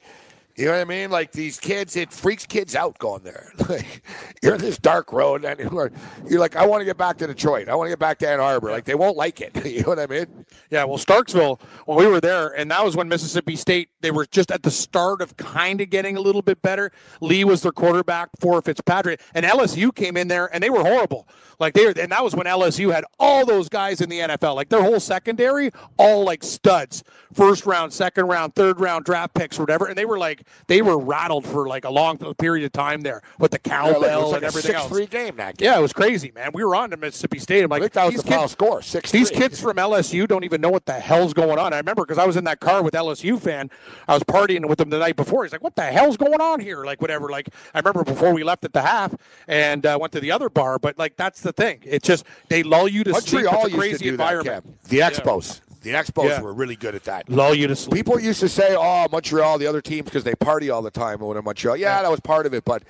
You 0.61 0.66
know 0.66 0.73
what 0.73 0.81
I 0.83 0.85
mean? 0.85 1.11
Like 1.11 1.33
these 1.33 1.59
kids, 1.59 1.96
it 1.96 2.12
freaks 2.12 2.44
kids 2.44 2.77
out 2.77 2.99
going 2.99 3.23
there. 3.23 3.53
Like 3.70 4.03
you're 4.42 4.57
in 4.57 4.61
this 4.61 4.79
dark 4.79 5.12
road, 5.12 5.44
and 5.44 5.61
you're, 5.61 6.40
like, 6.40 6.57
I 6.57 6.66
want 6.66 6.81
to 6.81 6.85
get 6.85 6.96
back 6.96 7.18
to 7.18 7.27
Detroit. 7.29 7.68
I 7.68 7.77
want 7.77 7.87
to 7.87 7.90
get 7.90 8.01
back 8.01 8.18
to 8.18 8.29
Ann 8.29 8.40
Arbor. 8.40 8.73
Like 8.73 8.85
they 8.85 8.96
won't 8.96 9.16
like 9.16 9.40
it. 9.40 9.64
you 9.64 9.83
know 9.83 9.90
what 9.90 10.01
I 10.01 10.07
mean? 10.07 10.44
Yeah, 10.70 10.83
well, 10.85 10.99
Starkville, 10.99 11.61
when 11.87 11.96
we 11.96 12.07
were 12.09 12.20
there, 12.20 12.49
and 12.59 12.68
that 12.73 12.85
was 12.85 12.96
when 12.96 13.09
Mississippi 13.09 13.55
State, 13.55 13.90
they 14.01 14.11
were 14.11 14.27
just 14.27 14.51
at 14.51 14.64
the 14.64 14.70
start 14.73 15.23
of 15.23 15.37
kind 15.37 15.81
of 15.81 15.88
getting 15.88 16.16
a 16.16 16.20
little 16.20 16.42
bit 16.42 16.61
better. 16.62 16.90
Lee 17.20 17.44
was 17.44 17.62
their 17.62 17.70
quarterback 17.70 18.31
for 18.40 18.61
Fitzpatrick, 18.61 19.20
and 19.35 19.46
LSU 19.46 19.94
came 19.94 20.16
in 20.16 20.27
there, 20.27 20.53
and 20.53 20.61
they 20.64 20.70
were 20.70 20.83
horrible. 20.83 21.29
Like 21.61 21.75
they, 21.75 21.85
were, 21.87 21.94
and 21.96 22.11
that 22.11 22.25
was 22.25 22.35
when 22.35 22.46
LSU 22.46 22.92
had 22.92 23.05
all 23.20 23.46
those 23.46 23.68
guys 23.68 24.01
in 24.01 24.09
the 24.09 24.18
NFL, 24.18 24.57
like 24.57 24.68
their 24.68 24.83
whole 24.83 24.99
secondary, 24.99 25.70
all 25.96 26.25
like 26.25 26.42
studs, 26.42 27.05
first 27.35 27.66
round, 27.66 27.92
second 27.92 28.27
round, 28.27 28.57
third 28.57 28.81
round 28.81 29.05
draft 29.05 29.35
picks, 29.35 29.59
whatever, 29.59 29.87
and 29.87 29.96
they 29.96 30.07
were 30.07 30.18
like 30.18 30.42
they 30.66 30.82
were 30.82 30.98
rattled 30.98 31.46
for 31.46 31.66
like 31.68 31.84
a 31.84 31.90
long 31.90 32.16
period 32.36 32.64
of 32.64 32.72
time 32.72 33.00
there 33.00 33.22
with 33.38 33.50
the 33.50 33.58
cowbell 33.58 34.00
Yeah, 34.02 34.06
like, 34.08 34.12
it 34.12 34.16
was 34.22 34.24
like 34.32 34.34
and 34.36 34.44
a 34.44 34.46
everything 34.46 34.74
else. 34.74 34.84
six-three 34.84 35.06
game 35.06 35.36
that 35.36 35.56
game. 35.56 35.66
Yeah, 35.66 35.78
it 35.78 35.82
was 35.82 35.92
crazy, 35.92 36.30
man. 36.34 36.50
We 36.54 36.64
were 36.64 36.74
on 36.76 36.90
to 36.90 36.96
Mississippi 36.96 37.38
State. 37.38 37.64
I'm 37.64 37.70
like, 37.70 37.80
I 37.80 37.84
think 37.84 37.92
that 37.94 38.04
was 38.06 38.14
these 38.14 38.22
the 38.22 38.28
final 38.28 38.42
kids- 38.44 38.52
score, 38.52 38.82
six. 38.82 39.10
these 39.10 39.30
kids 39.30 39.60
from 39.60 39.76
LSU 39.76 40.26
don't 40.28 40.44
even 40.44 40.60
know 40.60 40.70
what 40.70 40.86
the 40.86 40.92
hell's 40.94 41.34
going 41.34 41.58
on. 41.58 41.72
I 41.72 41.78
remember 41.78 42.02
because 42.04 42.18
I 42.18 42.26
was 42.26 42.36
in 42.36 42.44
that 42.44 42.60
car 42.60 42.82
with 42.82 42.94
LSU 42.94 43.40
fan. 43.40 43.70
I 44.08 44.14
was 44.14 44.22
partying 44.24 44.66
with 44.68 44.78
them 44.78 44.90
the 44.90 44.98
night 44.98 45.16
before. 45.16 45.44
He's 45.44 45.52
like, 45.52 45.62
"What 45.62 45.76
the 45.76 45.82
hell's 45.84 46.16
going 46.16 46.40
on 46.40 46.60
here?" 46.60 46.84
Like 46.84 47.00
whatever. 47.00 47.28
Like 47.28 47.48
I 47.74 47.78
remember 47.78 48.04
before 48.04 48.32
we 48.32 48.44
left 48.44 48.64
at 48.64 48.72
the 48.72 48.82
half 48.82 49.14
and 49.48 49.84
uh, 49.86 49.98
went 50.00 50.12
to 50.12 50.20
the 50.20 50.30
other 50.30 50.48
bar. 50.48 50.78
But 50.78 50.98
like 50.98 51.16
that's 51.16 51.40
the 51.40 51.52
thing. 51.52 51.80
It's 51.84 52.06
just 52.06 52.24
they 52.48 52.62
lull 52.62 52.88
you 52.88 53.04
to 53.04 53.14
sleep. 53.14 53.46
It's 53.50 53.72
a 53.74 53.76
crazy 53.76 54.08
environment. 54.08 54.64
that, 54.64 54.88
The 54.88 54.98
Expos. 55.00 55.60
The 55.82 55.90
Expos 55.92 56.24
Yeah. 56.28 56.40
were 56.42 56.52
really 56.52 56.76
good 56.76 56.94
at 56.94 57.04
that. 57.04 57.28
Lull 57.30 57.54
you 57.54 57.66
to 57.66 57.74
sleep. 57.76 57.94
People 57.94 58.20
used 58.20 58.40
to 58.40 58.48
say, 58.48 58.76
"Oh, 58.78 59.06
Montreal, 59.10 59.58
the 59.58 59.66
other 59.66 59.80
teams 59.80 60.04
because 60.04 60.24
they 60.24 60.34
party 60.34 60.68
all 60.70 60.82
the 60.82 60.90
time 60.90 61.20
when 61.20 61.36
in 61.36 61.44
Montreal." 61.44 61.76
Yeah, 61.76 62.02
that 62.02 62.10
was 62.10 62.20
part 62.20 62.44
of 62.46 62.52
it, 62.54 62.64
but 62.64 62.82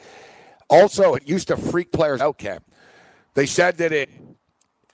also 0.69 1.15
it 1.15 1.29
used 1.29 1.49
to 1.49 1.57
freak 1.57 1.93
players 1.93 2.21
out. 2.21 2.39
Cam, 2.39 2.61
they 3.35 3.47
said 3.47 3.77
that 3.79 3.93
it 3.93 4.11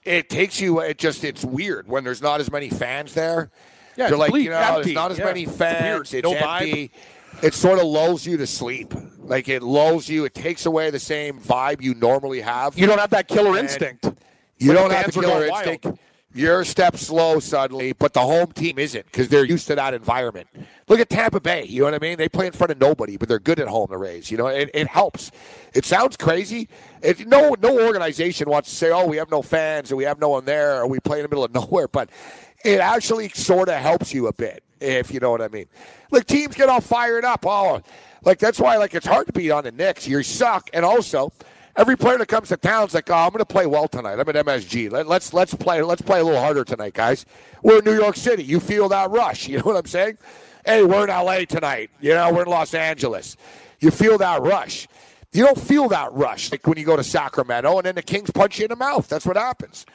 it 0.03 0.29
takes 0.29 0.61
you. 0.61 0.79
It 0.79 0.97
just 0.97 1.23
it's 1.23 1.43
weird 1.43 1.87
when 1.87 2.03
there's 2.03 2.21
not 2.21 2.39
as 2.39 2.51
many 2.51 2.69
fans 2.69 3.13
there. 3.13 3.49
Yeah, 3.95 4.05
They're 4.05 4.13
it's 4.13 4.19
like 4.19 4.31
bleak, 4.31 4.43
you 4.45 4.51
know, 4.51 4.57
empty. 4.59 4.83
there's 4.83 4.95
not 4.95 5.11
as 5.11 5.17
Yeah, 5.17 5.25
many 5.25 5.45
fans. 5.45 6.11
weird. 6.11 6.23
It's, 6.23 6.23
No 6.23 6.33
vibe. 6.39 6.91
It 7.41 7.53
sort 7.55 7.79
of 7.79 7.85
lulls 7.85 8.25
you 8.25 8.37
to 8.37 8.47
sleep. 8.47 8.93
Like 9.19 9.49
it 9.49 9.63
lulls 9.63 10.07
you. 10.07 10.23
It 10.25 10.33
takes 10.35 10.65
away 10.67 10.91
the 10.91 10.99
same 10.99 11.39
vibe 11.39 11.81
you 11.81 11.93
normally 11.95 12.41
have. 12.41 12.77
You 12.77 12.85
don't 12.85 12.99
have 12.99 13.09
that 13.09 13.27
killer 13.27 13.49
And 13.57 13.59
instinct. 13.67 14.05
You 14.59 14.73
don't 14.73 14.89
the 14.89 14.95
have 14.95 15.11
the 15.11 15.21
killer 15.21 15.45
instinct. 15.47 15.85
wild. 15.85 15.99
You're 16.37 16.61
a 16.61 16.65
step 16.65 16.97
slow 16.97 17.39
suddenly, 17.39 17.93
but 17.93 18.13
the 18.13 18.19
home 18.19 18.51
team 18.51 18.77
isn't 18.77 19.05
because 19.05 19.27
they're 19.27 19.43
used 19.43 19.65
to 19.67 19.75
that 19.75 19.95
environment. 19.95 20.47
Look 20.87 20.99
at 20.99 21.09
Tampa 21.09 21.39
Bay. 21.39 21.65
You 21.65 21.79
know 21.79 21.85
what 21.85 21.93
I 21.95 21.99
mean? 21.99 22.19
They 22.19 22.29
play 22.29 22.45
in 22.45 22.53
front 22.53 22.69
of 22.69 22.79
nobody, 22.79 23.17
but 23.17 23.27
they're 23.27 23.39
good 23.39 23.59
at 23.59 23.67
home. 23.67 23.87
The 23.89 23.97
Rays. 23.97 24.29
You 24.29 24.37
know, 24.37 24.45
it, 24.45 24.69
it 24.71 24.85
helps. 24.85 25.31
It 25.73 25.83
sounds 25.83 26.15
crazy. 26.15 26.69
It, 27.01 27.27
no, 27.27 27.55
no 27.59 27.83
organization 27.83 28.51
wants 28.51 28.69
to 28.69 28.75
say, 28.75 28.91
"Oh, 28.91 29.07
we 29.07 29.17
have 29.17 29.31
no 29.31 29.41
fans, 29.41 29.91
or 29.91 29.95
we 29.95 30.03
have 30.03 30.19
no 30.19 30.29
one 30.29 30.45
there, 30.45 30.79
or 30.79 30.87
we 30.87 30.99
play 30.99 31.17
in 31.17 31.23
the 31.23 31.29
middle 31.29 31.43
of 31.43 31.53
nowhere." 31.55 31.87
But 31.87 32.11
it 32.63 32.81
actually 32.81 33.29
sort 33.29 33.67
of 33.67 33.81
helps 33.81 34.13
you 34.13 34.27
a 34.27 34.33
bit, 34.33 34.61
if 34.79 35.11
you 35.11 35.19
know 35.19 35.31
what 35.31 35.41
I 35.41 35.47
mean. 35.47 35.65
Like 36.11 36.27
teams 36.27 36.53
get 36.53 36.69
all 36.69 36.81
fired 36.81 37.25
up. 37.25 37.47
Oh, 37.47 37.81
like 38.23 38.37
that's 38.37 38.59
why 38.59 38.77
like 38.77 38.93
it's 38.93 39.07
hard 39.07 39.25
to 39.25 39.33
beat 39.33 39.49
on 39.49 39.63
the 39.63 39.71
Knicks. 39.71 40.07
You 40.07 40.21
suck, 40.21 40.69
and 40.71 40.85
also 40.85 41.33
every 41.77 41.95
player 41.95 42.17
that 42.17 42.27
comes 42.27 42.49
to 42.49 42.57
town's 42.57 42.93
like, 42.93 43.09
oh, 43.09 43.13
I'm 43.13 43.29
going 43.29 43.39
to 43.39 43.45
play 43.45 43.65
well 43.65 43.87
tonight. 43.87 44.19
I'm 44.19 44.27
at 44.27 44.45
MSG. 44.45 44.91
Let, 44.91 45.07
let's 45.07 45.33
let's 45.33 45.53
play 45.53 45.81
let's 45.81 46.01
play 46.01 46.19
a 46.19 46.23
little 46.23 46.41
harder 46.41 46.63
tonight, 46.63 46.93
guys. 46.93 47.25
We're 47.61 47.79
in 47.79 47.85
New 47.85 47.95
York 47.95 48.15
City. 48.15 48.43
You 48.43 48.59
feel 48.59 48.89
that 48.89 49.09
rush. 49.11 49.47
You 49.57 49.59
know 49.59 49.63
what 49.63 49.77
I'm 49.77 49.85
saying? 49.85 50.17
Hey, 50.65 50.83
we're 50.83 51.03
in 51.03 51.09
LA 51.09 51.45
tonight. 51.45 51.89
You 52.01 52.13
know, 52.13 52.33
we're 52.33 52.43
in 52.43 52.49
Los 52.49 52.73
Angeles. 52.73 53.37
You 53.79 53.91
feel 53.91 54.17
that 54.17 54.41
rush. 54.41 54.87
You 55.31 55.45
don't 55.45 55.59
feel 55.59 55.87
that 55.89 56.11
rush 56.13 56.51
like 56.51 56.65
when 56.67 56.77
you 56.77 56.85
go 56.85 56.97
to 56.97 57.03
Sacramento, 57.03 57.77
and 57.77 57.85
then 57.85 57.95
the 57.95 58.01
Kings 58.01 58.31
punch 58.31 58.59
you 58.59 58.65
in 58.65 58.69
the 58.69 58.75
mouth. 58.75 59.07
That's 59.07 59.25
what 59.25 59.37
happens. 59.37 59.85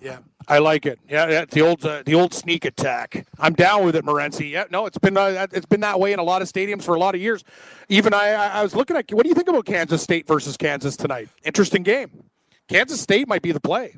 Yeah, 0.00 0.18
I 0.50 0.58
like 0.58 0.84
it. 0.84 0.98
Yeah, 1.08 1.28
yeah 1.28 1.44
the 1.44 1.60
old 1.60 1.84
uh, 1.86 2.02
the 2.04 2.16
old 2.16 2.34
sneak 2.34 2.64
attack. 2.64 3.24
I'm 3.38 3.54
down 3.54 3.84
with 3.84 3.94
it, 3.94 4.04
Morency. 4.04 4.50
Yeah, 4.50 4.64
no, 4.68 4.84
it's 4.84 4.98
been 4.98 5.16
uh, 5.16 5.46
it's 5.52 5.64
been 5.64 5.80
that 5.80 6.00
way 6.00 6.12
in 6.12 6.18
a 6.18 6.24
lot 6.24 6.42
of 6.42 6.48
stadiums 6.48 6.82
for 6.82 6.96
a 6.96 6.98
lot 6.98 7.14
of 7.14 7.20
years. 7.20 7.44
Even 7.88 8.12
I, 8.12 8.30
I 8.32 8.62
was 8.64 8.74
looking 8.74 8.96
at 8.96 9.10
what 9.12 9.22
do 9.22 9.28
you 9.28 9.34
think 9.36 9.48
about 9.48 9.64
Kansas 9.64 10.02
State 10.02 10.26
versus 10.26 10.56
Kansas 10.56 10.96
tonight? 10.96 11.28
Interesting 11.44 11.84
game. 11.84 12.24
Kansas 12.66 13.00
State 13.00 13.28
might 13.28 13.42
be 13.42 13.52
the 13.52 13.60
play. 13.60 13.96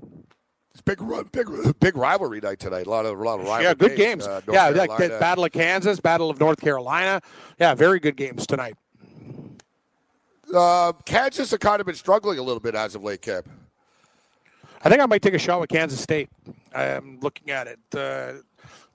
It's 0.73 0.83
big, 0.83 1.01
big, 1.33 1.81
big 1.81 1.97
rivalry 1.97 2.41
night 2.41 2.59
tonight. 2.59 2.87
A 2.87 2.91
lot 2.91 3.07
of, 3.07 3.19
a 3.19 3.23
lot 3.23 3.41
of 3.41 3.47
rivalry. 3.47 3.65
yeah, 3.65 3.75
good 3.75 3.97
games. 3.97 4.27
Uh, 4.27 4.41
yeah, 4.51 4.69
like 4.69 4.89
Carolina. 4.91 5.15
the 5.15 5.21
Battle 5.21 5.45
of 5.45 5.53
Kansas, 5.53 6.01
Battle 6.01 6.31
of 6.31 6.41
North 6.41 6.61
Carolina. 6.61 7.21
Yeah, 7.59 7.75
very 7.75 7.99
good 7.99 8.17
games 8.17 8.47
tonight. 8.47 8.75
Uh, 10.55 10.93
Kansas 11.05 11.51
have 11.51 11.61
kind 11.61 11.81
of 11.81 11.87
been 11.87 11.95
struggling 11.95 12.39
a 12.39 12.43
little 12.43 12.61
bit 12.61 12.75
as 12.75 12.95
of 12.95 13.03
late, 13.03 13.23
Cap. 13.23 13.47
I 14.85 14.89
think 14.89 15.01
I 15.01 15.07
might 15.07 15.23
take 15.23 15.35
a 15.35 15.39
shot 15.39 15.61
with 15.61 15.71
Kansas 15.71 16.01
State. 16.01 16.29
I'm 16.75 17.21
looking 17.21 17.51
at 17.51 17.69
it. 17.69 17.79
Uh, 17.97 18.43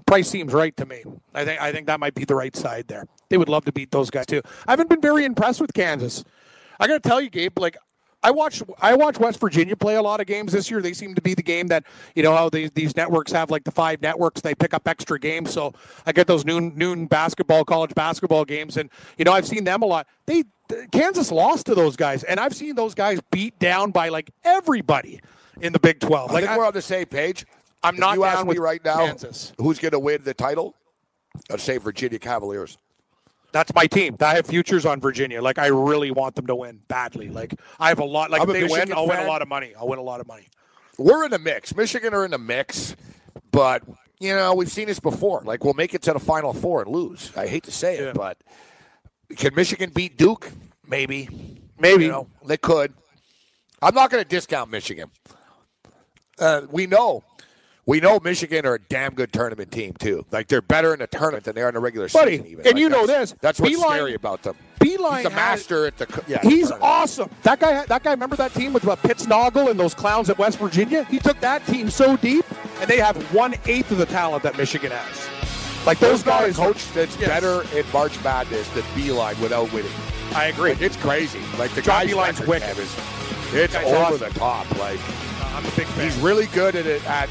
price 0.05 0.29
seems 0.29 0.53
right 0.53 0.75
to 0.77 0.85
me. 0.85 1.03
I 1.33 1.45
think 1.45 1.61
I 1.61 1.71
think 1.71 1.87
that 1.87 1.99
might 1.99 2.13
be 2.13 2.25
the 2.25 2.35
right 2.35 2.55
side 2.55 2.87
there. 2.87 3.05
They 3.29 3.37
would 3.37 3.49
love 3.49 3.65
to 3.65 3.71
beat 3.71 3.91
those 3.91 4.09
guys 4.09 4.25
too. 4.25 4.41
I 4.67 4.71
haven't 4.71 4.89
been 4.89 5.01
very 5.01 5.25
impressed 5.25 5.61
with 5.61 5.73
Kansas. 5.73 6.23
I 6.79 6.87
got 6.87 7.01
to 7.01 7.09
tell 7.09 7.21
you, 7.21 7.29
Gabe. 7.29 7.57
Like 7.57 7.77
I 8.23 8.31
watched 8.31 8.63
I 8.81 8.95
watched 8.95 9.19
West 9.19 9.39
Virginia 9.39 9.75
play 9.75 9.95
a 9.95 10.01
lot 10.01 10.19
of 10.19 10.27
games 10.27 10.51
this 10.51 10.69
year. 10.69 10.81
They 10.81 10.93
seem 10.93 11.15
to 11.15 11.21
be 11.21 11.33
the 11.33 11.43
game 11.43 11.67
that 11.67 11.85
you 12.15 12.23
know 12.23 12.35
how 12.35 12.49
these 12.49 12.71
these 12.71 12.95
networks 12.95 13.31
have 13.31 13.49
like 13.49 13.63
the 13.63 13.71
five 13.71 14.01
networks. 14.01 14.41
They 14.41 14.55
pick 14.55 14.73
up 14.73 14.87
extra 14.87 15.19
games, 15.19 15.51
so 15.51 15.73
I 16.05 16.11
get 16.11 16.27
those 16.27 16.43
noon 16.43 16.73
noon 16.75 17.05
basketball, 17.05 17.63
college 17.63 17.95
basketball 17.95 18.43
games, 18.43 18.75
and 18.75 18.89
you 19.17 19.23
know 19.23 19.31
I've 19.31 19.47
seen 19.47 19.63
them 19.63 19.83
a 19.83 19.85
lot. 19.85 20.07
They 20.25 20.43
Kansas 20.91 21.31
lost 21.31 21.67
to 21.67 21.75
those 21.75 21.95
guys, 21.95 22.23
and 22.23 22.41
I've 22.41 22.53
seen 22.53 22.75
those 22.75 22.93
guys 22.93 23.21
beat 23.31 23.57
down 23.59 23.91
by 23.91 24.09
like 24.09 24.31
everybody 24.43 25.21
in 25.61 25.73
the 25.73 25.79
Big 25.79 25.99
Twelve. 25.99 26.31
I 26.31 26.35
Like 26.35 26.43
think 26.43 26.51
I- 26.53 26.57
we're 26.57 26.65
on 26.65 26.73
the 26.73 26.81
same 26.81 27.05
page. 27.05 27.45
I'm 27.83 27.93
If 27.95 27.99
not 27.99 28.15
you 28.15 28.21
down 28.23 28.33
ask 28.33 28.43
me 28.43 28.49
with 28.49 28.57
right 28.57 28.83
now 28.83 29.05
Kansas. 29.05 29.53
who's 29.59 29.77
going 29.79 29.91
to 29.91 29.99
win 29.99 30.23
the 30.23 30.33
title. 30.33 30.75
I'd 31.51 31.59
say 31.61 31.77
Virginia 31.77 32.17
Cavaliers. 32.17 32.77
That's 33.51 33.73
my 33.75 33.85
team. 33.87 34.17
I 34.19 34.35
have 34.35 34.45
futures 34.47 34.85
on 34.85 34.99
Virginia. 34.99 35.41
Like 35.41 35.57
I 35.59 35.67
really 35.67 36.11
want 36.11 36.35
them 36.35 36.47
to 36.47 36.55
win 36.55 36.81
badly. 36.87 37.29
Like 37.29 37.53
I 37.79 37.89
have 37.89 37.99
a 37.99 38.03
lot. 38.05 38.29
Like 38.31 38.41
if 38.41 38.47
they 38.47 38.63
win, 38.63 38.71
Michigan 38.71 38.93
I'll 38.97 39.07
win 39.07 39.19
a 39.19 39.27
lot 39.27 39.41
of 39.41 39.47
money. 39.47 39.73
I'll 39.79 39.87
win 39.87 39.99
a 39.99 40.03
lot 40.03 40.19
of 40.19 40.27
money. 40.27 40.47
We're 40.97 41.23
in 41.25 41.31
the 41.31 41.39
mix. 41.39 41.75
Michigan 41.75 42.13
are 42.13 42.25
in 42.25 42.31
the 42.31 42.37
mix, 42.39 42.95
but 43.51 43.83
you 44.19 44.35
know 44.35 44.53
we've 44.55 44.71
seen 44.71 44.87
this 44.87 44.99
before. 44.99 45.43
Like 45.45 45.63
we'll 45.63 45.75
make 45.75 45.93
it 45.93 46.01
to 46.03 46.13
the 46.13 46.19
Final 46.19 46.53
Four 46.53 46.81
and 46.81 46.91
lose. 46.91 47.31
I 47.37 47.45
hate 47.47 47.63
to 47.65 47.71
say 47.71 47.97
it, 47.97 48.15
but 48.15 48.37
can 49.37 49.53
Michigan 49.55 49.91
beat 49.93 50.17
Duke? 50.17 50.51
Maybe. 50.85 51.29
Maybe. 51.79 52.05
You 52.05 52.11
know, 52.11 52.27
they 52.45 52.57
could. 52.57 52.93
I'm 53.81 53.93
not 53.93 54.09
going 54.09 54.23
to 54.23 54.27
discount 54.27 54.71
Michigan. 54.71 55.11
Uh, 56.39 56.61
we 56.71 56.85
know, 56.87 57.23
we 57.85 57.99
know 57.99 58.19
Michigan 58.19 58.65
are 58.65 58.75
a 58.75 58.79
damn 58.79 59.13
good 59.13 59.31
tournament 59.33 59.71
team 59.71 59.93
too. 59.93 60.25
Like 60.31 60.47
they're 60.47 60.61
better 60.61 60.93
in 60.93 61.01
a 61.01 61.07
tournament 61.07 61.45
than 61.45 61.55
they 61.55 61.61
are 61.61 61.69
in 61.69 61.75
a 61.75 61.79
regular 61.79 62.09
Buddy, 62.09 62.31
season. 62.31 62.45
Even. 62.47 62.65
and 62.65 62.73
Like, 62.75 62.81
you 62.81 62.89
know 62.89 63.07
this. 63.07 63.33
That's 63.41 63.59
what's 63.59 63.73
Beilein- 63.75 63.93
scary 63.95 64.13
about 64.15 64.43
them. 64.43 64.55
Beilein 64.79 65.17
He's 65.17 65.25
a 65.25 65.29
had- 65.29 65.35
master 65.35 65.85
at 65.87 65.97
the. 65.97 66.23
Yeah, 66.27 66.39
He's 66.43 66.67
tournament. 66.69 66.81
awesome. 66.83 67.29
That 67.43 67.59
guy. 67.59 67.85
That 67.85 68.03
guy. 68.03 68.11
Remember 68.11 68.35
that 68.35 68.53
team 68.53 68.73
with 68.73 68.87
uh, 68.87 68.95
Pittsnogle 68.97 69.69
and 69.71 69.79
those 69.79 69.93
clowns 69.93 70.29
at 70.29 70.37
West 70.37 70.59
Virginia? 70.59 71.03
He 71.05 71.17
took 71.19 71.39
that 71.39 71.65
team 71.65 71.89
so 71.89 72.15
deep, 72.17 72.45
and 72.81 72.89
they 72.89 72.97
have 72.97 73.17
one 73.33 73.55
eighth 73.65 73.91
of 73.91 73.97
the 73.97 74.05
talent 74.05 74.43
that 74.43 74.57
Michigan 74.57 74.91
has. 74.91 75.85
Like 75.87 75.99
those 75.99 76.25
not 76.25 76.41
guys. 76.41 76.55
coach 76.57 76.85
that's 76.91 77.17
Yes. 77.17 77.29
better 77.29 77.63
in 77.77 77.85
March 77.93 78.21
Madness 78.23 78.67
than 78.69 78.83
Beilein 78.95 79.39
without 79.41 79.71
winning. 79.71 79.91
I 80.35 80.47
agree. 80.47 80.71
Like, 80.73 80.81
it's 80.81 80.97
crazy. 80.97 81.39
Like 81.57 81.71
the 81.71 81.81
John 81.81 82.05
guy's 82.05 82.13
Beilein's 82.13 82.47
wicked. 82.47 82.77
Is- 82.77 82.95
it's 83.53 83.75
over 83.75 83.95
awesome. 83.95 84.19
the 84.19 84.29
top. 84.37 84.69
Like 84.77 84.99
I'm 85.57 85.65
a 85.65 85.71
big 85.71 85.87
fan. 85.87 86.05
he's 86.05 86.15
really 86.17 86.45
good 86.47 86.75
at 86.75 86.85
it 86.85 87.03
at 87.07 87.29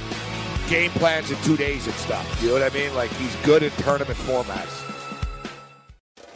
game 0.69 0.91
plans 0.91 1.31
in 1.31 1.41
two 1.43 1.57
days 1.57 1.87
and 1.87 1.95
stuff. 1.95 2.43
You 2.43 2.49
know 2.49 2.55
what 2.55 2.63
I 2.65 2.75
mean? 2.75 2.93
Like 2.93 3.11
he's 3.13 3.35
good 3.37 3.63
at 3.63 3.71
tournament 3.79 4.19
formats. 4.19 4.86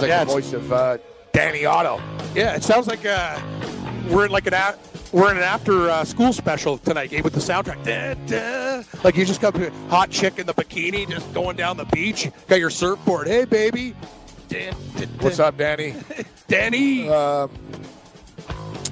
Sounds 0.00 0.02
like 0.02 0.08
Yeah, 0.10 0.24
the 0.24 0.32
voice 0.32 0.52
of 0.52 0.72
uh, 0.72 0.98
Danny 1.32 1.64
Otto. 1.64 2.00
Yeah, 2.34 2.54
it 2.56 2.62
sounds 2.64 2.86
like 2.86 3.04
uh, 3.06 3.40
we're 4.08 4.26
in 4.26 4.30
like 4.32 4.46
an 4.46 4.54
a- 4.54 4.76
we're 5.12 5.30
in 5.30 5.36
an 5.36 5.42
after 5.42 5.88
uh, 5.88 6.04
school 6.04 6.32
special 6.32 6.78
tonight, 6.78 7.10
Gabe, 7.10 7.24
with 7.24 7.32
the 7.32 7.40
soundtrack. 7.40 7.82
Da, 7.84 8.14
da. 8.26 8.82
Like 9.04 9.16
you 9.16 9.24
just 9.24 9.40
got 9.40 9.56
a 9.56 9.70
hot 9.88 10.10
chick 10.10 10.38
in 10.38 10.46
the 10.46 10.52
bikini, 10.54 11.08
just 11.08 11.32
going 11.32 11.56
down 11.56 11.76
the 11.76 11.84
beach. 11.86 12.28
Got 12.48 12.58
your 12.58 12.70
surfboard. 12.70 13.26
Hey, 13.28 13.44
baby. 13.44 13.94
Da. 14.48 14.72
What's 15.20 15.38
up, 15.38 15.56
Danny? 15.56 15.94
Danny? 16.48 17.08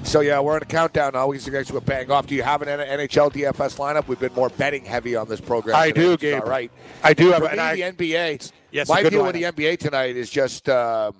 So 0.05 0.21
yeah, 0.21 0.39
we're 0.39 0.55
on 0.55 0.61
a 0.61 0.65
countdown 0.65 1.13
now. 1.13 1.27
We 1.27 1.39
guys 1.39 1.71
will 1.71 1.81
bang 1.81 2.11
off. 2.11 2.27
Do 2.27 2.35
you 2.35 2.43
have 2.43 2.61
an 2.61 2.67
NHL 2.67 3.33
DFS 3.33 3.77
lineup? 3.77 4.07
We've 4.07 4.19
been 4.19 4.33
more 4.33 4.49
betting 4.49 4.85
heavy 4.85 5.15
on 5.15 5.27
this 5.27 5.41
program. 5.41 5.75
I 5.75 5.89
do, 5.91 6.15
Gabe. 6.15 6.41
All 6.41 6.47
right. 6.47 6.71
I 7.03 7.13
do 7.13 7.31
have 7.31 7.43
For 7.43 7.51
me, 7.51 7.59
I- 7.59 7.75
the 7.75 7.81
NBA. 7.81 8.51
Yes, 8.71 8.87
my 8.87 9.03
deal 9.03 9.23
with 9.23 9.33
the 9.35 9.43
NBA 9.43 9.79
tonight 9.79 10.15
is 10.15 10.29
just 10.29 10.69
um, 10.69 11.15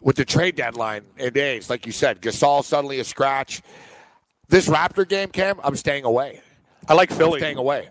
with 0.00 0.16
the 0.16 0.24
trade 0.24 0.54
deadline 0.56 1.02
in 1.18 1.32
days, 1.32 1.68
like 1.68 1.84
you 1.84 1.92
said, 1.92 2.22
Gasol 2.22 2.64
suddenly 2.64 3.00
a 3.00 3.04
scratch. 3.04 3.60
This 4.48 4.68
Raptor 4.68 5.06
game, 5.08 5.28
Cam, 5.30 5.60
I'm 5.64 5.74
staying 5.76 6.04
away. 6.04 6.40
I 6.88 6.94
like 6.94 7.10
I'm 7.10 7.18
Philly. 7.18 7.40
staying 7.40 7.58
away. 7.58 7.88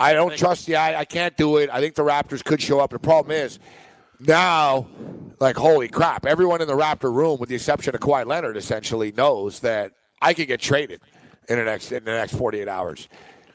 I 0.00 0.12
don't 0.12 0.36
trust 0.36 0.66
the. 0.66 0.76
I, 0.76 1.00
I 1.00 1.04
can't 1.04 1.36
do 1.36 1.58
it. 1.58 1.68
I 1.70 1.80
think 1.80 1.94
the 1.94 2.02
Raptors 2.04 2.42
could 2.42 2.60
show 2.62 2.80
up. 2.80 2.90
The 2.90 2.98
problem 2.98 3.32
is 3.36 3.58
now, 4.18 4.88
like 5.40 5.56
holy 5.56 5.88
crap! 5.88 6.26
Everyone 6.26 6.60
in 6.60 6.68
the 6.68 6.76
Raptor 6.76 7.12
room, 7.12 7.38
with 7.38 7.48
the 7.48 7.54
exception 7.54 7.94
of 7.94 8.00
Kawhi 8.00 8.26
Leonard, 8.26 8.56
essentially 8.56 9.12
knows 9.12 9.60
that 9.60 9.92
I 10.20 10.34
could 10.34 10.48
get 10.48 10.60
traded 10.60 11.00
in 11.48 11.58
the 11.58 11.64
next 11.64 11.92
in 11.92 12.04
the 12.04 12.12
next 12.12 12.34
48 12.34 12.68
hours. 12.68 13.08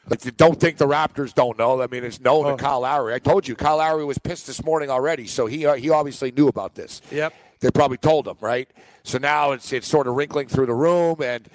Like, 0.10 0.36
don't 0.36 0.60
think 0.60 0.78
the 0.78 0.88
Raptors 0.88 1.34
don't 1.34 1.58
know? 1.58 1.82
I 1.82 1.88
mean, 1.88 2.04
it's 2.04 2.20
known 2.20 2.46
to 2.46 2.62
Kyle 2.62 2.82
Lowry. 2.82 3.14
I 3.14 3.20
told 3.20 3.48
you, 3.48 3.56
Kyle 3.56 3.78
Lowry 3.78 4.04
was 4.04 4.18
pissed 4.18 4.48
this 4.48 4.64
morning 4.64 4.90
already, 4.90 5.28
so 5.28 5.46
he 5.46 5.66
uh, 5.66 5.76
he 5.76 5.90
obviously 5.90 6.32
knew 6.32 6.48
about 6.48 6.76
this. 6.76 7.02
Yep. 7.12 7.34
They 7.62 7.72
probably 7.72 7.98
told 7.98 8.28
him, 8.28 8.36
right? 8.42 8.70
So 9.04 9.18
now 9.18 9.52
it's 9.54 9.72
it's 9.72 9.88
sort 9.88 10.08
of 10.08 10.16
wrinkling 10.16 10.48
through 10.48 10.66
the 10.66 10.74
room, 10.74 11.22
and 11.22 11.48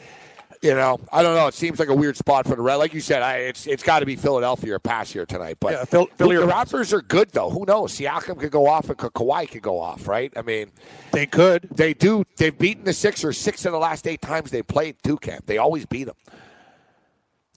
you 0.63 0.75
know, 0.75 0.99
I 1.13 1.23
don't 1.23 1.35
know. 1.35 1.47
It 1.47 1.55
seems 1.55 1.79
like 1.79 1.89
a 1.89 1.95
weird 1.95 2.17
spot 2.17 2.47
for 2.47 2.57
the 2.57 2.63
Red. 2.63 2.77
Like 2.77 2.93
you 2.95 3.01
said, 3.01 3.23
I, 3.23 3.37
it's 3.39 3.67
it's 3.67 3.83
got 3.83 4.01
to 4.01 4.07
be 4.07 4.17
Philadelphia 4.17 4.75
or 4.75 4.79
pass 4.79 5.11
here 5.13 5.25
tonight. 5.27 5.59
But 5.61 5.73
Yeah, 5.73 5.85
Phil- 5.85 6.09
Philly 6.17 6.37
the. 6.37 6.43
Raptors 6.43 6.93
are 6.93 7.03
good 7.03 7.31
though. 7.31 7.51
Who 7.51 7.65
knows? 7.67 7.93
Siakam 7.99 8.39
could 8.41 8.51
go 8.51 8.67
off, 8.67 8.89
and 8.89 8.99
Ka- 8.99 9.11
Kawhi 9.11 9.51
could 9.51 9.63
go 9.63 9.79
off, 9.81 10.09
right? 10.09 10.33
I 10.37 10.43
mean, 10.43 10.71
They 11.13 11.27
could. 11.27 11.69
they 11.71 11.95
do. 11.95 12.25
They've 12.37 12.57
beaten 12.57 12.85
the 12.85 12.93
Sixers 12.93 13.39
six 13.39 13.65
of 13.67 13.73
the 13.73 13.79
last 13.79 14.07
eight 14.07 14.21
times 14.21 14.51
they 14.51 14.63
played. 14.63 14.97
Two 15.03 15.17
camp. 15.19 15.47
They 15.47 15.59
always 15.59 15.87
beat 15.87 16.05
them. 16.05 16.17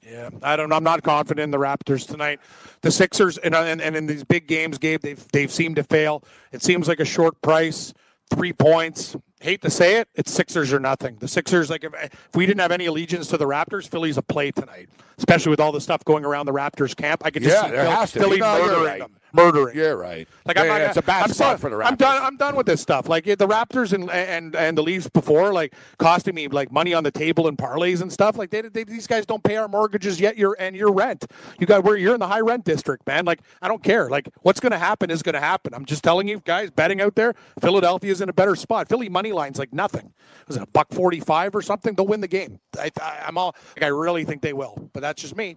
Yeah, 0.03 0.29
I 0.41 0.55
don't. 0.55 0.73
I'm 0.73 0.83
not 0.83 1.03
confident 1.03 1.43
in 1.43 1.51
the 1.51 1.59
Raptors 1.59 2.07
tonight. 2.07 2.39
The 2.81 2.89
Sixers 2.91 3.37
and 3.37 3.53
and, 3.55 3.79
and 3.81 3.95
in 3.95 4.07
these 4.07 4.23
big 4.23 4.47
games, 4.47 4.77
Gabe, 4.79 5.01
they've 5.01 5.23
they've 5.31 5.51
seemed 5.51 5.75
to 5.75 5.83
fail. 5.83 6.23
It 6.51 6.63
seems 6.63 6.87
like 6.87 6.99
a 6.99 7.05
short 7.05 7.39
price, 7.41 7.93
three 8.33 8.51
points. 8.53 9.15
Hate 9.41 9.61
to 9.63 9.69
say 9.71 9.97
it, 9.99 10.07
it's 10.13 10.31
Sixers 10.31 10.71
or 10.71 10.79
nothing. 10.79 11.17
The 11.19 11.27
Sixers, 11.27 11.69
like 11.69 11.83
if, 11.83 11.93
if 11.95 12.11
we 12.35 12.45
didn't 12.45 12.61
have 12.61 12.71
any 12.71 12.85
allegiance 12.85 13.27
to 13.29 13.37
the 13.37 13.45
Raptors, 13.45 13.87
Philly's 13.89 14.17
a 14.17 14.21
play 14.21 14.51
tonight. 14.51 14.87
Especially 15.17 15.49
with 15.49 15.59
all 15.59 15.71
the 15.71 15.81
stuff 15.81 16.03
going 16.05 16.23
around 16.25 16.45
the 16.45 16.53
Raptors 16.53 16.95
camp, 16.95 17.23
I 17.25 17.31
could 17.31 17.41
just 17.43 17.55
Yeah, 17.55 17.65
see 17.65 17.71
there 17.71 17.83
Phil- 17.83 17.91
has 17.91 18.11
to 18.11 18.19
be. 18.19 18.23
Philly 18.25 18.39
murdering 18.39 18.83
right. 18.85 18.99
them, 18.99 19.15
murdering. 19.33 19.75
You're 19.75 19.97
right. 19.97 20.27
Like 20.45 20.57
Yeah, 20.57 20.63
I'm 20.63 20.67
not. 20.67 20.81
yeah, 20.81 20.87
it's 20.89 20.97
a 20.97 21.01
bad 21.01 21.23
I'm 21.23 21.33
spot 21.33 21.51
done- 21.53 21.57
for 21.59 21.69
the 21.69 21.75
Raptors. 21.75 21.87
I'm 21.87 21.95
done. 21.95 22.23
I'm 22.23 22.37
done 22.37 22.55
with 22.55 22.65
this 22.65 22.81
stuff. 22.81 23.07
Like 23.09 23.25
the 23.25 23.35
Raptors 23.37 23.93
and 23.93 24.09
and 24.11 24.55
and 24.55 24.77
the 24.77 24.83
Leafs 24.83 25.09
before, 25.09 25.53
like 25.53 25.73
costing 25.99 26.35
me 26.35 26.47
like 26.47 26.71
money 26.71 26.93
on 26.93 27.03
the 27.03 27.11
table 27.11 27.47
and 27.47 27.57
parlays 27.57 28.01
and 28.01 28.11
stuff. 28.11 28.37
Like 28.37 28.49
they, 28.49 28.61
they 28.61 28.83
these 28.83 29.07
guys 29.07 29.25
don't 29.25 29.43
pay 29.43 29.55
our 29.57 29.67
mortgages 29.67 30.19
yet. 30.19 30.37
Your 30.37 30.55
and 30.59 30.75
your 30.75 30.91
rent. 30.91 31.25
You 31.59 31.67
got 31.67 31.83
where 31.83 31.95
you're 31.97 32.13
in 32.13 32.19
the 32.19 32.27
high 32.27 32.41
rent 32.41 32.65
district, 32.65 33.05
man. 33.07 33.25
Like 33.25 33.41
I 33.61 33.67
don't 33.67 33.83
care. 33.83 34.09
Like 34.09 34.29
what's 34.41 34.59
going 34.59 34.71
to 34.71 34.79
happen 34.79 35.09
is 35.09 35.21
going 35.23 35.33
to 35.35 35.39
happen. 35.39 35.73
I'm 35.73 35.85
just 35.85 36.03
telling 36.03 36.27
you 36.27 36.41
guys, 36.45 36.69
betting 36.71 37.01
out 37.01 37.15
there, 37.15 37.33
Philadelphia's 37.61 38.21
in 38.21 38.29
a 38.29 38.33
better 38.33 38.55
spot. 38.55 38.87
Philly 38.89 39.09
money 39.09 39.31
lines 39.31 39.57
like 39.59 39.73
nothing. 39.73 40.13
Was 40.47 40.57
it 40.57 40.63
a 40.63 40.67
buck 40.67 40.91
forty 40.93 41.19
five 41.19 41.55
or 41.55 41.61
something? 41.61 41.95
They'll 41.95 42.07
win 42.07 42.21
the 42.21 42.27
game. 42.27 42.59
I, 42.79 42.91
I, 43.01 43.23
I'm 43.27 43.37
all. 43.37 43.55
Like, 43.75 43.83
I 43.83 43.87
really 43.87 44.25
think 44.25 44.41
they 44.41 44.53
will, 44.53 44.89
but 44.93 45.01
that's 45.01 45.21
just 45.21 45.35
me. 45.35 45.55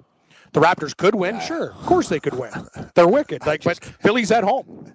The 0.54 0.60
Raptors 0.60 0.96
could 0.96 1.16
win, 1.16 1.40
sure. 1.40 1.70
Of 1.72 1.84
course 1.84 2.08
they 2.08 2.20
could 2.20 2.34
win. 2.38 2.52
They're 2.94 3.08
wicked. 3.08 3.44
Like, 3.44 3.64
but 3.64 3.78
Philly's 4.00 4.30
at 4.30 4.44
home. 4.44 4.94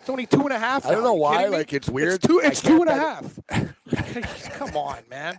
It's 0.00 0.08
only 0.08 0.24
two 0.24 0.40
and 0.40 0.52
a 0.52 0.58
half. 0.58 0.86
I 0.86 0.92
don't 0.92 1.02
now. 1.02 1.08
know 1.08 1.14
why, 1.14 1.46
like, 1.46 1.74
it's 1.74 1.88
weird. 1.88 2.14
It's 2.14 2.26
two. 2.26 2.40
It's 2.42 2.62
can't 2.62 2.76
two 2.76 2.80
and 2.82 2.90
a 2.90 2.94
bet 2.94 3.74
half. 3.90 4.52
Come 4.58 4.74
on, 4.74 5.00
man. 5.10 5.38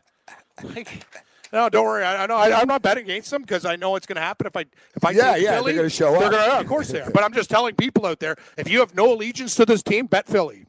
Like, 0.63 1.05
no, 1.51 1.69
don't 1.69 1.85
worry. 1.85 2.03
I, 2.03 2.23
I 2.23 2.27
know. 2.27 2.35
I, 2.35 2.59
I'm 2.59 2.67
not 2.67 2.83
betting 2.83 3.05
against 3.05 3.31
them 3.31 3.41
because 3.41 3.65
I 3.65 3.77
know 3.77 3.95
it's 3.95 4.05
going 4.05 4.17
to 4.17 4.21
happen. 4.21 4.45
If 4.45 4.55
I 4.55 4.65
if 4.95 5.03
I 5.03 5.09
Yeah, 5.11 5.35
yeah, 5.37 5.55
Philly, 5.55 5.71
they're 5.71 5.81
gonna 5.81 5.89
show 5.89 6.11
they're 6.11 6.25
up. 6.25 6.31
Gonna, 6.31 6.45
yeah, 6.45 6.59
of 6.59 6.67
course 6.67 6.89
they 6.89 7.01
are. 7.01 7.09
But 7.09 7.23
I'm 7.23 7.33
just 7.33 7.49
telling 7.49 7.73
people 7.73 8.05
out 8.05 8.19
there: 8.19 8.35
if 8.57 8.69
you 8.69 8.79
have 8.79 8.93
no 8.93 9.11
allegiance 9.11 9.55
to 9.55 9.65
this 9.65 9.81
team, 9.81 10.05
bet 10.05 10.27
Philly. 10.27 10.65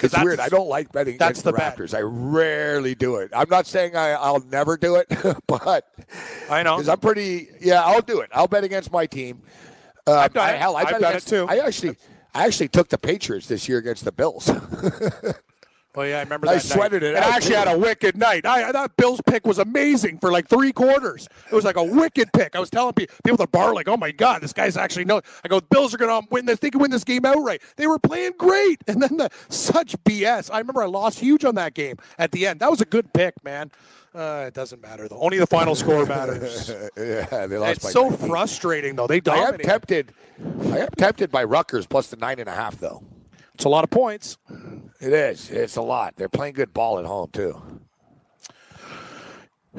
It's 0.00 0.18
weird. 0.18 0.40
I 0.40 0.48
don't 0.48 0.68
like 0.68 0.90
betting 0.90 1.16
that's 1.18 1.40
against 1.40 1.44
the, 1.44 1.52
the 1.52 1.58
bet. 1.58 1.76
Raptors. 1.76 1.96
I 1.96 2.00
rarely 2.00 2.94
do 2.94 3.16
it. 3.16 3.30
I'm 3.34 3.48
not 3.48 3.66
saying 3.66 3.94
I, 3.96 4.10
I'll 4.12 4.40
never 4.50 4.76
do 4.76 4.96
it, 4.96 5.06
but 5.46 5.86
I 6.50 6.62
know. 6.62 6.76
because 6.76 6.88
I'm 6.88 6.98
pretty. 6.98 7.48
Yeah, 7.60 7.84
I'll 7.84 8.00
do 8.00 8.20
it. 8.20 8.30
I'll 8.32 8.48
bet 8.48 8.64
against 8.64 8.90
my 8.92 9.06
team. 9.06 9.42
Uh, 10.06 10.16
I've 10.16 10.32
done 10.32 10.48
I, 10.48 10.52
it. 10.52 10.58
hell, 10.58 10.76
I 10.76 10.80
I've 10.80 10.88
bet 10.90 11.00
done 11.00 11.16
it 11.16 11.26
too. 11.26 11.46
I 11.48 11.58
actually, 11.58 11.96
I 12.34 12.46
actually 12.46 12.68
took 12.68 12.88
the 12.88 12.98
Patriots 12.98 13.46
this 13.46 13.68
year 13.68 13.78
against 13.78 14.04
the 14.04 14.12
Bills. 14.12 14.50
Oh 15.94 16.02
yeah, 16.02 16.18
I 16.18 16.22
remember 16.22 16.48
I 16.48 16.58
sweated 16.58 17.02
night. 17.02 17.08
it 17.10 17.16
And 17.16 17.24
I 17.24 17.36
actually 17.36 17.56
had 17.56 17.68
a 17.68 17.76
wicked 17.78 18.16
night. 18.16 18.46
I, 18.46 18.70
I 18.70 18.72
thought 18.72 18.96
Bill's 18.96 19.20
pick 19.26 19.46
was 19.46 19.58
amazing 19.58 20.18
for 20.18 20.32
like 20.32 20.48
three 20.48 20.72
quarters. 20.72 21.28
It 21.50 21.54
was 21.54 21.64
like 21.64 21.76
a 21.76 21.84
wicked 21.84 22.32
pick. 22.32 22.56
I 22.56 22.60
was 22.60 22.70
telling 22.70 22.94
people, 22.94 23.14
people 23.22 23.34
at 23.34 23.38
the 23.40 23.46
bar, 23.46 23.74
like, 23.74 23.88
"Oh 23.88 23.98
my 23.98 24.10
god, 24.10 24.40
this 24.42 24.54
guy's 24.54 24.78
actually 24.78 25.04
no." 25.04 25.20
I 25.44 25.48
go, 25.48 25.60
"Bills 25.60 25.92
are 25.92 25.98
going 25.98 26.22
to 26.22 26.26
win 26.30 26.46
this. 26.46 26.60
They 26.60 26.70
can 26.70 26.80
win 26.80 26.90
this 26.90 27.04
game 27.04 27.26
outright." 27.26 27.60
They 27.76 27.86
were 27.86 27.98
playing 27.98 28.32
great, 28.38 28.82
and 28.86 29.02
then 29.02 29.18
the 29.18 29.28
such 29.50 29.94
BS. 30.04 30.50
I 30.52 30.58
remember 30.58 30.82
I 30.82 30.86
lost 30.86 31.18
huge 31.18 31.44
on 31.44 31.56
that 31.56 31.74
game 31.74 31.96
at 32.18 32.32
the 32.32 32.46
end. 32.46 32.60
That 32.60 32.70
was 32.70 32.80
a 32.80 32.86
good 32.86 33.12
pick, 33.12 33.34
man. 33.44 33.70
Uh, 34.14 34.44
it 34.46 34.54
doesn't 34.54 34.82
matter 34.82 35.08
though. 35.08 35.18
Only 35.18 35.38
the 35.38 35.46
final 35.46 35.74
score 35.74 36.06
matters. 36.06 36.70
yeah, 36.96 37.46
they 37.46 37.58
lost 37.58 37.76
it's 37.76 37.84
by 37.84 37.90
so 37.90 38.08
19. 38.08 38.28
frustrating 38.28 38.96
though. 38.96 39.06
They 39.06 39.20
I 39.30 39.36
am 39.36 39.58
tempted. 39.58 40.12
I 40.40 40.78
am 40.78 40.88
tempted 40.96 41.30
by 41.30 41.44
Rutgers 41.44 41.86
plus 41.86 42.08
the 42.08 42.16
nine 42.16 42.38
and 42.38 42.48
a 42.48 42.52
half, 42.52 42.78
though. 42.78 43.02
It's 43.54 43.64
a 43.64 43.68
lot 43.68 43.84
of 43.84 43.90
points. 43.90 44.38
It 45.02 45.12
is. 45.12 45.50
It's 45.50 45.74
a 45.74 45.82
lot. 45.82 46.14
They're 46.14 46.28
playing 46.28 46.54
good 46.54 46.72
ball 46.72 47.00
at 47.00 47.04
home 47.04 47.28
too. 47.32 47.60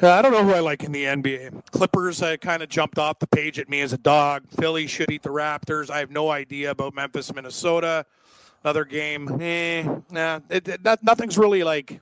I 0.02 0.22
don't 0.22 0.34
know 0.34 0.44
who 0.44 0.52
I 0.52 0.60
like 0.60 0.84
in 0.84 0.92
the 0.92 1.06
NBA. 1.06 1.72
Clippers 1.72 2.22
uh, 2.22 2.36
kind 2.38 2.62
of 2.62 2.68
jumped 2.68 3.00
off 3.00 3.20
the 3.20 3.28
page 3.28 3.58
at 3.58 3.70
me 3.70 3.80
as 3.80 3.94
a 3.94 3.98
dog. 3.98 4.44
Philly 4.60 4.86
should 4.86 5.08
beat 5.08 5.24
the 5.24 5.30
Raptors. 5.30 5.90
I 5.90 6.00
have 6.00 6.12
no 6.12 6.30
idea 6.30 6.72
about 6.72 6.94
Memphis, 6.94 7.34
Minnesota. 7.34 8.06
Another 8.66 8.84
game, 8.84 9.42
eh, 9.42 9.84
nah, 10.10 10.42
it, 10.50 10.68
it, 10.68 10.84
not, 10.84 11.02
nothing's 11.02 11.38
really 11.38 11.64
like 11.64 12.02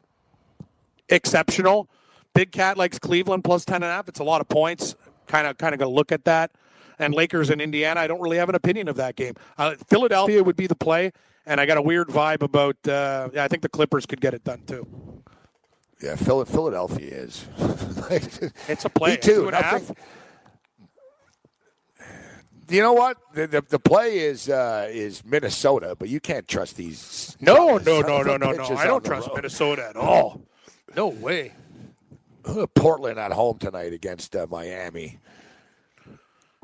exceptional. 1.09 1.87
Big 2.33 2.51
Cat 2.51 2.75
likes 2.75 2.97
Cleveland 2.97 3.43
plus 3.43 3.65
ten 3.65 3.77
and 3.77 3.85
a 3.85 3.87
half. 3.87 4.07
It's 4.07 4.19
a 4.19 4.23
lot 4.23 4.41
of 4.41 4.49
points. 4.49 4.95
Kind 5.27 5.45
of, 5.45 5.59
kind 5.59 5.75
of 5.75 5.79
going 5.79 5.91
to 5.91 5.95
look 5.95 6.11
at 6.11 6.25
that. 6.25 6.51
And 6.97 7.13
Lakers 7.13 7.51
and 7.51 7.61
Indiana. 7.61 7.99
I 7.99 8.07
don't 8.07 8.21
really 8.21 8.37
have 8.37 8.49
an 8.49 8.55
opinion 8.55 8.87
of 8.87 8.95
that 8.95 9.15
game. 9.15 9.35
Uh, 9.59 9.75
Philadelphia 9.89 10.43
would 10.43 10.55
be 10.55 10.65
the 10.65 10.75
play, 10.75 11.11
and 11.45 11.59
I 11.59 11.65
got 11.65 11.77
a 11.77 11.81
weird 11.81 12.07
vibe 12.07 12.41
about. 12.41 12.75
Uh, 12.87 13.29
yeah, 13.33 13.43
I 13.43 13.47
think 13.47 13.61
the 13.61 13.69
Clippers 13.69 14.05
could 14.05 14.21
get 14.21 14.33
it 14.33 14.43
done 14.43 14.61
too. 14.65 14.87
Yeah, 16.01 16.15
Phil- 16.15 16.45
Philadelphia 16.45 17.13
is. 17.13 17.45
It's 18.67 18.83
a 18.85 18.89
play. 18.89 19.11
Me 19.11 19.17
too. 19.17 19.33
Two 19.35 19.47
and 19.47 19.55
a 19.55 19.61
half. 19.61 19.73
Nothing- 19.81 19.95
You 22.69 22.81
know 22.81 22.93
what? 22.93 23.17
The, 23.33 23.47
the, 23.47 23.61
the 23.61 23.79
play 23.79 24.19
is 24.19 24.47
uh, 24.49 24.87
is 24.89 25.23
Minnesota, 25.25 25.95
but 25.97 26.07
you 26.09 26.19
can't 26.19 26.47
trust 26.47 26.75
these. 26.77 27.35
No, 27.41 27.77
no, 27.77 28.01
no, 28.01 28.21
no, 28.21 28.37
no, 28.37 28.51
no. 28.51 28.63
I 28.77 28.85
don't 28.87 29.03
trust 29.03 29.27
road. 29.27 29.35
Minnesota 29.35 29.87
at 29.89 29.95
all. 29.97 30.41
No 30.95 31.07
way. 31.07 31.53
Portland 32.73 33.19
at 33.19 33.31
home 33.33 33.59
tonight 33.59 33.93
against 33.93 34.35
uh, 34.35 34.47
Miami. 34.49 35.19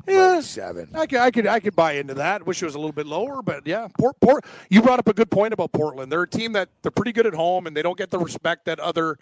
Yeah, 0.08 0.34
Like 0.36 0.44
seven. 0.44 0.88
I 0.94 1.06
could, 1.06 1.18
I 1.20 1.30
could, 1.30 1.46
I 1.46 1.60
could 1.60 1.76
buy 1.76 1.92
into 1.92 2.14
that. 2.14 2.46
Wish 2.46 2.62
it 2.62 2.66
was 2.66 2.74
a 2.74 2.78
little 2.78 2.92
bit 2.92 3.06
lower, 3.06 3.42
but 3.42 3.66
yeah, 3.66 3.88
Port, 3.98 4.18
Port. 4.20 4.44
You 4.70 4.82
brought 4.82 4.98
up 4.98 5.08
a 5.08 5.14
good 5.14 5.30
point 5.30 5.52
about 5.52 5.72
Portland. 5.72 6.10
They're 6.10 6.22
a 6.22 6.28
team 6.28 6.52
that 6.52 6.68
they're 6.82 6.90
pretty 6.90 7.12
good 7.12 7.26
at 7.26 7.34
home, 7.34 7.66
and 7.66 7.76
they 7.76 7.82
don't 7.82 7.98
get 7.98 8.10
the 8.10 8.18
respect 8.18 8.64
that 8.66 8.78
other 8.80 9.18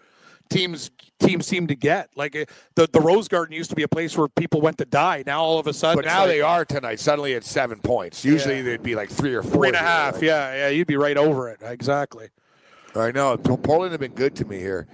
teams 0.49 0.91
teams 1.19 1.45
seem 1.47 1.67
to 1.67 1.75
get. 1.75 2.09
Like 2.15 2.37
uh, 2.37 2.45
the 2.77 2.87
the 2.93 3.01
Rose 3.01 3.27
Garden 3.29 3.55
used 3.57 3.71
to 3.71 3.77
be 3.77 3.83
a 3.83 3.89
place 3.89 4.17
where 4.17 4.29
people 4.29 4.61
went 4.61 4.79
to 4.79 4.85
die. 4.85 5.25
Now 5.27 5.43
all 5.43 5.59
of 5.59 5.67
a 5.67 5.73
sudden, 5.73 5.97
But 5.99 6.05
now 6.05 6.21
like 6.21 6.29
they 6.29 6.41
are 6.41 6.65
tonight. 6.65 7.01
Suddenly 7.01 7.33
it's 7.33 7.51
seven 7.51 7.81
points. 7.81 8.25
Usually 8.25 8.59
Yeah. 8.59 8.63
they'd 8.63 8.83
be 8.83 8.95
like 8.95 9.11
three 9.11 9.35
or 9.35 9.43
four. 9.43 9.53
three 9.63 9.69
and 9.69 9.77
a 9.77 9.81
half. 9.81 10.15
right? 10.15 10.23
Yeah, 10.23 10.55
yeah, 10.55 10.69
you'd 10.69 10.87
be 10.87 10.97
right 10.97 11.17
over 11.17 11.49
it. 11.49 11.59
Exactly. 11.63 12.29
I 12.95 13.11
know. 13.11 13.37
Portland 13.37 13.91
have 13.93 14.01
been 14.01 14.15
good 14.15 14.37
to 14.37 14.45
me 14.45 14.59
here. 14.59 14.87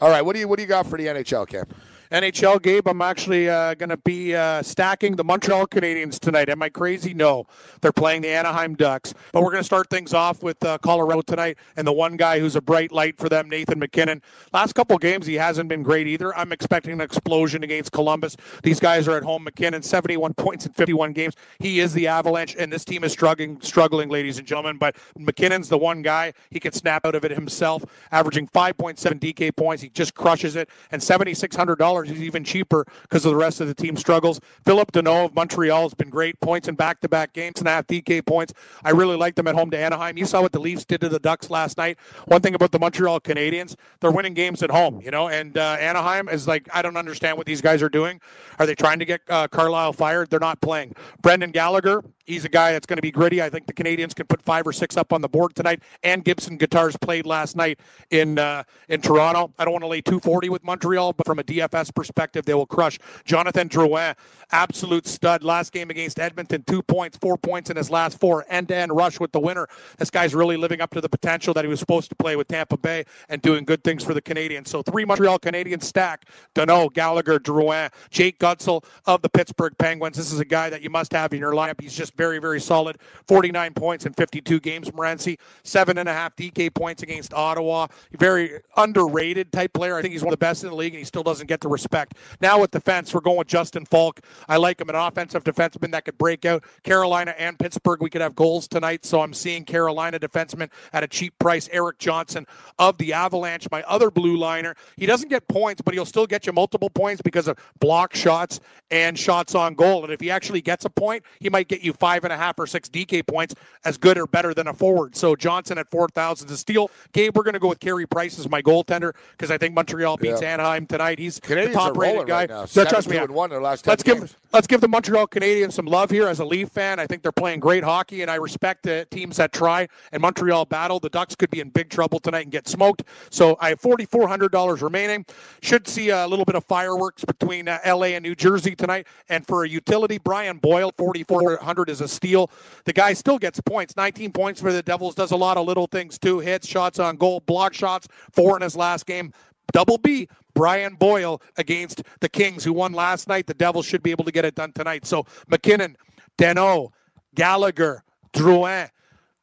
All 0.00 0.08
right, 0.10 0.22
what 0.22 0.34
do 0.34 0.40
you 0.40 0.46
what 0.48 0.56
do 0.58 0.62
you 0.62 0.68
got 0.68 0.86
for 0.86 0.96
the 0.96 1.06
NHL 1.06 1.46
camp? 1.48 1.74
NHL, 2.10 2.60
Gabe, 2.60 2.88
I'm 2.88 3.02
actually 3.02 3.48
uh, 3.48 3.74
going 3.74 3.90
to 3.90 3.96
be 3.96 4.34
uh, 4.34 4.64
stacking 4.64 5.14
the 5.14 5.22
Montreal 5.22 5.68
Canadiens 5.68 6.18
tonight. 6.18 6.48
Am 6.48 6.60
I 6.60 6.68
crazy? 6.68 7.14
No. 7.14 7.46
They're 7.82 7.92
playing 7.92 8.22
the 8.22 8.30
Anaheim 8.30 8.74
Ducks. 8.74 9.14
But 9.30 9.44
we're 9.44 9.52
going 9.52 9.60
to 9.60 9.64
start 9.64 9.90
things 9.90 10.12
off 10.12 10.42
with 10.42 10.62
uh, 10.64 10.78
Colorado 10.78 11.22
tonight 11.22 11.56
and 11.76 11.86
the 11.86 11.92
one 11.92 12.16
guy 12.16 12.40
who's 12.40 12.56
a 12.56 12.60
bright 12.60 12.90
light 12.90 13.16
for 13.16 13.28
them, 13.28 13.48
Nathan 13.48 13.78
MacKinnon. 13.78 14.22
Last 14.52 14.72
couple 14.72 14.98
games, 14.98 15.24
he 15.24 15.34
hasn't 15.34 15.68
been 15.68 15.84
great 15.84 16.08
either. 16.08 16.36
I'm 16.36 16.50
expecting 16.50 16.94
an 16.94 17.00
explosion 17.00 17.62
against 17.62 17.92
Columbus. 17.92 18.36
These 18.64 18.80
guys 18.80 19.06
are 19.06 19.16
at 19.16 19.22
home. 19.22 19.44
MacKinnon, 19.44 19.82
71 19.82 20.34
points 20.34 20.66
in 20.66 20.72
51 20.72 21.12
games. 21.12 21.34
He 21.60 21.78
is 21.78 21.92
the 21.92 22.08
Avalanche, 22.08 22.56
and 22.58 22.72
this 22.72 22.84
team 22.84 23.04
is 23.04 23.12
struggling, 23.12 23.60
struggling, 23.60 24.08
ladies 24.08 24.36
and 24.38 24.48
gentlemen. 24.48 24.78
But 24.78 24.96
MacKinnon's 25.16 25.68
the 25.68 25.78
one 25.78 26.02
guy. 26.02 26.32
He 26.50 26.58
can 26.58 26.72
snap 26.72 27.06
out 27.06 27.14
of 27.14 27.24
it 27.24 27.30
himself, 27.30 27.84
averaging 28.10 28.48
5.7 28.48 29.20
DK 29.20 29.54
points. 29.54 29.80
He 29.80 29.90
just 29.90 30.16
crushes 30.16 30.56
it. 30.56 30.68
And 30.90 31.00
$7,600 31.00 31.99
dollars, 32.04 32.16
he's 32.16 32.26
even 32.26 32.44
cheaper 32.44 32.86
because 33.02 33.24
of 33.24 33.30
the 33.30 33.36
rest 33.36 33.60
of 33.60 33.68
the 33.68 33.74
team 33.74 33.96
struggles. 33.96 34.40
Phillip 34.64 34.92
Danault 34.92 35.26
of 35.26 35.34
Montreal 35.34 35.82
has 35.82 35.94
been 35.94 36.10
great. 36.10 36.38
Points 36.40 36.68
in 36.68 36.74
back-to-back 36.74 37.32
games 37.32 37.58
and 37.58 37.68
a 37.68 37.70
half 37.70 37.86
DK 37.86 38.24
points. 38.24 38.52
I 38.84 38.90
really 38.90 39.16
like 39.16 39.34
them 39.34 39.46
at 39.46 39.54
home 39.54 39.70
to 39.70 39.78
Anaheim. 39.78 40.16
You 40.16 40.26
saw 40.26 40.42
what 40.42 40.52
the 40.52 40.60
Leafs 40.60 40.84
did 40.84 41.00
to 41.00 41.08
the 41.08 41.18
Ducks 41.18 41.50
last 41.50 41.78
night. 41.78 41.98
One 42.26 42.40
thing 42.40 42.54
about 42.54 42.72
the 42.72 42.78
Montreal 42.78 43.20
Canadiens, 43.20 43.76
they're 44.00 44.10
winning 44.10 44.34
games 44.34 44.62
at 44.62 44.70
home, 44.70 45.00
you 45.00 45.10
know. 45.10 45.28
And 45.28 45.56
uh, 45.56 45.76
Anaheim 45.80 46.28
is 46.28 46.46
like, 46.46 46.68
I 46.72 46.82
don't 46.82 46.96
understand 46.96 47.36
what 47.36 47.46
these 47.46 47.60
guys 47.60 47.82
are 47.82 47.88
doing. 47.88 48.20
Are 48.58 48.66
they 48.66 48.74
trying 48.74 48.98
to 48.98 49.04
get 49.04 49.20
uh, 49.28 49.48
Carlyle 49.48 49.92
fired? 49.92 50.30
They're 50.30 50.40
not 50.40 50.60
playing. 50.60 50.94
Brendan 51.22 51.50
Gallagher, 51.50 52.02
he's 52.24 52.44
a 52.44 52.48
guy 52.48 52.72
that's 52.72 52.86
going 52.86 52.96
to 52.96 53.02
be 53.02 53.10
gritty. 53.10 53.42
I 53.42 53.50
think 53.50 53.66
the 53.66 53.72
Canadiens 53.72 54.14
can 54.14 54.26
put 54.26 54.42
five 54.42 54.66
or 54.66 54.72
six 54.72 54.96
up 54.96 55.12
on 55.12 55.20
the 55.20 55.28
board 55.28 55.54
tonight. 55.54 55.82
And 56.02 56.24
Gibson 56.24 56.56
Guitars 56.56 56.96
played 56.96 57.26
last 57.26 57.56
night 57.56 57.80
in 58.10 58.38
uh, 58.38 58.64
in 58.88 59.00
Toronto. 59.00 59.52
I 59.58 59.64
don't 59.64 59.72
want 59.72 59.84
to 59.84 59.88
lay 59.88 60.00
240 60.00 60.48
with 60.48 60.64
Montreal, 60.64 61.12
but 61.12 61.26
from 61.26 61.38
a 61.38 61.42
DFS 61.42 61.89
perspective, 61.90 62.44
they 62.44 62.54
will 62.54 62.66
crush. 62.66 62.98
Jonathan 63.24 63.68
Drouin, 63.68 64.14
absolute 64.52 65.06
stud. 65.06 65.42
Last 65.42 65.72
game 65.72 65.90
against 65.90 66.18
Edmonton, 66.18 66.62
two 66.66 66.82
points, 66.82 67.18
four 67.18 67.36
points 67.36 67.70
in 67.70 67.76
his 67.76 67.90
last 67.90 68.18
four. 68.18 68.44
End-to-end 68.48 68.92
rush 68.94 69.20
with 69.20 69.32
the 69.32 69.40
winner. 69.40 69.68
This 69.98 70.10
guy's 70.10 70.34
really 70.34 70.56
living 70.56 70.80
up 70.80 70.90
to 70.94 71.00
the 71.00 71.08
potential 71.08 71.54
that 71.54 71.64
he 71.64 71.68
was 71.68 71.80
supposed 71.80 72.08
to 72.10 72.16
play 72.16 72.36
with 72.36 72.48
Tampa 72.48 72.76
Bay 72.76 73.04
and 73.28 73.40
doing 73.42 73.64
good 73.64 73.84
things 73.84 74.04
for 74.04 74.14
the 74.14 74.22
Canadiens. 74.22 74.68
So 74.68 74.82
three 74.82 75.04
Montreal 75.04 75.38
Canadiens 75.38 75.84
stack. 75.84 76.26
Danault, 76.54 76.94
Gallagher, 76.94 77.38
Drouin, 77.38 77.90
Jake 78.10 78.38
Guentzel 78.38 78.84
of 79.06 79.22
the 79.22 79.28
Pittsburgh 79.28 79.76
Penguins. 79.78 80.16
This 80.16 80.32
is 80.32 80.40
a 80.40 80.44
guy 80.44 80.70
that 80.70 80.82
you 80.82 80.90
must 80.90 81.12
have 81.12 81.32
in 81.32 81.38
your 81.38 81.52
lineup. 81.52 81.80
He's 81.80 81.96
just 81.96 82.14
very, 82.16 82.38
very 82.38 82.60
solid. 82.60 82.98
49 83.28 83.74
points 83.74 84.06
in 84.06 84.12
52 84.12 84.60
games, 84.60 84.90
Morency. 84.90 85.38
Seven 85.62 85.98
and 85.98 86.08
a 86.08 86.12
half 86.12 86.34
DK 86.36 86.72
points 86.74 87.02
against 87.02 87.32
Ottawa. 87.34 87.86
Very 88.18 88.60
underrated 88.76 89.52
type 89.52 89.72
player. 89.72 89.96
I 89.96 90.02
think 90.02 90.12
he's 90.12 90.22
one 90.22 90.32
of 90.32 90.38
the 90.38 90.44
best 90.44 90.64
in 90.64 90.70
the 90.70 90.76
league, 90.76 90.92
and 90.92 90.98
he 90.98 91.04
still 91.04 91.22
doesn't 91.22 91.46
get 91.46 91.60
the 91.60 91.68
respect. 91.80 92.14
Now 92.40 92.60
with 92.60 92.70
defense, 92.70 93.14
we're 93.14 93.20
going 93.20 93.38
with 93.38 93.46
Justin 93.48 93.86
Faulk. 93.86 94.20
I 94.48 94.58
like 94.58 94.80
him, 94.80 94.88
an 94.90 94.94
offensive 94.94 95.44
defenseman 95.44 95.92
that 95.92 96.04
could 96.04 96.18
break 96.18 96.44
out. 96.44 96.62
Carolina 96.82 97.34
and 97.38 97.58
Pittsburgh, 97.58 98.02
we 98.02 98.10
could 98.10 98.20
have 98.20 98.34
goals 98.36 98.68
tonight, 98.68 99.04
so 99.06 99.20
I'm 99.22 99.32
seeing 99.32 99.64
Carolina 99.64 100.18
defenseman 100.18 100.70
at 100.92 101.02
a 101.02 101.08
cheap 101.08 101.38
price. 101.38 101.68
Erik 101.72 101.98
Johnson 101.98 102.46
of 102.78 102.98
the 102.98 103.12
Avalanche, 103.14 103.66
my 103.70 103.82
other 103.84 104.10
blue 104.10 104.36
liner. 104.36 104.74
He 104.96 105.06
doesn't 105.06 105.28
get 105.30 105.48
points, 105.48 105.80
but 105.80 105.94
he'll 105.94 106.04
still 106.04 106.26
get 106.26 106.46
you 106.46 106.52
multiple 106.52 106.90
points 106.90 107.22
because 107.22 107.48
of 107.48 107.58
block 107.80 108.14
shots 108.14 108.60
and 108.90 109.18
shots 109.18 109.54
on 109.54 109.74
goal. 109.74 110.04
And 110.04 110.12
if 110.12 110.20
he 110.20 110.30
actually 110.30 110.60
gets 110.60 110.84
a 110.84 110.90
point, 110.90 111.24
he 111.38 111.48
might 111.48 111.68
get 111.68 111.80
you 111.80 111.92
five 111.94 112.24
and 112.24 112.32
a 112.32 112.36
half 112.36 112.58
or 112.58 112.66
six 112.66 112.88
DK 112.88 113.26
points, 113.26 113.54
as 113.84 113.96
good 113.96 114.18
or 114.18 114.26
better 114.26 114.52
than 114.52 114.68
a 114.68 114.74
forward. 114.74 115.16
So 115.16 115.34
Johnson 115.34 115.78
at 115.78 115.90
4,000 115.90 116.48
to 116.48 116.56
steal. 116.56 116.90
Gabe, 117.12 117.34
we're 117.36 117.42
going 117.44 117.54
to 117.54 117.60
go 117.60 117.68
with 117.68 117.80
Carey 117.80 118.06
Price 118.06 118.38
as 118.38 118.48
my 118.50 118.60
goaltender 118.60 119.14
because 119.32 119.50
I 119.50 119.56
think 119.58 119.74
Montreal 119.74 120.16
beats 120.18 120.42
Yeah. 120.42 120.54
Anaheim 120.54 120.86
tonight. 120.86 121.18
He's 121.18 121.38
Canadiens 121.40 121.69
the 121.72 121.78
top 121.78 121.96
rated 121.96 122.26
guy. 122.26 122.40
right 122.40 122.48
now. 122.48 122.64
So 122.64 122.84
trust 122.84 123.08
me. 123.08 123.16
7-2 123.16 123.24
and 123.24 123.34
one 123.34 123.50
their 123.50 123.60
last 123.60 123.84
10 123.84 123.92
let's 123.92 124.02
give 124.02 124.36
let's 124.52 124.66
give 124.66 124.80
the 124.80 124.88
Montreal 124.88 125.26
Canadiens 125.26 125.72
some 125.72 125.86
love 125.86 126.10
here 126.10 126.28
as 126.28 126.40
a 126.40 126.44
Leaf 126.44 126.68
fan. 126.70 126.98
I 126.98 127.06
think 127.06 127.22
they're 127.22 127.32
playing 127.32 127.60
great 127.60 127.84
hockey, 127.84 128.22
and 128.22 128.30
I 128.30 128.36
respect 128.36 128.82
the 128.82 129.06
teams 129.10 129.36
that 129.36 129.52
try. 129.52 129.88
And 130.12 130.20
Montreal 130.20 130.64
battle. 130.64 131.00
The 131.00 131.08
Ducks 131.08 131.34
could 131.34 131.50
be 131.50 131.60
in 131.60 131.70
big 131.70 131.90
trouble 131.90 132.18
tonight 132.18 132.42
and 132.42 132.52
get 132.52 132.68
smoked. 132.68 133.04
So 133.30 133.56
I 133.60 133.70
have 133.70 133.80
forty 133.80 134.04
four 134.04 134.28
hundred 134.28 134.52
dollars 134.52 134.82
remaining. 134.82 135.24
Should 135.62 135.86
see 135.88 136.10
a 136.10 136.26
little 136.26 136.44
bit 136.44 136.54
of 136.54 136.64
fireworks 136.64 137.24
between 137.24 137.68
uh, 137.68 137.78
L.A. 137.84 138.14
and 138.14 138.22
New 138.22 138.34
Jersey 138.34 138.74
tonight. 138.74 139.06
And 139.28 139.46
for 139.46 139.64
a 139.64 139.68
utility, 139.68 140.18
Brian 140.18 140.58
Boyle, 140.58 140.92
forty 140.96 141.24
four 141.24 141.56
hundred 141.58 141.90
is 141.90 142.00
a 142.00 142.08
steal. 142.08 142.50
The 142.84 142.92
guy 142.92 143.12
still 143.12 143.38
gets 143.38 143.60
points. 143.60 143.96
Nineteen 143.96 144.32
points 144.32 144.60
for 144.60 144.72
the 144.72 144.82
Devils. 144.82 145.14
Does 145.14 145.30
a 145.30 145.36
lot 145.36 145.56
of 145.56 145.66
little 145.66 145.86
things 145.86 146.18
too. 146.18 146.40
Hits, 146.40 146.66
shots 146.66 146.98
on 146.98 147.16
goal, 147.16 147.40
block 147.40 147.74
shots. 147.74 148.08
Four 148.32 148.56
in 148.56 148.62
his 148.62 148.76
last 148.76 149.06
game. 149.06 149.32
Double 149.72 149.98
B, 149.98 150.28
Brian 150.54 150.94
Boyle 150.94 151.40
against 151.56 152.02
the 152.20 152.28
Kings, 152.28 152.64
who 152.64 152.72
won 152.72 152.92
last 152.92 153.28
night. 153.28 153.46
The 153.46 153.54
Devils 153.54 153.86
should 153.86 154.02
be 154.02 154.10
able 154.10 154.24
to 154.24 154.32
get 154.32 154.44
it 154.44 154.54
done 154.54 154.72
tonight. 154.72 155.06
So 155.06 155.26
MacKinnon, 155.48 155.96
Danault, 156.38 156.90
Gallagher, 157.34 158.02
Drouin, 158.32 158.88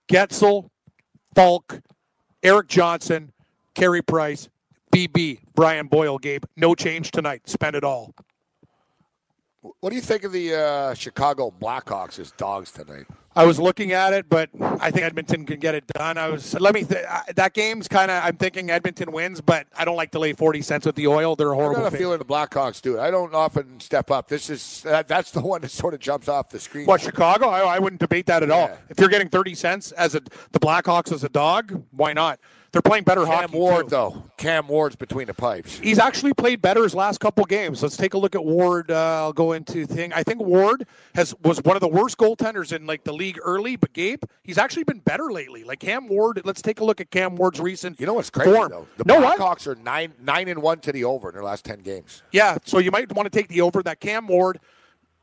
Guentzel, 0.10 0.70
Faulk, 1.36 1.82
Erik 2.44 2.68
Johnson, 2.68 3.32
Carey 3.76 4.02
Price, 4.02 4.50
BB, 4.94 5.40
Brian 5.54 5.88
Boyle, 5.88 6.18
Gabe. 6.18 6.44
No 6.56 6.74
change 6.76 7.12
tonight. 7.12 7.48
Spend 7.48 7.76
it 7.76 7.84
all. 7.84 8.14
What 9.62 9.90
do 9.90 9.96
you 9.96 10.02
think 10.02 10.24
of 10.24 10.32
the 10.32 10.54
uh, 10.56 10.94
Chicago 10.94 11.52
Blackhawks 11.60 12.20
as 12.20 12.32
dogs 12.32 12.72
tonight? 12.72 13.06
I 13.36 13.46
was 13.46 13.60
looking 13.60 13.92
at 13.92 14.14
it, 14.14 14.30
but 14.30 14.50
I 14.60 14.90
think 14.90 15.04
Edmonton 15.04 15.46
can 15.46 15.60
get 15.60 15.76
it 15.76 15.86
done. 15.88 16.18
I 16.18 16.30
was 16.30 16.60
let 16.60 16.74
me 16.74 16.84
th- 16.84 17.06
that 17.36 17.54
game's 17.54 17.88
kind 17.88 18.10
of 18.10 18.24
I'm 18.24 18.36
thinking 18.38 18.70
Edmonton 18.72 19.12
wins, 19.12 19.42
but 19.42 19.68
I 19.78 19.86
don't 19.86 19.96
like 19.96 20.12
to 20.12 20.20
lay 20.20 20.34
40 20.34 20.62
cents 20.64 20.86
with 20.86 20.96
the 20.96 21.06
oil. 21.08 21.36
They're 21.36 21.52
a 21.52 21.58
I 21.58 21.62
horrible. 21.62 21.82
got 21.84 21.94
a 21.94 21.98
feeling 21.98 22.18
the 22.18 22.26
Blackhawks 22.26 22.82
do 22.82 22.98
it. 22.98 23.00
I 23.00 23.12
don't 23.12 23.36
often 23.36 23.80
step 23.80 24.10
up. 24.10 24.28
This 24.28 24.50
is 24.50 24.82
that, 24.84 25.08
that's 25.08 25.32
the 25.32 25.42
one 25.54 25.62
that 25.62 25.72
sort 25.72 25.94
of 25.94 26.00
jumps 26.00 26.28
off 26.28 26.50
the 26.50 26.60
screen. 26.60 26.86
What 26.86 27.02
Chicago? 27.02 27.48
I, 27.50 27.76
I 27.76 27.80
wouldn't 27.80 28.00
debate 28.00 28.26
that 28.28 28.42
at 28.44 28.50
all. 28.50 28.72
If 28.90 29.00
you're 29.00 29.10
getting 29.10 29.30
30 29.30 29.54
cents 29.56 29.92
as 29.92 30.16
a 30.16 30.22
the 30.52 30.60
Blackhawks 30.60 31.12
as 31.12 31.24
a 31.24 31.30
dog, 31.30 31.84
why 31.92 32.14
not? 32.14 32.40
They're 32.72 32.82
playing 32.82 33.06
better 33.06 33.26
Cam 33.26 33.34
hockey. 33.34 33.58
Ward 33.58 33.86
too. 33.86 33.90
though. 33.92 34.24
Cam 34.38 34.68
Ward's 34.68 34.96
between 34.96 35.28
the 35.28 35.34
pipes. 35.34 35.80
He's 35.80 36.00
actually 36.00 36.34
played 36.34 36.62
better 36.62 36.84
his 36.84 36.94
last 36.94 37.20
couple 37.20 37.44
games. 37.46 37.82
Let's 37.82 37.98
take 37.98 38.14
a 38.14 38.18
look 38.18 38.36
at 38.36 38.44
Ward. 38.44 38.92
Uh, 38.92 39.24
I'll 39.24 39.34
go 39.34 39.54
into 39.54 39.86
thing. 39.86 40.14
I 40.14 40.24
think 40.24 40.42
Ward 40.42 40.86
has 41.16 41.34
was 41.44 41.62
one 41.64 41.76
of 41.76 41.82
the 41.82 41.88
worst 41.88 42.18
goaltenders 42.18 42.74
in 42.74 42.86
like 42.86 43.04
the 43.04 43.14
league 43.14 43.40
early, 43.44 43.76
but 43.78 43.94
Gabe, 43.94 44.24
he's 44.44 44.58
actually 44.58 44.84
been 44.84 45.00
better 45.00 45.32
lately. 45.32 45.64
Like 45.64 45.80
Cam 45.80 46.08
Ward. 46.08 46.42
Let's 46.44 46.62
take 46.62 46.80
a 46.80 46.84
look 46.84 47.02
at 47.02 47.10
Cam 47.10 47.36
Ward's 47.36 47.60
recent. 47.60 48.00
You 48.00 48.06
know 48.06 48.14
what's 48.16 48.30
crazy 48.30 48.52
form. 48.52 48.70
though? 48.70 48.88
The 48.98 49.14
what? 49.16 49.40
Blackhawks 49.40 49.66
are 49.68 49.76
nine 49.76 50.14
nine 50.22 50.48
and 50.48 50.62
one 50.62 50.80
to 50.82 50.92
the 50.92 51.04
over 51.06 51.30
in 51.30 51.34
their 51.36 51.44
last 51.44 51.66
ten 51.66 51.80
games. 51.80 52.22
Yeah, 52.32 52.58
so 52.66 52.80
you 52.80 52.92
might 52.92 53.12
want 53.14 53.32
to 53.32 53.36
take 53.36 53.48
the 53.48 53.62
over. 53.62 53.82
That 53.82 54.00
Cam 54.00 54.28
Ward, 54.28 54.60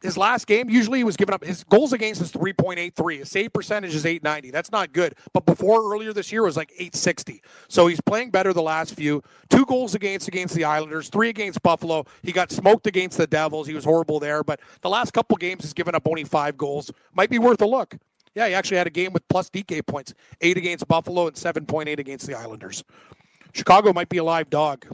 his 0.05 0.19
last 0.19 0.47
game, 0.47 0.69
usually 0.69 0.99
he 0.99 1.05
was 1.05 1.17
giving 1.17 1.35
up 1.35 1.43
his 1.43 1.65
goals 1.65 1.95
against 1.95 2.21
is 2.21 2.31
3.83. 2.31 3.19
His 3.21 3.31
save 3.31 3.53
percentage 3.55 3.95
is 3.95 4.05
890. 4.05 4.51
That's 4.51 4.71
not 4.71 4.93
good. 4.93 5.15
But 5.33 5.47
before 5.47 5.93
earlier 5.93 6.13
this 6.13 6.31
year 6.31 6.43
it 6.43 6.45
was 6.45 6.59
like 6.59 6.71
860. 6.73 7.43
So 7.69 7.87
he's 7.87 8.03
playing 8.03 8.31
better 8.31 8.53
the 8.53 8.63
last 8.63 8.95
few. 8.95 9.23
Two 9.49 9.65
goals 9.65 9.95
against 9.95 10.29
against 10.29 10.55
the 10.55 10.65
Islanders, 10.65 11.09
three 11.09 11.31
against 11.31 11.63
Buffalo. 11.63 12.05
He 12.23 12.33
got 12.33 12.53
smoked 12.53 12.87
against 12.87 13.17
the 13.17 13.27
Devils. 13.27 13.67
He 13.67 13.73
was 13.75 13.85
horrible 13.85 14.21
there. 14.21 14.45
But 14.45 14.61
the 14.83 14.91
last 14.91 15.13
couple 15.13 15.37
games 15.39 15.65
he's 15.65 15.73
given 15.73 15.95
up 15.95 16.07
only 16.07 16.25
five 16.25 16.59
goals. 16.59 16.91
Might 17.15 17.31
be 17.31 17.39
worth 17.39 17.63
a 17.63 17.67
look. 17.67 17.97
Yeah, 18.35 18.49
he 18.49 18.55
actually 18.55 18.77
had 18.77 18.87
a 18.87 18.91
game 18.91 19.13
with 19.15 19.27
plus 19.29 19.49
DK 19.49 19.87
points. 19.87 20.13
Eight 20.43 20.59
against 20.59 20.87
Buffalo 20.87 21.29
and 21.29 21.37
7.8 21.37 21.99
against 21.99 22.27
the 22.27 22.35
Islanders. 22.35 22.85
Chicago 23.55 23.93
might 23.95 24.11
be 24.11 24.19
a 24.19 24.25
live 24.25 24.51
dog. 24.51 24.85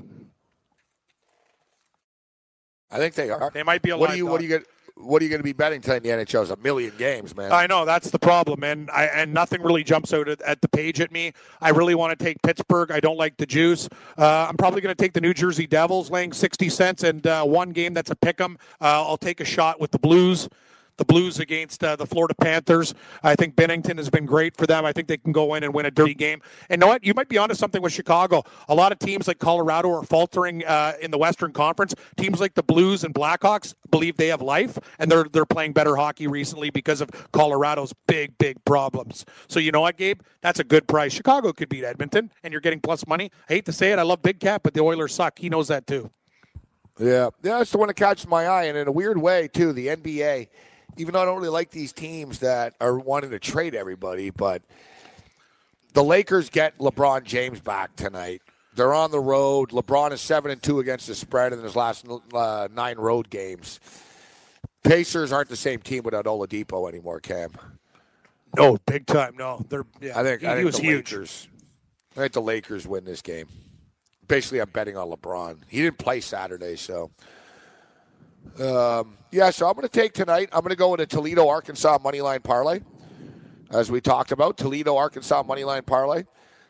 I 2.92 2.98
think 2.98 3.14
they 3.14 3.30
are. 3.30 3.50
They 3.52 3.62
might 3.62 3.82
be 3.82 3.90
a 3.90 3.96
What 3.96 4.10
live 4.10 4.12
do 4.12 4.18
you 4.18 4.24
dog. 4.24 4.32
what 4.32 4.38
do 4.38 4.44
you 4.44 4.50
get? 4.50 4.66
What 5.02 5.22
are 5.22 5.24
you 5.24 5.30
going 5.30 5.40
to 5.40 5.44
be 5.44 5.52
betting 5.52 5.80
tonight 5.80 6.04
in 6.04 6.18
the 6.18 6.24
NHL? 6.24 6.42
It's 6.42 6.50
a 6.50 6.56
million 6.56 6.92
games, 6.98 7.34
man. 7.36 7.52
I 7.52 7.66
know 7.66 7.84
that's 7.84 8.10
the 8.10 8.18
problem, 8.18 8.62
and 8.64 8.90
I 8.90 9.04
and 9.06 9.32
nothing 9.32 9.62
really 9.62 9.82
jumps 9.82 10.12
out 10.12 10.28
at, 10.28 10.40
at 10.42 10.60
the 10.60 10.68
page 10.68 11.00
at 11.00 11.10
me. 11.10 11.32
I 11.60 11.70
really 11.70 11.94
want 11.94 12.16
to 12.18 12.24
take 12.24 12.40
Pittsburgh. 12.42 12.90
I 12.90 13.00
don't 13.00 13.16
like 13.16 13.36
the 13.36 13.46
juice. 13.46 13.88
Uh, 14.18 14.46
I'm 14.48 14.56
probably 14.56 14.80
going 14.80 14.94
to 14.94 15.00
take 15.00 15.12
the 15.12 15.20
New 15.20 15.34
Jersey 15.34 15.66
Devils, 15.66 16.10
laying 16.10 16.32
60 16.32 16.68
cents, 16.68 17.02
and 17.02 17.26
uh, 17.26 17.44
one 17.44 17.70
game 17.70 17.94
that's 17.94 18.10
a 18.10 18.16
pick 18.16 18.40
'em. 18.40 18.58
Uh, 18.80 19.04
I'll 19.06 19.16
take 19.16 19.40
a 19.40 19.44
shot 19.44 19.80
with 19.80 19.90
the 19.90 19.98
Blues. 19.98 20.48
The 21.00 21.06
Blues 21.06 21.38
against 21.38 21.82
uh, 21.82 21.96
the 21.96 22.04
Florida 22.04 22.34
Panthers. 22.34 22.92
I 23.22 23.34
think 23.34 23.56
Binnington 23.56 23.96
has 23.96 24.10
been 24.10 24.26
great 24.26 24.54
for 24.54 24.66
them. 24.66 24.84
I 24.84 24.92
think 24.92 25.08
they 25.08 25.16
can 25.16 25.32
go 25.32 25.54
in 25.54 25.64
and 25.64 25.72
win 25.72 25.86
a 25.86 25.90
dirty 25.90 26.12
game. 26.12 26.42
And 26.68 26.78
know 26.78 26.88
what? 26.88 27.02
You 27.02 27.14
might 27.14 27.30
be 27.30 27.38
onto 27.38 27.54
something 27.54 27.80
with 27.80 27.94
Chicago. 27.94 28.42
A 28.68 28.74
lot 28.74 28.92
of 28.92 28.98
teams 28.98 29.26
like 29.26 29.38
Colorado 29.38 29.90
are 29.92 30.02
faltering 30.02 30.62
uh, 30.66 30.92
in 31.00 31.10
the 31.10 31.16
Western 31.16 31.54
Conference. 31.54 31.94
Teams 32.18 32.38
like 32.38 32.52
the 32.52 32.62
Blues 32.62 33.02
and 33.02 33.14
Blackhawks 33.14 33.72
believe 33.90 34.18
they 34.18 34.26
have 34.26 34.42
life, 34.42 34.78
and 34.98 35.10
they're 35.10 35.24
they're 35.32 35.46
playing 35.46 35.72
better 35.72 35.96
hockey 35.96 36.26
recently 36.26 36.68
because 36.68 37.00
of 37.00 37.08
Colorado's 37.32 37.94
big 38.06 38.36
big 38.36 38.62
problems. 38.66 39.24
So 39.48 39.58
you 39.58 39.72
know 39.72 39.80
what, 39.80 39.96
Gabe? 39.96 40.20
That's 40.42 40.60
a 40.60 40.64
good 40.64 40.86
price. 40.86 41.14
Chicago 41.14 41.54
could 41.54 41.70
beat 41.70 41.82
Edmonton, 41.82 42.30
and 42.44 42.52
you're 42.52 42.60
getting 42.60 42.78
plus 42.78 43.06
money. 43.06 43.30
I 43.48 43.54
hate 43.54 43.64
to 43.64 43.72
say 43.72 43.92
it, 43.92 43.98
I 43.98 44.02
love 44.02 44.20
Big 44.20 44.38
Cat, 44.38 44.62
but 44.62 44.74
the 44.74 44.82
Oilers 44.82 45.14
suck. 45.14 45.38
He 45.38 45.48
knows 45.48 45.68
that 45.68 45.86
too. 45.86 46.10
Yeah, 46.98 47.30
yeah, 47.42 47.56
that's 47.56 47.70
the 47.70 47.78
one 47.78 47.88
that 47.88 47.94
catches 47.94 48.28
my 48.28 48.46
eye, 48.46 48.64
and 48.64 48.76
in 48.76 48.86
a 48.86 48.92
weird 48.92 49.16
way 49.16 49.48
too. 49.48 49.72
The 49.72 49.86
NBA, 49.86 50.48
even 50.96 51.12
though 51.12 51.22
I 51.22 51.24
don't 51.24 51.36
really 51.36 51.48
like 51.48 51.70
these 51.70 51.92
teams 51.92 52.40
that 52.40 52.74
are 52.80 52.98
wanting 52.98 53.30
to 53.30 53.38
trade 53.38 53.74
everybody, 53.74 54.30
but 54.30 54.62
the 55.92 56.04
Lakers 56.04 56.50
get 56.50 56.78
LeBron 56.78 57.24
James 57.24 57.60
back 57.60 57.96
tonight. 57.96 58.42
They're 58.74 58.94
on 58.94 59.10
the 59.10 59.20
road. 59.20 59.70
LeBron 59.70 60.12
is 60.12 60.20
seven 60.20 60.50
and 60.50 60.62
two 60.62 60.78
against 60.78 61.06
the 61.06 61.14
spread 61.14 61.52
in 61.52 61.60
his 61.62 61.74
last 61.74 62.06
uh, 62.32 62.68
nine 62.72 62.98
road 62.98 63.28
games. 63.28 63.80
Pacers 64.84 65.32
aren't 65.32 65.48
the 65.48 65.56
same 65.56 65.80
team 65.80 66.04
without 66.04 66.24
Oladipo 66.24 66.88
anymore, 66.88 67.20
Cam. 67.20 67.50
No, 68.56 68.78
big 68.86 69.06
time. 69.06 69.36
No, 69.36 69.64
they're. 69.68 69.84
Yeah, 70.00 70.18
I 70.18 70.22
think 70.22 70.40
he, 70.40 70.46
I 70.46 70.54
think 70.54 70.66
was 70.66 70.76
the 70.76 70.82
huge. 70.82 71.12
Lakers. 71.12 71.48
I 72.16 72.20
think 72.20 72.32
the 72.32 72.42
Lakers 72.42 72.86
win 72.86 73.04
this 73.04 73.22
game. 73.22 73.46
Basically, 74.26 74.60
I'm 74.60 74.70
betting 74.70 74.96
on 74.96 75.10
LeBron. 75.10 75.58
He 75.68 75.82
didn't 75.82 75.98
play 75.98 76.20
Saturday, 76.20 76.76
so 76.76 77.10
um, 78.60 79.16
yeah. 79.30 79.50
So 79.50 79.66
I'm 79.68 79.74
going 79.74 79.86
to 79.86 79.92
take 79.92 80.12
tonight. 80.12 80.48
I'm 80.52 80.60
going 80.60 80.70
to 80.70 80.76
go 80.76 80.90
with 80.90 81.00
a 81.00 81.06
Toledo 81.06 81.48
Arkansas 81.48 81.98
money 82.02 82.20
line 82.20 82.40
parlay, 82.40 82.80
as 83.70 83.90
we 83.90 84.00
talked 84.00 84.32
about. 84.32 84.56
Toledo 84.56 84.96
Arkansas 84.96 85.42
money 85.42 85.64
line 85.64 85.82
parlay. 85.82 86.24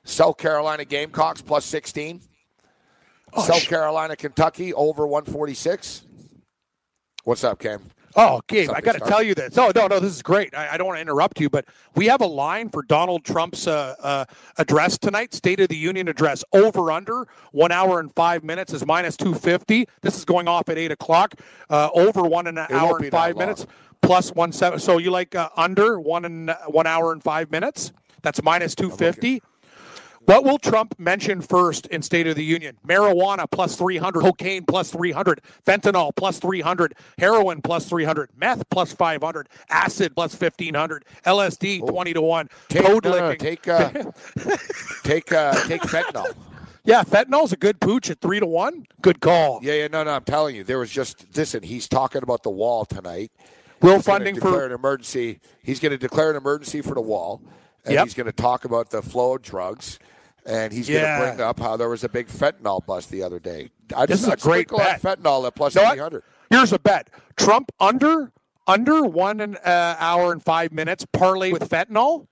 South 0.05 0.39
Carolina 0.39 0.85
Gamecocks 0.85 1.43
plus 1.43 1.65
16. 1.67 2.23
Oh, 3.33 3.45
South 3.45 3.63
sh- 3.63 3.69
Carolina, 3.69 4.17
Kentucky 4.17 4.75
over 4.75 5.07
146. 5.07 6.07
What's 7.25 7.45
up, 7.45 7.59
Cam? 7.59 7.83
Oh, 8.17 8.41
Gabe, 8.49 8.71
I 8.71 8.81
got 8.81 8.95
to 8.95 9.01
tell 9.01 9.23
you 9.23 9.35
this. 9.35 9.57
Oh, 9.57 9.71
no, 9.75 9.87
no, 9.87 10.01
this 10.01 10.13
is 10.13 10.23
great. 10.23 10.55
I, 10.55 10.71
I 10.71 10.77
don't 10.77 10.87
want 10.89 10.97
to 10.97 11.01
interrupt 11.01 11.39
you, 11.41 11.49
but 11.49 11.65
we 11.95 12.07
have 12.07 12.21
a 12.21 12.27
line 12.27 12.69
for 12.69 12.83
Donald 12.83 13.25
Trump's 13.25 13.69
uh, 13.69 13.95
uh, 14.01 14.25
address 14.59 14.99
tonight, 14.99 15.33
State 15.33 15.61
of 15.61 15.69
the 15.69 15.77
Union 15.77 16.09
address. 16.09 16.43
Over 16.53 16.91
under 16.91 17.29
one 17.53 17.71
hour 17.71 18.01
and 18.01 18.13
five 18.15 18.43
minutes 18.43 18.73
is 18.73 18.85
minus 18.85 19.17
two 19.17 19.35
fifty. 19.35 19.87
This 20.03 20.17
is 20.17 20.25
going 20.25 20.49
off 20.49 20.69
at 20.69 20.77
eight 20.77 20.91
o'clock. 20.91 21.35
Uh, 21.69 21.91
over 21.95 22.23
one 22.23 22.49
and 22.49 22.59
an 22.59 22.67
It 22.69 22.73
hour 22.73 22.99
and 22.99 23.11
five 23.11 23.37
minutes 23.37 23.67
plus 24.03 24.33
one 24.33 24.51
seven. 24.51 24.81
So 24.81 24.99
you 24.99 25.11
like 25.11 25.37
uh, 25.37 25.49
under 25.57 26.01
one 26.01 26.25
and 26.25 26.51
one 26.67 26.89
hour 26.89 27.13
and 27.13 27.23
five 27.23 27.51
minutes? 27.51 27.93
That's 28.23 28.43
minus 28.43 28.75
two 28.75 28.91
fifty. 28.91 29.41
What 30.31 30.45
will 30.45 30.59
Trump 30.61 30.95
mention 30.97 31.41
first 31.41 31.87
in 31.89 32.03
State 32.03 32.29
of 32.29 32.37
the 32.37 32.45
Union? 32.45 32.77
Marijuana 32.87 33.51
plus 33.51 33.75
300, 33.75 34.21
cocaine 34.21 34.65
plus 34.65 34.93
300, 34.93 35.41
fentanyl 35.67 36.15
plus 36.15 36.39
300, 36.39 36.95
heroin 37.19 37.61
plus 37.61 37.89
300, 37.89 38.31
meth 38.37 38.63
plus 38.71 38.93
500, 38.93 39.49
acid 39.71 40.15
plus 40.15 40.33
1500, 40.41 41.05
LSD 41.27 41.85
20 41.85 42.13
to 42.13 42.23
1, 42.23 42.49
Take, 42.69 42.83
toad 42.87 43.05
no, 43.07 43.11
no, 43.19 43.35
take, 43.35 43.67
uh, 43.67 43.91
take, 45.03 45.33
uh, 45.33 45.53
take 45.67 45.83
fentanyl. 45.83 46.33
yeah, 46.85 47.03
fentanyl's 47.03 47.53
a 47.53 47.57
good 47.57 47.81
pooch 47.81 48.09
at 48.09 48.21
3 48.21 48.39
to 48.39 48.47
1. 48.47 48.87
Good 49.03 49.21
call. 49.21 49.59
Yeah, 49.65 49.73
yeah, 49.73 49.89
no, 49.89 50.05
no. 50.05 50.13
I'm 50.13 50.23
telling 50.23 50.55
you, 50.55 50.63
there 50.63 50.79
was 50.79 50.93
just 50.93 51.27
listen. 51.37 51.65
He's 51.65 51.89
talking 51.89 52.23
about 52.23 52.45
the 52.45 52.51
wall 52.51 52.85
tonight. 52.85 53.33
Will 53.83 53.97
He's 53.97 54.05
funding 54.05 54.39
for 54.39 54.65
an 54.65 54.71
emergency. 54.71 55.41
He's 55.61 55.81
going 55.81 55.91
to 55.91 55.99
declare 55.99 56.31
an 56.31 56.37
emergency 56.37 56.83
for 56.83 56.95
the 56.95 57.01
wall, 57.01 57.43
and 57.85 57.95
Yep. 57.95 58.05
he's 58.05 58.15
going 58.15 58.27
to 58.27 58.33
talk 58.33 58.65
about 58.65 58.91
the 58.91 59.03
flow 59.03 59.35
of 59.35 59.43
drugs, 59.43 59.99
and 60.47 60.73
he's 60.73 60.89
Yeah. 60.89 61.19
going 61.19 61.31
to 61.31 61.37
bring 61.37 61.47
up 61.49 61.59
how 61.61 61.77
there 61.77 61.89
was 61.89 62.05
a 62.05 62.09
big 62.09 62.29
fentanyl 62.29 62.85
bust 62.85 63.11
the 63.11 63.23
other 63.23 63.39
day. 63.39 63.71
I 63.95 64.07
This 64.07 64.21
just 64.23 64.29
is 64.37 64.45
a 64.45 64.49
great 64.49 64.69
bet. 64.69 65.01
fentanyl 65.03 65.47
at 65.47 65.55
plus 65.55 65.75
You 65.75 65.81
know 65.83 65.85
what? 65.89 65.93
three 65.95 66.03
hundred. 66.03 66.23
Here's 66.51 66.73
a 66.73 66.79
bet. 66.79 67.09
Trump 67.37 67.71
under 67.81 68.33
under 68.67 69.03
one 69.03 69.41
uh, 69.57 69.97
hour 69.99 70.33
and 70.33 70.43
five 70.43 70.73
minutes 70.73 71.05
parlay 71.13 71.53
with 71.53 71.69
fentanyl 71.69 72.27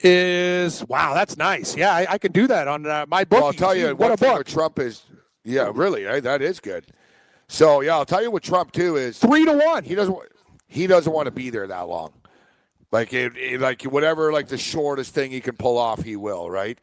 is 0.00 0.84
wow. 0.88 1.14
That's 1.14 1.36
nice. 1.36 1.76
Yeah, 1.76 1.92
I, 1.94 2.06
I 2.10 2.18
can 2.18 2.32
do 2.32 2.46
that 2.46 2.68
on 2.68 2.86
uh, 2.86 3.06
my 3.08 3.24
book. 3.24 3.38
Well, 3.40 3.46
I'll 3.48 3.52
tell 3.52 3.74
you 3.74 3.88
what 3.88 3.98
one 3.98 4.12
a 4.12 4.16
book. 4.16 4.46
Trump 4.46 4.78
is, 4.78 5.02
yeah, 5.44 5.70
really, 5.74 6.04
right? 6.04 6.22
that 6.22 6.42
is 6.42 6.60
good. 6.60 6.86
So 7.48 7.80
yeah, 7.80 7.94
I'll 7.96 8.04
tell 8.06 8.22
you 8.22 8.30
what 8.30 8.42
Trump 8.42 8.72
too 8.72 8.96
is 8.96 9.18
Three 9.18 9.44
to 9.44 9.52
one. 9.54 9.84
he 9.84 9.94
doesn't 9.94 10.16
he 10.66 10.86
doesn't 10.86 11.12
want 11.12 11.26
to 11.26 11.30
be 11.32 11.50
there 11.50 11.66
that 11.66 11.88
long. 11.88 12.12
Like 12.92 13.12
it, 13.12 13.36
it- 13.36 13.60
like 13.60 13.82
whatever 13.82 14.32
like 14.32 14.48
the 14.48 14.58
shortest 14.58 15.14
thing 15.14 15.30
he 15.30 15.40
can 15.40 15.56
pull 15.56 15.78
off, 15.78 16.02
he 16.02 16.16
will, 16.16 16.50
right? 16.50 16.78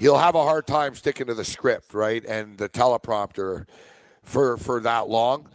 He'll 0.00 0.16
have 0.16 0.34
a 0.34 0.42
hard 0.42 0.66
time 0.66 0.94
sticking 0.94 1.26
to 1.26 1.34
the 1.34 1.44
script, 1.44 1.92
right? 1.92 2.24
And 2.24 2.56
the 2.56 2.70
teleprompter 2.70 3.66
for 4.22 4.56
for 4.56 4.80
that 4.80 5.10
long. 5.10 5.46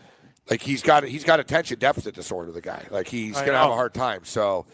Like 0.51 0.61
he's 0.61 0.83
got 0.83 1.03
he's 1.03 1.23
got 1.23 1.39
attention 1.39 1.79
deficit 1.79 2.13
disorder, 2.13 2.51
the 2.51 2.61
guy. 2.61 2.85
Like 2.91 3.07
he's 3.07 3.35
I 3.37 3.43
gonna 3.43 3.57
have 3.57 3.71
a 3.71 3.75
hard 3.75 3.95
time. 3.95 4.19
So 4.23 4.67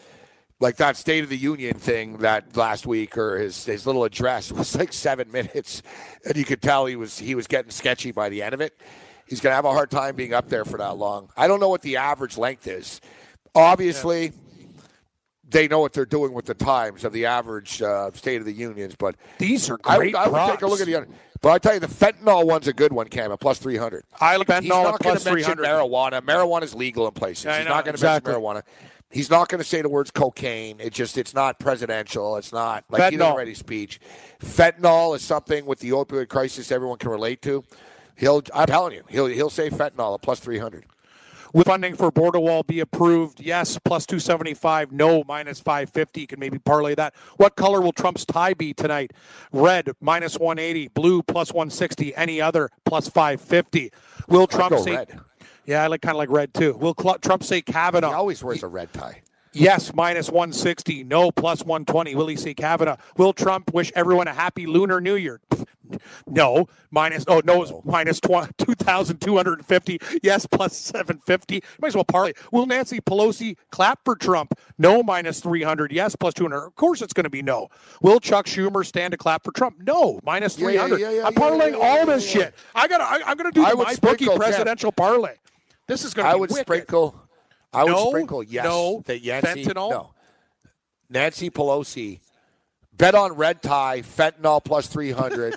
like 0.60 0.76
that 0.76 0.98
State 0.98 1.24
of 1.24 1.30
the 1.30 1.38
Union 1.38 1.78
thing 1.78 2.18
that 2.18 2.54
last 2.54 2.86
week 2.86 3.16
or 3.16 3.38
his 3.38 3.64
his 3.64 3.86
little 3.86 4.04
address 4.04 4.52
was 4.52 4.76
like 4.76 4.92
seven 4.92 5.32
minutes, 5.32 5.82
and 6.26 6.36
you 6.36 6.44
could 6.44 6.60
tell 6.60 6.84
he 6.84 6.96
was 6.96 7.18
he 7.18 7.34
was 7.34 7.46
getting 7.46 7.70
sketchy 7.70 8.12
by 8.12 8.28
the 8.28 8.42
end 8.42 8.52
of 8.52 8.60
it. 8.60 8.78
He's 9.26 9.40
gonna 9.40 9.54
have 9.54 9.64
a 9.64 9.72
hard 9.72 9.90
time 9.90 10.16
being 10.16 10.34
up 10.34 10.50
there 10.50 10.66
for 10.66 10.76
that 10.76 10.98
long. 10.98 11.30
I 11.34 11.48
don't 11.48 11.60
know 11.60 11.70
what 11.70 11.80
the 11.80 11.96
average 11.96 12.36
length 12.36 12.66
is. 12.66 13.00
Obviously, 13.54 14.32
they 15.52 15.68
know 15.68 15.80
what 15.80 15.92
they're 15.92 16.04
doing 16.04 16.32
with 16.32 16.46
the 16.46 16.54
times 16.54 17.04
of 17.04 17.12
the 17.12 17.26
average 17.26 17.80
uh, 17.80 18.10
State 18.12 18.40
of 18.40 18.46
the 18.46 18.52
Unions. 18.52 18.94
But 18.96 19.16
these 19.38 19.70
are 19.70 19.76
great. 19.78 20.14
I, 20.16 20.24
I 20.24 20.28
would 20.28 20.52
take 20.52 20.62
a 20.62 20.66
look 20.66 20.80
at 20.80 20.86
the 20.86 20.96
other. 20.96 21.08
But 21.40 21.50
I 21.50 21.58
tell 21.58 21.74
you, 21.74 21.80
the 21.80 21.88
fentanyl 21.88 22.46
one's 22.46 22.68
a 22.68 22.72
good 22.72 22.92
one, 22.92 23.08
Cam, 23.08 23.36
plus 23.36 23.58
300. 23.58 24.04
I 24.20 24.36
like 24.36 24.48
not 24.62 25.00
going 25.02 25.18
to 25.18 25.24
mention 25.34 25.58
marijuana. 25.58 26.20
Marijuana 26.20 26.62
is 26.62 26.74
legal 26.74 27.06
in 27.08 27.12
places. 27.12 27.44
Yeah, 27.44 27.58
He's 27.58 27.64
know, 27.64 27.74
not 27.74 27.84
going 27.84 27.94
to 27.94 27.98
exactly. 27.98 28.32
mention 28.32 28.44
marijuana. 28.44 28.62
He's 29.10 29.28
not 29.28 29.48
going 29.48 29.58
to 29.58 29.64
say 29.64 29.82
the 29.82 29.88
words 29.88 30.10
cocaine. 30.10 30.80
It 30.80 30.92
just 30.92 31.18
it's 31.18 31.34
not 31.34 31.58
presidential. 31.58 32.36
It's 32.36 32.52
not 32.52 32.84
like 32.88 33.02
fentanyl. 33.02 33.38
he 33.40 33.44
didn't 33.44 33.56
speech. 33.58 34.00
Fentanyl 34.40 35.14
is 35.16 35.22
something 35.22 35.66
with 35.66 35.80
the 35.80 35.90
opioid 35.90 36.28
crisis 36.28 36.72
everyone 36.72 36.98
can 36.98 37.10
relate 37.10 37.42
to. 37.42 37.64
He'll 38.16 38.42
I'm 38.54 38.66
telling 38.66 38.94
you, 38.94 39.02
he'll 39.08 39.26
he'll 39.26 39.50
say 39.50 39.68
fentanyl 39.68 40.22
plus 40.22 40.40
300 40.40 40.86
with 41.52 41.66
funding 41.66 41.94
for 41.94 42.10
border 42.10 42.40
wall 42.40 42.62
be 42.62 42.80
approved? 42.80 43.40
Yes, 43.40 43.78
plus 43.84 44.06
275. 44.06 44.92
No, 44.92 45.24
minus 45.26 45.60
550. 45.60 46.20
You 46.20 46.26
can 46.26 46.38
maybe 46.40 46.58
parlay 46.58 46.94
that. 46.94 47.14
What 47.36 47.56
color 47.56 47.80
will 47.80 47.92
Trump's 47.92 48.24
tie 48.24 48.54
be 48.54 48.74
tonight? 48.74 49.12
Red, 49.52 49.90
minus 50.00 50.38
180. 50.38 50.88
Blue, 50.88 51.22
plus 51.22 51.52
160. 51.52 52.14
Any 52.14 52.40
other, 52.40 52.70
plus 52.84 53.08
550. 53.08 53.92
Will 54.28 54.46
Trump 54.46 54.78
say. 54.78 54.96
Red. 54.96 55.20
Yeah, 55.64 55.84
I 55.84 55.86
like 55.86 56.02
kind 56.02 56.16
of 56.16 56.18
like 56.18 56.30
red 56.30 56.52
too. 56.54 56.74
Will 56.76 56.94
Cl- 56.98 57.18
Trump 57.18 57.44
say 57.44 57.62
Kavanaugh? 57.62 58.08
He 58.08 58.14
always 58.14 58.42
wears 58.42 58.62
a 58.62 58.68
red 58.68 58.92
tie. 58.92 59.22
Yes, 59.52 59.94
minus 59.94 60.28
160. 60.30 61.04
No, 61.04 61.30
plus 61.30 61.60
120. 61.60 62.14
Will 62.14 62.26
he 62.26 62.36
say 62.36 62.54
Kavanaugh? 62.54 62.96
Will 63.16 63.32
Trump 63.32 63.72
wish 63.74 63.92
everyone 63.94 64.26
a 64.26 64.32
happy 64.32 64.66
Lunar 64.66 65.00
New 65.00 65.14
Year? 65.14 65.40
No, 66.26 66.66
minus, 66.90 67.24
oh, 67.28 67.40
no, 67.44 67.62
it's 67.62 67.70
oh. 67.72 67.82
minus 67.84 68.20
2,250. 68.20 69.98
Yes, 70.22 70.46
plus 70.46 70.76
750. 70.76 71.62
Might 71.80 71.88
as 71.88 71.94
well 71.94 72.04
parlay. 72.04 72.32
Will 72.50 72.66
Nancy 72.66 73.00
Pelosi 73.00 73.56
clap 73.70 74.00
for 74.04 74.14
Trump? 74.16 74.54
No, 74.78 75.02
minus 75.02 75.40
300. 75.40 75.92
Yes, 75.92 76.16
plus 76.16 76.34
200. 76.34 76.66
Of 76.66 76.74
course 76.76 77.02
it's 77.02 77.12
going 77.12 77.24
to 77.24 77.30
be 77.30 77.42
no. 77.42 77.68
Will 78.00 78.20
Chuck 78.20 78.46
Schumer 78.46 78.84
stand 78.84 79.12
to 79.12 79.16
clap 79.18 79.44
for 79.44 79.52
Trump? 79.52 79.76
No, 79.80 80.20
minus 80.24 80.58
Yeah, 80.58 80.68
yeah, 80.68 80.86
300. 80.86 81.00
yeah, 81.00 81.10
yeah, 81.10 81.26
I'm 81.26 81.34
parlaying 81.34 81.72
yeah, 81.72 81.78
yeah, 81.78 81.98
all 82.00 82.06
this 82.06 82.34
yeah, 82.34 82.40
yeah. 82.40 82.44
shit. 82.46 82.54
I 82.74 82.88
gotta, 82.88 83.04
I, 83.04 83.20
I'm 83.26 83.36
going 83.36 83.52
to 83.52 83.60
do 83.60 83.64
I 83.64 83.72
my 83.74 83.94
bookie 83.96 84.26
Jeff. 84.26 84.36
presidential 84.36 84.92
parlay. 84.92 85.34
This 85.88 86.04
is 86.04 86.14
going 86.14 86.24
to 86.24 86.30
I 86.30 86.34
be 86.34 86.40
would 86.40 86.50
wicked. 86.50 86.66
sprinkle. 86.66 87.20
I 87.72 87.84
would 87.84 87.92
No, 87.92 88.08
sprinkle 88.10 88.42
yes. 88.42 88.64
no, 88.64 89.02
that 89.06 89.20
Yancy, 89.20 89.64
fentanyl? 89.64 89.90
No. 89.90 90.14
Nancy 91.08 91.50
Pelosi 91.50 92.20
bet 93.02 93.16
on 93.16 93.32
red 93.32 93.60
tie 93.60 94.00
fentanyl 94.00 94.64
plus 94.64 94.86
three 94.86 95.10
hundred. 95.10 95.54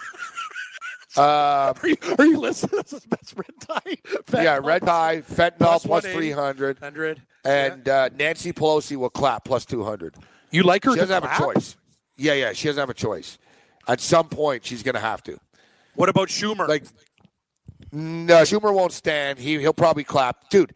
uh, 1.16 1.74
Are 1.84 1.88
you, 1.88 1.96
are 2.18 2.26
you 2.26 2.40
listening? 2.40 2.82
This 2.82 2.94
is 2.94 3.06
best 3.06 3.36
red 3.38 3.54
tie. 3.60 4.44
yeah, 4.44 4.60
red 4.62 4.82
tie 4.82 5.22
fentanyl 5.22 5.58
Plus 5.58 5.86
plus 5.86 6.06
three 6.08 6.32
hundred, 6.32 6.82
100. 6.82 7.22
and 7.46 7.88
uh, 7.88 8.10
Nancy 8.18 8.52
Pelosi 8.52 8.98
will 8.98 9.12
clap 9.12 9.46
plus 9.46 9.64
two 9.64 9.84
hundred. 9.84 10.16
You 10.50 10.64
like 10.64 10.84
her 10.86 10.94
She 10.94 11.00
doesn't 11.00 11.24
have 11.24 11.32
a 11.32 11.38
choice. 11.38 11.78
Yeah, 12.18 12.34
yeah, 12.34 12.54
she 12.54 12.68
doesn't 12.68 12.82
have 12.82 12.90
a 12.90 12.96
choice. 12.96 13.38
At 13.88 14.02
some 14.02 14.28
point, 14.30 14.66
she's 14.66 14.82
going 14.82 14.96
to 14.96 15.02
have 15.02 15.22
to. 15.24 15.38
What 15.94 16.10
about 16.10 16.30
Schumer? 16.30 16.68
Like, 16.68 16.86
no, 17.92 18.42
Schumer 18.42 18.74
won't 18.74 18.94
stand. 18.94 19.38
He 19.38 19.60
he'll 19.60 19.74
probably 19.74 20.04
clap, 20.04 20.50
dude. 20.50 20.74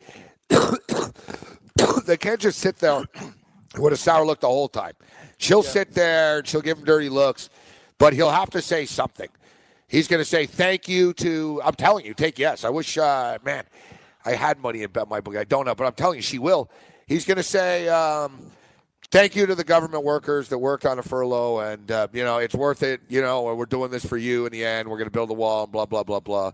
they 2.06 2.18
can't 2.18 2.40
just 2.40 2.60
sit 2.60 2.76
there 2.78 3.04
with 3.80 3.94
a 3.94 3.98
sour 3.98 4.26
look 4.26 4.42
the 4.42 4.48
whole 4.48 4.68
time. 4.68 4.94
She'll 5.40 5.64
sit 5.64 5.94
there 5.94 6.40
and 6.40 6.48
she'll 6.48 6.62
give 6.62 6.78
him 6.78 6.84
dirty 6.84 7.08
looks, 7.08 7.50
but 7.98 8.14
he'll 8.14 8.30
have 8.30 8.50
to 8.52 8.62
say 8.62 8.86
something. 8.86 9.30
He's 9.88 10.08
going 10.08 10.20
to 10.20 10.26
say 10.26 10.46
thank 10.46 10.90
you 10.90 11.14
to. 11.14 11.62
I'm 11.64 11.74
telling 11.74 12.06
you, 12.06 12.14
take 12.14 12.38
yes. 12.38 12.66
I 12.66 12.70
wish, 12.70 12.98
uh, 12.98 13.40
man, 13.44 13.64
I 14.26 14.34
had 14.34 14.60
money 14.60 14.84
in 14.84 14.92
bet 14.92 15.08
my 15.08 15.22
book. 15.22 15.38
I 15.38 15.46
don't 15.46 15.66
know, 15.66 15.74
but 15.74 15.88
I'm 15.88 15.94
telling 15.94 16.18
you, 16.18 16.22
she 16.22 16.40
will. 16.40 16.70
He's 17.08 17.26
going 17.26 17.38
to 17.38 17.44
say. 17.44 17.88
Um, 17.88 18.52
thank 19.12 19.36
you 19.36 19.46
to 19.46 19.56
the 19.56 19.64
government 19.64 20.04
workers 20.04 20.50
that 20.50 20.58
worked 20.58 20.86
on 20.86 21.00
a 21.00 21.04
furlough, 21.04 21.60
and 21.60 21.90
uh, 21.90 22.10
you 22.12 22.24
know 22.24 22.38
it's 22.40 22.54
worth 22.54 22.84
it. 22.84 23.00
You 23.08 23.22
know, 23.22 23.56
we're 23.56 23.66
doing 23.66 23.92
this 23.92 24.06
for 24.06 24.18
you 24.18 24.46
in 24.46 24.52
the 24.52 24.66
end. 24.66 24.90
We're 24.90 24.98
going 24.98 25.08
to 25.08 25.12
build 25.12 25.32
a 25.32 25.36
wall, 25.36 25.64
and 25.64 25.72
blah 25.72 25.86
blah 25.86 26.04
blah 26.04 26.20
blah. 26.20 26.52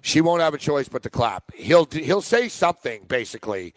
She 0.00 0.22
won't 0.22 0.40
have 0.40 0.54
a 0.54 0.58
choice 0.58 0.88
but 0.88 1.02
to 1.02 1.10
clap. 1.10 1.52
He'll 1.54 1.86
he'll 1.92 2.22
say 2.22 2.48
something 2.48 3.04
basically 3.06 3.74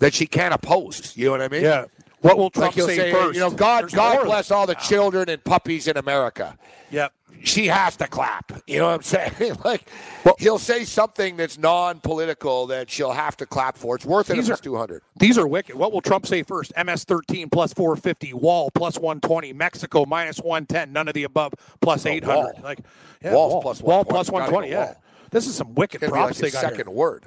that 0.00 0.12
she 0.12 0.26
can't 0.26 0.52
oppose. 0.52 1.16
You 1.16 1.26
know 1.26 1.30
what 1.30 1.42
I 1.42 1.48
mean? 1.48 1.62
yeah. 1.62 1.86
What 2.20 2.38
will 2.38 2.50
Trump 2.50 2.76
Like 2.76 2.86
say, 2.86 2.96
say, 2.96 3.12
first? 3.12 3.34
you 3.34 3.40
know, 3.40 3.50
God, 3.50 3.84
There's 3.84 3.94
God 3.94 4.24
bless 4.24 4.50
all 4.50 4.66
the 4.66 4.74
children 4.74 5.28
and 5.28 5.42
puppies 5.44 5.86
in 5.86 5.96
America. 5.96 6.56
Yep. 6.90 7.12
She 7.44 7.66
has 7.66 7.96
to 7.98 8.08
clap. 8.08 8.50
You 8.66 8.78
know 8.78 8.86
what 8.86 8.94
I'm 8.94 9.02
saying? 9.02 9.56
like 9.64 9.86
Well- 10.24 10.36
he'll 10.38 10.58
say 10.58 10.84
something 10.84 11.36
that's 11.36 11.58
non-political 11.58 12.66
that 12.68 12.90
she'll 12.90 13.12
have 13.12 13.36
to 13.36 13.46
clap 13.46 13.76
for. 13.76 13.94
It's 13.96 14.06
worth 14.06 14.30
it 14.30 14.34
These 14.36 14.48
it's 14.48 14.60
are- 14.60 14.62
200. 14.62 15.02
These 15.18 15.36
are 15.38 15.46
wicked. 15.46 15.76
What 15.76 15.92
will 15.92 16.00
Trump 16.00 16.26
say 16.26 16.42
first? 16.42 16.72
MS 16.82 17.04
13 17.04 17.50
plus 17.50 17.72
450, 17.74 18.32
Wall 18.32 18.70
plus 18.74 18.98
120, 18.98 19.52
Mexico 19.52 20.06
minus 20.06 20.38
110, 20.38 20.92
none 20.92 21.08
of 21.08 21.14
the 21.14 21.24
above 21.24 21.52
plus 21.80 22.06
Oh, 22.06 22.10
800. 22.10 22.34
Wall. 22.34 22.52
Like 22.62 22.78
yeah, 23.22 23.34
Wall's 23.34 23.52
Wall, 23.52 23.62
plus 23.62 23.82
Wall 23.82 23.98
120. 24.04 24.10
plus 24.14 24.30
Gotta 24.30 24.42
120. 24.42 24.70
go 24.70 24.74
Yeah. 24.74 24.84
Wall. 24.86 25.02
This 25.30 25.46
is 25.46 25.54
some 25.54 25.74
wicked 25.74 26.00
props 26.00 26.40
like 26.42 26.52
they 26.52 26.58
got 26.60 26.60
second 26.70 26.86
here. 26.88 26.96
word. 26.96 27.24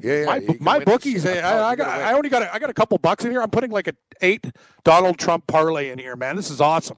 Yeah, 0.00 0.20
yeah. 0.20 0.24
My, 0.24 0.56
my 0.78 0.84
bookies, 0.84 1.26
I, 1.26 1.38
Oh, 1.40 1.62
I, 1.62 1.70
I, 1.70 1.76
got, 1.76 1.88
I 1.88 2.12
only 2.14 2.28
got 2.28 2.42
a, 2.42 2.54
I 2.54 2.58
got 2.58 2.70
a 2.70 2.74
couple 2.74 2.96
bucks 2.98 3.24
in 3.24 3.30
here. 3.30 3.42
I'm 3.42 3.50
putting 3.50 3.70
like 3.70 3.88
an 3.88 3.96
eight 4.20 4.46
Donald 4.84 5.18
Trump 5.18 5.46
parlay 5.46 5.90
in 5.90 5.98
here, 5.98 6.16
man. 6.16 6.36
This 6.36 6.50
is 6.50 6.60
awesome. 6.60 6.96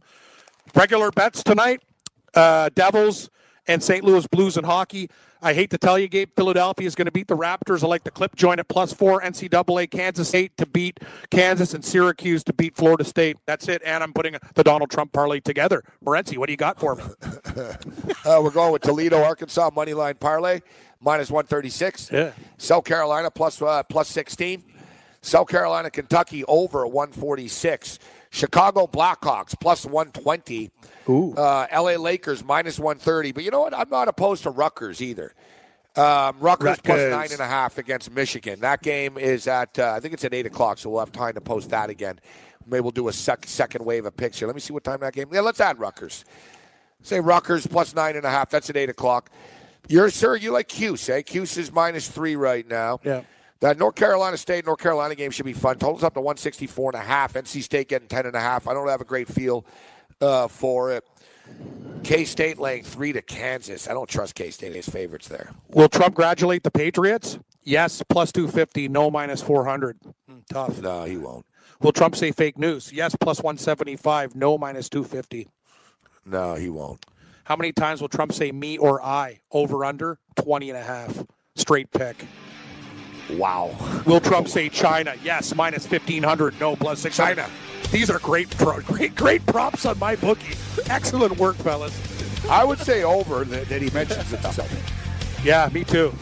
Regular 0.74 1.10
bets 1.10 1.42
tonight: 1.42 1.82
uh, 2.34 2.70
Devils 2.74 3.30
and 3.66 3.82
St. 3.82 4.04
Louis 4.04 4.26
Blues 4.26 4.56
in 4.56 4.64
hockey. 4.64 5.08
I 5.44 5.52
hate 5.52 5.68
to 5.70 5.78
tell 5.78 5.98
you, 5.98 6.08
Gabe, 6.08 6.30
Philadelphia 6.34 6.86
is 6.86 6.94
going 6.94 7.04
to 7.04 7.12
beat 7.12 7.28
the 7.28 7.36
Raptors. 7.36 7.84
I 7.84 7.86
like 7.86 8.02
the 8.02 8.10
clip 8.10 8.34
joint 8.34 8.60
at 8.60 8.68
plus 8.68 8.94
four. 8.94 9.20
NCAA 9.20 9.90
Kansas 9.90 10.28
State 10.28 10.56
to 10.56 10.64
beat 10.64 11.00
Kansas 11.30 11.74
and 11.74 11.84
Syracuse 11.84 12.42
to 12.44 12.54
beat 12.54 12.74
Florida 12.74 13.04
State. 13.04 13.36
That's 13.44 13.68
it. 13.68 13.82
And 13.84 14.02
I'm 14.02 14.14
putting 14.14 14.36
the 14.54 14.64
Donald 14.64 14.90
Trump 14.90 15.12
parlay 15.12 15.40
together. 15.40 15.82
Morency, 16.02 16.38
what 16.38 16.46
do 16.46 16.54
you 16.54 16.56
got 16.56 16.80
for 16.80 16.96
me? 16.96 17.04
uh, 18.24 18.40
we're 18.42 18.50
going 18.50 18.72
with 18.72 18.80
Toledo, 18.82 19.22
Arkansas 19.22 19.70
money 19.74 19.92
line 19.92 20.14
parlay 20.14 20.60
minus 21.00 21.30
136. 21.30 22.10
Yeah. 22.12 22.32
South 22.58 22.84
Carolina 22.84 23.30
plus, 23.30 23.60
uh, 23.60 23.82
plus 23.84 24.08
16. 24.08 24.62
South 25.22 25.48
Carolina, 25.48 25.90
Kentucky 25.90 26.44
over 26.44 26.86
146. 26.86 27.98
Chicago 28.30 28.86
Blackhawks 28.86 29.58
plus 29.58 29.86
120. 29.86 30.70
Ooh. 31.08 31.32
Uh, 31.34 31.66
LA 31.72 31.92
Lakers 31.92 32.44
minus 32.44 32.78
130. 32.78 33.32
But 33.32 33.44
you 33.44 33.50
know 33.50 33.60
what? 33.60 33.74
I'm 33.74 33.88
not 33.88 34.08
opposed 34.08 34.42
to 34.42 34.50
Rutgers 34.50 35.00
either. 35.00 35.34
Um, 35.96 36.36
Rutgers, 36.40 36.78
plus 36.80 36.98
Rutgers. 36.98 37.10
nine 37.12 37.28
and 37.30 37.40
a 37.40 37.46
half 37.46 37.78
against 37.78 38.10
Michigan. 38.10 38.60
That 38.60 38.82
game 38.82 39.16
is 39.16 39.46
at, 39.46 39.78
uh, 39.78 39.92
I 39.96 40.00
think 40.00 40.12
it's 40.14 40.24
at 40.24 40.34
8 40.34 40.44
o'clock, 40.46 40.78
so 40.78 40.90
we'll 40.90 40.98
have 40.98 41.12
time 41.12 41.34
to 41.34 41.40
post 41.40 41.70
that 41.70 41.88
again. 41.88 42.18
Maybe 42.66 42.80
we'll 42.80 42.90
do 42.90 43.06
a 43.08 43.12
sec- 43.12 43.46
second 43.46 43.84
wave 43.84 44.04
of 44.04 44.16
picture. 44.16 44.46
Let 44.46 44.56
me 44.56 44.60
see 44.60 44.72
what 44.72 44.82
time 44.82 44.98
that 45.00 45.12
game. 45.12 45.28
Yeah, 45.30 45.40
let's 45.40 45.60
add 45.60 45.78
Rutgers. 45.78 46.24
Say 47.02 47.20
Rutgers 47.20 47.66
plus 47.66 47.94
nine 47.94 48.16
and 48.16 48.24
a 48.24 48.30
half. 48.30 48.50
That's 48.50 48.68
at 48.70 48.76
8 48.76 48.88
o'clock. 48.90 49.30
You're, 49.88 50.10
sir, 50.10 50.36
you 50.36 50.50
like 50.50 50.68
Cuse, 50.68 51.08
eh? 51.08 51.22
Cuse 51.22 51.56
is 51.56 51.72
minus 51.72 52.08
three 52.08 52.36
right 52.36 52.66
now. 52.66 53.00
Yeah. 53.04 53.22
That 53.60 53.78
North 53.78 53.94
Carolina 53.94 54.36
State 54.36 54.66
North 54.66 54.80
Carolina 54.80 55.14
game 55.14 55.30
should 55.30 55.46
be 55.46 55.52
fun. 55.52 55.78
Totals 55.78 56.02
up 56.02 56.14
to 56.14 56.20
164 56.20 56.92
and 56.94 57.02
a 57.02 57.04
half. 57.04 57.32
NC 57.34 57.62
State 57.62 57.88
getting 57.88 58.08
10 58.08 58.26
and 58.26 58.36
a 58.36 58.40
half. 58.40 58.68
I 58.68 58.74
don't 58.74 58.88
have 58.88 59.00
a 59.00 59.06
great 59.06 59.28
feel 59.28 59.64
uh, 60.20 60.48
for 60.48 60.92
it. 60.92 61.04
K 62.02 62.24
State 62.24 62.58
laying 62.58 62.82
three 62.82 63.12
to 63.12 63.22
Kansas. 63.22 63.88
I 63.88 63.94
don't 63.94 64.08
trust 64.08 64.34
K 64.34 64.50
State 64.50 64.76
as 64.76 64.88
favorites 64.88 65.28
there. 65.28 65.50
Will 65.70 65.88
Trump 65.88 66.14
congratulate 66.14 66.62
the 66.62 66.70
Patriots? 66.70 67.38
Yes, 67.62 68.02
plus 68.08 68.32
250. 68.32 68.88
No, 68.88 69.10
minus 69.10 69.40
400. 69.40 69.96
Hmm, 70.28 70.38
tough. 70.50 70.80
No, 70.80 71.04
he 71.04 71.16
won't. 71.16 71.46
Will 71.80 71.92
Trump 71.92 72.16
say 72.16 72.32
fake 72.32 72.58
news? 72.58 72.92
Yes, 72.92 73.16
plus 73.18 73.42
175. 73.42 74.34
No, 74.34 74.58
minus 74.58 74.88
250. 74.88 75.48
No, 76.26 76.54
he 76.54 76.68
won't. 76.68 77.04
How 77.44 77.56
many 77.56 77.72
times 77.72 78.00
will 78.00 78.08
Trump 78.08 78.32
say 78.32 78.52
me 78.52 78.78
or 78.78 79.02
I? 79.04 79.40
Over 79.52 79.84
under 79.84 80.18
20 80.36 80.70
and 80.70 80.78
a 80.78 80.82
half. 80.82 81.24
Straight 81.56 81.90
pick. 81.90 82.24
Wow. 83.32 83.74
Will 84.06 84.20
Trump 84.20 84.48
say 84.48 84.68
China? 84.68 85.14
Yes, 85.22 85.54
minus 85.54 85.88
1500. 85.88 86.58
No, 86.60 86.74
plus 86.76 87.00
600. 87.00 87.36
China. 87.36 87.50
These 87.90 88.10
are 88.10 88.18
great, 88.18 88.50
pro- 88.56 88.80
great, 88.80 89.14
great 89.14 89.44
props 89.46 89.86
on 89.86 89.98
my 89.98 90.16
bookie. 90.16 90.56
Excellent 90.88 91.38
work, 91.38 91.56
fellas. 91.56 91.94
I 92.50 92.64
would 92.64 92.78
say 92.78 93.02
over 93.02 93.44
that, 93.44 93.68
that 93.68 93.80
he 93.82 93.90
mentions 93.90 94.30
himself. 94.30 95.42
Yeah, 95.44 95.68
me 95.72 95.84
too. 95.84 96.14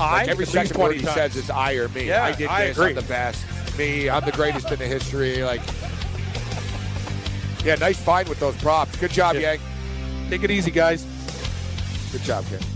I 0.00 0.22
Like 0.22 0.28
every 0.28 0.46
second 0.46 0.76
word 0.80 0.96
he 0.96 1.02
times. 1.02 1.14
says 1.14 1.36
is 1.36 1.50
I 1.50 1.72
or 1.74 1.88
me. 1.88 2.06
Yeah, 2.08 2.24
I 2.24 2.32
did 2.32 2.48
I 2.48 2.66
this. 2.66 2.76
agree. 2.78 2.88
I'm 2.90 2.94
the 2.96 3.02
best. 3.02 3.44
Me. 3.78 4.08
I'm 4.08 4.24
the 4.24 4.32
greatest 4.32 4.70
in 4.70 4.78
the 4.78 4.86
history. 4.86 5.42
Like, 5.42 5.60
yeah, 7.64 7.74
nice 7.76 8.00
find 8.00 8.28
with 8.28 8.40
those 8.40 8.56
props. 8.56 8.96
Good 8.96 9.10
job, 9.10 9.34
Yeah. 9.36 9.52
Yang. 9.52 9.60
Take 10.34 10.42
it 10.42 10.50
easy, 10.50 10.72
guys. 10.72 11.04
Good 12.10 12.22
job, 12.22 12.44
Ken. 12.46 12.73